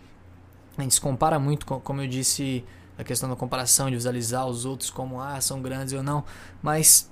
A 0.77 0.81
gente 0.81 0.95
se 0.95 1.01
compara 1.01 1.39
muito, 1.39 1.65
como 1.65 2.01
eu 2.01 2.07
disse, 2.07 2.65
a 2.97 3.03
questão 3.03 3.29
da 3.29 3.35
comparação, 3.35 3.89
de 3.89 3.95
visualizar 3.95 4.45
os 4.47 4.65
outros 4.65 4.89
como, 4.89 5.19
ah, 5.19 5.39
são 5.41 5.61
grandes 5.61 5.93
ou 5.93 6.03
não, 6.03 6.23
mas 6.61 7.11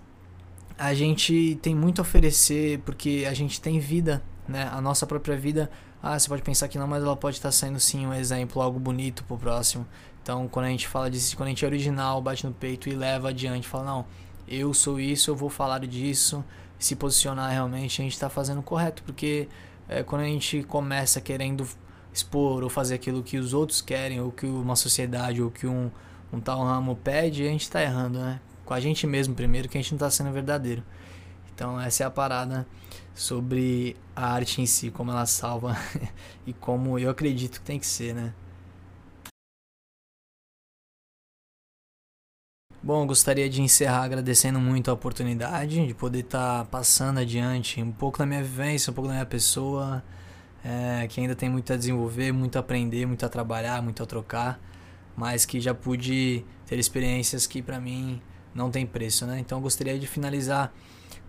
a 0.77 0.93
gente 0.93 1.57
tem 1.61 1.75
muito 1.75 1.99
a 1.99 2.03
oferecer 2.03 2.79
porque 2.79 3.25
a 3.27 3.34
gente 3.34 3.61
tem 3.61 3.79
vida, 3.79 4.21
né? 4.47 4.69
A 4.71 4.82
nossa 4.82 5.05
própria 5.05 5.38
vida, 5.38 5.69
ah, 6.01 6.17
você 6.17 6.27
pode 6.27 6.41
pensar 6.41 6.67
que 6.67 6.77
não, 6.77 6.88
mas 6.88 7.03
ela 7.03 7.15
pode 7.15 7.38
estar 7.38 7.51
sendo 7.51 7.79
sim 7.79 8.05
um 8.05 8.13
exemplo, 8.13 8.61
algo 8.61 8.79
bonito 8.79 9.23
pro 9.23 9.38
próximo. 9.38 9.86
Então, 10.23 10.47
quando 10.47 10.65
a 10.65 10.69
gente 10.69 10.88
fala 10.88 11.09
disso, 11.09 11.36
quando 11.36 11.47
a 11.47 11.49
gente 11.49 11.65
é 11.65 11.67
original, 11.67 12.21
bate 12.21 12.45
no 12.45 12.53
peito 12.53 12.89
e 12.89 12.93
leva 12.93 13.29
adiante, 13.29 13.67
fala, 13.67 13.86
não, 13.86 14.05
eu 14.47 14.73
sou 14.73 14.99
isso, 14.99 15.32
eu 15.32 15.36
vou 15.36 15.49
falar 15.49 15.79
disso, 15.79 16.43
se 16.77 16.95
posicionar 16.95 17.51
realmente, 17.51 18.01
a 18.01 18.03
gente 18.03 18.13
está 18.13 18.29
fazendo 18.29 18.61
correto, 18.61 19.03
porque 19.03 19.47
é, 19.88 20.03
quando 20.03 20.21
a 20.21 20.25
gente 20.25 20.63
começa 20.63 21.19
querendo 21.19 21.67
expor 22.14 22.64
ou 22.64 22.70
fazer 22.70 22.95
aquilo 22.95 23.24
que 23.24 23.38
os 23.38 23.53
outros 23.53 23.82
querem, 23.82 24.20
ou 24.20 24.32
que 24.32 24.45
uma 24.45 24.76
sociedade, 24.76 25.41
ou 25.41 25.49
que 25.51 25.68
um, 25.68 25.89
um 26.32 26.39
tal 26.39 26.64
ramo 26.64 26.95
pede, 26.95 27.43
a 27.43 27.49
gente 27.49 27.62
está 27.62 27.82
errando, 27.82 28.20
né? 28.20 28.39
Com 28.66 28.74
a 28.74 28.80
gente 28.80 29.07
mesmo 29.07 29.36
primeiro, 29.36 29.70
que 29.70 29.78
a 29.78 29.82
gente 29.82 29.91
não 29.91 29.97
está 29.97 30.09
sendo 30.09 30.32
verdadeiro. 30.32 30.84
Então, 31.53 31.80
essa 31.80 32.03
é 32.03 32.05
a 32.07 32.12
parada 32.12 32.66
sobre 33.14 33.95
a 34.16 34.34
arte 34.34 34.62
em 34.62 34.66
si, 34.66 34.89
como 34.89 35.12
ela 35.12 35.26
salva 35.26 35.76
e 36.45 36.53
como 36.53 36.97
eu 36.97 37.09
acredito 37.09 37.59
que 37.59 37.66
tem 37.66 37.80
que 37.80 37.86
ser, 37.88 38.16
né? 38.16 38.34
Bom, 42.84 43.05
gostaria 43.05 43.47
de 43.47 43.62
encerrar 43.62 44.03
agradecendo 44.05 44.59
muito 44.59 44.89
a 44.89 44.93
oportunidade 44.95 45.86
de 45.86 45.93
poder 45.93 46.22
estar 46.22 46.64
tá 46.64 46.66
passando 46.66 47.20
adiante 47.20 47.80
um 47.80 47.91
pouco 47.91 48.18
da 48.18 48.26
minha 48.26 48.41
vivência, 48.41 48.89
um 48.89 48.93
pouco 48.93 49.07
da 49.07 49.14
minha 49.14 49.26
pessoa, 49.26 50.03
é, 50.64 51.07
que 51.07 51.20
ainda 51.20 51.36
tem 51.36 51.49
muito 51.49 51.72
a 51.74 51.78
desenvolver, 51.78 52.32
muito 52.32 52.55
a 52.57 52.59
aprender, 52.59 53.05
muito 53.05 53.26
a 53.26 53.30
trabalhar, 53.30 53.82
muito 53.82 54.01
a 54.03 54.05
trocar, 54.05 54.59
mas 55.16 55.45
que 55.45 55.59
já 55.59 55.74
pude 55.74 56.45
ter 56.66 56.78
experiências 56.80 57.47
que 57.47 57.62
para 57.62 57.80
mim 57.80 58.22
não 58.53 58.70
tem 58.70 58.86
preço, 58.86 59.26
né? 59.26 59.39
Então 59.39 59.62
gostaria 59.62 59.97
de 59.97 60.07
finalizar 60.07 60.74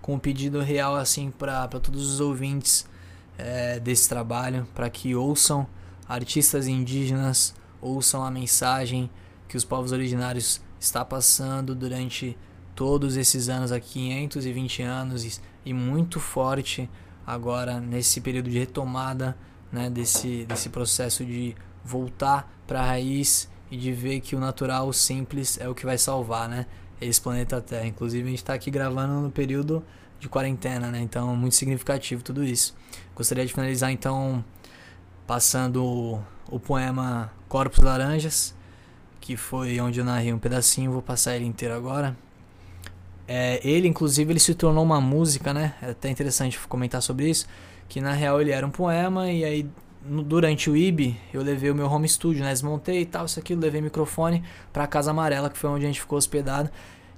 com 0.00 0.14
um 0.14 0.18
pedido 0.18 0.60
real 0.60 0.96
assim 0.96 1.30
para 1.30 1.66
todos 1.68 2.12
os 2.12 2.20
ouvintes 2.20 2.86
é, 3.38 3.80
desse 3.80 4.08
trabalho, 4.08 4.66
para 4.74 4.90
que 4.90 5.14
ouçam 5.14 5.66
artistas 6.08 6.66
indígenas, 6.66 7.54
ouçam 7.80 8.24
a 8.24 8.30
mensagem 8.30 9.10
que 9.48 9.56
os 9.56 9.64
povos 9.64 9.92
originários 9.92 10.60
está 10.78 11.04
passando 11.04 11.74
durante 11.74 12.36
todos 12.74 13.16
esses 13.16 13.48
anos 13.48 13.70
aqui, 13.70 14.08
520 14.08 14.82
anos 14.82 15.40
e 15.64 15.72
muito 15.72 16.18
forte 16.18 16.88
agora 17.26 17.80
nesse 17.80 18.20
período 18.20 18.50
de 18.50 18.58
retomada, 18.58 19.36
né, 19.70 19.88
desse 19.88 20.44
desse 20.44 20.68
processo 20.68 21.24
de 21.24 21.54
voltar 21.84 22.52
para 22.66 22.80
a 22.80 22.84
raiz 22.84 23.50
e 23.70 23.76
de 23.76 23.92
ver 23.92 24.20
que 24.20 24.36
o 24.36 24.40
natural, 24.40 24.88
o 24.88 24.92
simples 24.92 25.58
é 25.58 25.68
o 25.68 25.74
que 25.74 25.86
vai 25.86 25.98
salvar, 25.98 26.48
né, 26.48 26.66
esse 27.00 27.20
planeta 27.20 27.60
Terra. 27.60 27.86
Inclusive 27.86 28.24
a 28.24 28.30
gente 28.30 28.38
está 28.38 28.54
aqui 28.54 28.70
gravando 28.70 29.14
no 29.14 29.30
período 29.30 29.84
de 30.20 30.28
quarentena, 30.28 30.90
né? 30.90 31.00
Então 31.00 31.34
muito 31.36 31.56
significativo 31.56 32.22
tudo 32.22 32.44
isso. 32.44 32.76
Gostaria 33.14 33.44
de 33.44 33.52
finalizar 33.52 33.90
então 33.90 34.44
passando 35.26 35.84
o, 35.84 36.22
o 36.50 36.60
poema 36.60 37.32
Corpos 37.48 37.80
Laranjas 37.80 38.54
que 39.22 39.36
foi 39.36 39.80
onde 39.80 40.00
eu 40.00 40.04
narrei 40.04 40.32
um 40.32 40.38
pedacinho, 40.38 40.90
vou 40.90 41.00
passar 41.00 41.36
ele 41.36 41.46
inteiro 41.46 41.74
agora. 41.74 42.14
É, 43.26 43.60
ele, 43.66 43.88
inclusive, 43.88 44.32
ele 44.32 44.40
se 44.40 44.54
tornou 44.54 44.82
uma 44.82 45.00
música, 45.00 45.54
né? 45.54 45.74
É 45.80 45.90
até 45.90 46.10
interessante 46.10 46.58
comentar 46.68 47.00
sobre 47.02 47.28
isso, 47.28 47.46
que 47.88 48.00
na 48.00 48.12
real 48.12 48.40
ele 48.40 48.50
era 48.50 48.66
um 48.66 48.70
poema 48.70 49.30
e 49.30 49.44
aí 49.44 49.66
no, 50.04 50.22
durante 50.22 50.68
o 50.68 50.76
IB 50.76 51.16
eu 51.32 51.42
levei 51.42 51.70
o 51.70 51.74
meu 51.74 51.86
home 51.86 52.08
studio, 52.08 52.42
né? 52.42 52.50
Desmontei 52.50 53.02
e 53.02 53.06
tal, 53.06 53.26
isso 53.26 53.38
aqui, 53.38 53.54
levei 53.54 53.80
microfone 53.80 54.42
pra 54.72 54.86
Casa 54.86 55.10
Amarela, 55.10 55.48
que 55.48 55.58
foi 55.58 55.70
onde 55.70 55.84
a 55.84 55.88
gente 55.88 56.00
ficou 56.00 56.18
hospedado. 56.18 56.70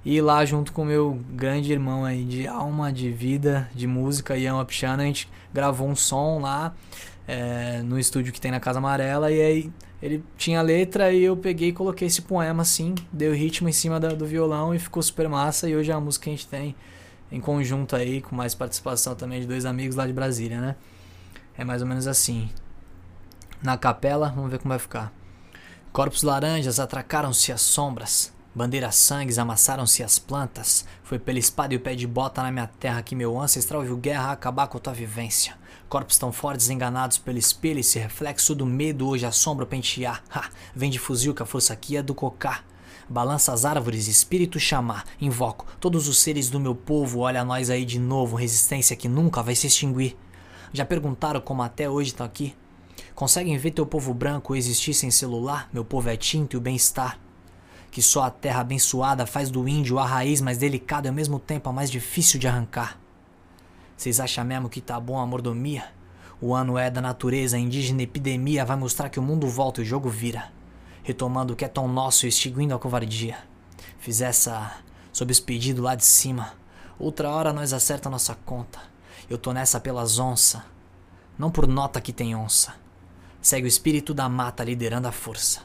E 0.03 0.21
lá 0.21 0.45
junto 0.45 0.71
com 0.71 0.83
o 0.83 0.85
meu 0.85 1.19
grande 1.31 1.71
irmão 1.71 2.05
aí 2.05 2.23
de 2.23 2.47
alma, 2.47 2.93
de 2.93 3.11
vida, 3.11 3.67
de 3.73 3.87
música, 3.87 4.37
Ian 4.37 4.61
Apchana, 4.61 5.01
a 5.01 5.05
gente 5.07 5.27
gravou 5.51 5.87
um 5.87 5.95
som 5.95 6.39
lá 6.39 6.75
é, 7.27 7.81
no 7.81 7.99
estúdio 7.99 8.31
que 8.31 8.39
tem 8.39 8.51
na 8.51 8.59
Casa 8.59 8.79
Amarela 8.79 9.31
e 9.31 9.41
aí 9.41 9.73
ele 10.01 10.23
tinha 10.37 10.61
letra 10.61 11.11
e 11.11 11.23
eu 11.23 11.35
peguei 11.35 11.69
e 11.69 11.73
coloquei 11.73 12.07
esse 12.07 12.21
poema 12.21 12.61
assim, 12.61 12.93
dei 13.11 13.29
o 13.29 13.33
ritmo 13.33 13.67
em 13.67 13.71
cima 13.71 13.99
da, 13.99 14.09
do 14.09 14.25
violão 14.25 14.75
e 14.75 14.79
ficou 14.79 15.01
super 15.01 15.27
massa. 15.27 15.67
E 15.67 15.75
hoje 15.75 15.91
é 15.91 15.93
a 15.93 15.99
música 15.99 16.25
que 16.25 16.29
a 16.29 16.33
gente 16.33 16.47
tem 16.47 16.75
em 17.31 17.39
conjunto 17.39 17.95
aí, 17.95 18.21
com 18.21 18.35
mais 18.35 18.53
participação 18.53 19.15
também 19.15 19.41
de 19.41 19.47
dois 19.47 19.65
amigos 19.65 19.95
lá 19.95 20.05
de 20.05 20.13
Brasília, 20.13 20.61
né? 20.61 20.75
É 21.57 21.63
mais 21.63 21.81
ou 21.81 21.87
menos 21.87 22.07
assim. 22.07 22.49
Na 23.63 23.77
capela, 23.77 24.29
vamos 24.29 24.51
ver 24.51 24.59
como 24.59 24.69
vai 24.69 24.79
ficar. 24.79 25.11
Corpos 25.91 26.23
laranjas 26.23 26.79
atracaram-se 26.79 27.51
as 27.51 27.61
sombras. 27.61 28.33
Bandeiras 28.53 28.95
sangues 28.95 29.39
amassaram-se 29.39 30.03
as 30.03 30.19
plantas. 30.19 30.85
Foi 31.03 31.17
pela 31.17 31.39
espada 31.39 31.73
e 31.73 31.77
o 31.77 31.79
pé 31.79 31.95
de 31.95 32.05
bota 32.05 32.43
na 32.43 32.51
minha 32.51 32.67
terra 32.67 33.01
que 33.01 33.15
meu 33.15 33.39
ancestral 33.39 33.81
viu 33.81 33.97
guerra 33.97 34.31
acabar 34.31 34.67
com 34.67 34.77
a 34.77 34.81
tua 34.81 34.93
vivência. 34.93 35.57
Corpos 35.95 36.17
tão 36.17 36.29
fortes 36.29 36.69
enganados 36.69 37.17
pelo 37.17 37.37
espelho, 37.37 37.79
esse 37.79 37.97
reflexo 37.97 38.53
do 38.53 38.65
medo 38.65 39.07
hoje 39.07 39.25
assombra 39.25 39.63
o 39.63 39.67
pentear. 39.67 40.21
Ha! 40.29 40.49
Vem 40.75 40.91
de 40.91 40.99
fuzil 40.99 41.33
que 41.33 41.41
a 41.41 41.45
força 41.45 41.71
aqui 41.71 41.95
é 41.95 42.03
do 42.03 42.13
cocá. 42.13 42.65
Balança 43.07 43.53
as 43.53 43.63
árvores, 43.63 44.09
espírito 44.09 44.59
chamar. 44.59 45.05
Invoco 45.21 45.65
todos 45.79 46.09
os 46.09 46.19
seres 46.19 46.49
do 46.49 46.59
meu 46.59 46.75
povo, 46.75 47.19
olha 47.19 47.45
nós 47.45 47.69
aí 47.69 47.85
de 47.85 47.97
novo, 47.97 48.35
resistência 48.35 48.93
que 48.93 49.07
nunca 49.07 49.41
vai 49.41 49.55
se 49.55 49.67
extinguir. 49.67 50.17
Já 50.73 50.83
perguntaram 50.83 51.39
como 51.39 51.63
até 51.63 51.89
hoje 51.89 52.09
estão 52.09 52.25
aqui? 52.25 52.53
Conseguem 53.13 53.57
ver 53.57 53.71
teu 53.71 53.85
povo 53.85 54.13
branco 54.13 54.53
existir 54.53 54.93
sem 54.93 55.09
celular? 55.09 55.69
Meu 55.71 55.85
povo 55.85 56.09
é 56.09 56.17
tinto 56.17 56.55
e 56.55 56.57
o 56.57 56.61
bem-estar. 56.61 57.17
Que 57.89 58.01
só 58.01 58.23
a 58.23 58.29
terra 58.29 58.59
abençoada 58.59 59.25
faz 59.25 59.49
do 59.49 59.65
índio 59.65 59.97
a 59.97 60.05
raiz 60.05 60.41
mais 60.41 60.57
delicada 60.57 61.07
e 61.07 61.09
ao 61.09 61.15
mesmo 61.15 61.39
tempo 61.39 61.69
a 61.69 61.71
mais 61.71 61.89
difícil 61.89 62.37
de 62.37 62.49
arrancar. 62.49 63.04
Vocês 63.95 64.19
acham 64.19 64.43
mesmo 64.43 64.69
que 64.69 64.81
tá 64.81 64.99
bom 64.99 65.17
a 65.19 65.25
mordomia? 65.25 65.85
O 66.41 66.53
ano 66.53 66.77
é 66.77 66.89
da 66.89 67.01
natureza, 67.01 67.57
indígena 67.57 68.01
epidemia 68.01 68.65
vai 68.65 68.75
mostrar 68.75 69.09
que 69.09 69.19
o 69.19 69.23
mundo 69.23 69.47
volta 69.47 69.79
e 69.81 69.83
o 69.83 69.87
jogo 69.87 70.09
vira. 70.09 70.51
Retomando 71.01 71.53
o 71.53 71.55
que 71.55 71.63
é 71.63 71.67
tão 71.67 71.87
nosso 71.87 72.25
e 72.25 72.29
extinguindo 72.29 72.75
a 72.75 72.79
covardia. 72.79 73.37
Fiz 73.99 74.21
essa 74.21 74.79
sob 75.13 75.31
os 75.31 75.43
lá 75.77 75.95
de 75.95 76.03
cima. 76.03 76.53
Outra 76.99 77.29
hora 77.29 77.53
nós 77.53 77.71
acerta 77.71 78.09
nossa 78.09 78.35
conta. 78.45 78.79
Eu 79.29 79.37
tô 79.37 79.53
nessa 79.53 79.79
pelas 79.79 80.19
onça. 80.19 80.65
Não 81.37 81.49
por 81.49 81.67
nota 81.67 82.01
que 82.01 82.11
tem 82.11 82.35
onça. 82.35 82.75
Segue 83.41 83.65
o 83.65 83.67
espírito 83.67 84.13
da 84.13 84.27
mata 84.27 84.63
liderando 84.63 85.07
a 85.07 85.11
força. 85.11 85.61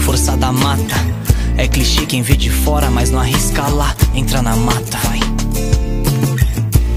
Força 0.00 0.36
da 0.36 0.52
mata. 0.52 0.94
É 1.56 1.68
clichê 1.68 2.06
quem 2.06 2.22
vê 2.22 2.36
de 2.36 2.50
fora, 2.50 2.90
mas 2.90 3.10
não 3.10 3.20
arrisca 3.20 3.66
lá. 3.68 3.94
Entra 4.14 4.42
na 4.42 4.56
mata, 4.56 4.98
vai. 5.04 5.20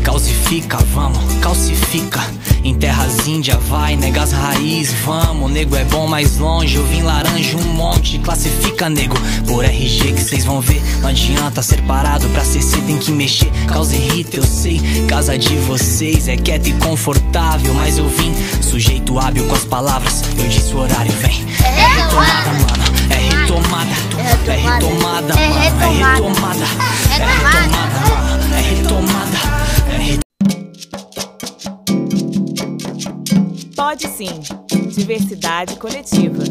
Calcifica, 0.07 0.77
vamos, 0.93 1.19
calcifica. 1.41 2.23
Em 2.63 2.73
terras 2.73 3.27
índia, 3.27 3.57
vai, 3.67 3.97
nega 3.97 4.23
as 4.23 4.31
raiz, 4.31 4.93
vamos. 5.03 5.51
Nego 5.51 5.75
é 5.75 5.83
bom 5.83 6.07
mais 6.07 6.37
longe, 6.37 6.77
eu 6.77 6.85
vim 6.85 7.01
laranja 7.01 7.57
um 7.57 7.73
monte. 7.73 8.17
Classifica, 8.19 8.89
nego, 8.89 9.17
por 9.45 9.65
RG 9.65 10.13
que 10.13 10.21
vocês 10.21 10.45
vão 10.45 10.61
ver. 10.61 10.81
Não 11.01 11.09
adianta 11.09 11.61
ser 11.61 11.81
parado, 11.81 12.25
pra 12.29 12.45
CC 12.45 12.79
tem 12.83 12.97
que 12.97 13.11
mexer. 13.11 13.51
Causa 13.67 13.97
irrita, 13.97 14.37
eu 14.37 14.43
sei. 14.43 14.79
Casa 15.09 15.37
de 15.37 15.53
vocês 15.57 16.29
é 16.29 16.37
quieta 16.37 16.69
e 16.69 16.73
confortável, 16.79 17.73
mas 17.73 17.97
eu 17.97 18.07
vim 18.07 18.33
sujeito 18.61 19.19
hábil 19.19 19.45
com 19.45 19.55
as 19.55 19.65
palavras. 19.65 20.23
Eu 20.37 20.47
disse 20.47 20.73
o 20.73 20.77
horário, 20.77 21.11
vem. 21.11 21.45
É 21.65 21.85
retomada, 21.85 22.53
mano, 22.53 22.83
é 23.09 23.41
retomada. 23.41 23.91
É 24.47 24.55
retomada, 24.55 25.35
mano, 25.35 25.41
é 25.41 26.13
retomada. 26.15 26.63
É 27.11 27.17
retomada, 27.17 27.67
mano, 28.07 28.55
é 28.55 28.57
retomada. 28.57 28.57
É 28.57 28.61
retomada. 28.61 29.56
Pode 33.87 34.05
sim. 34.09 34.41
Diversidade 34.89 35.77
coletiva. 35.77 36.43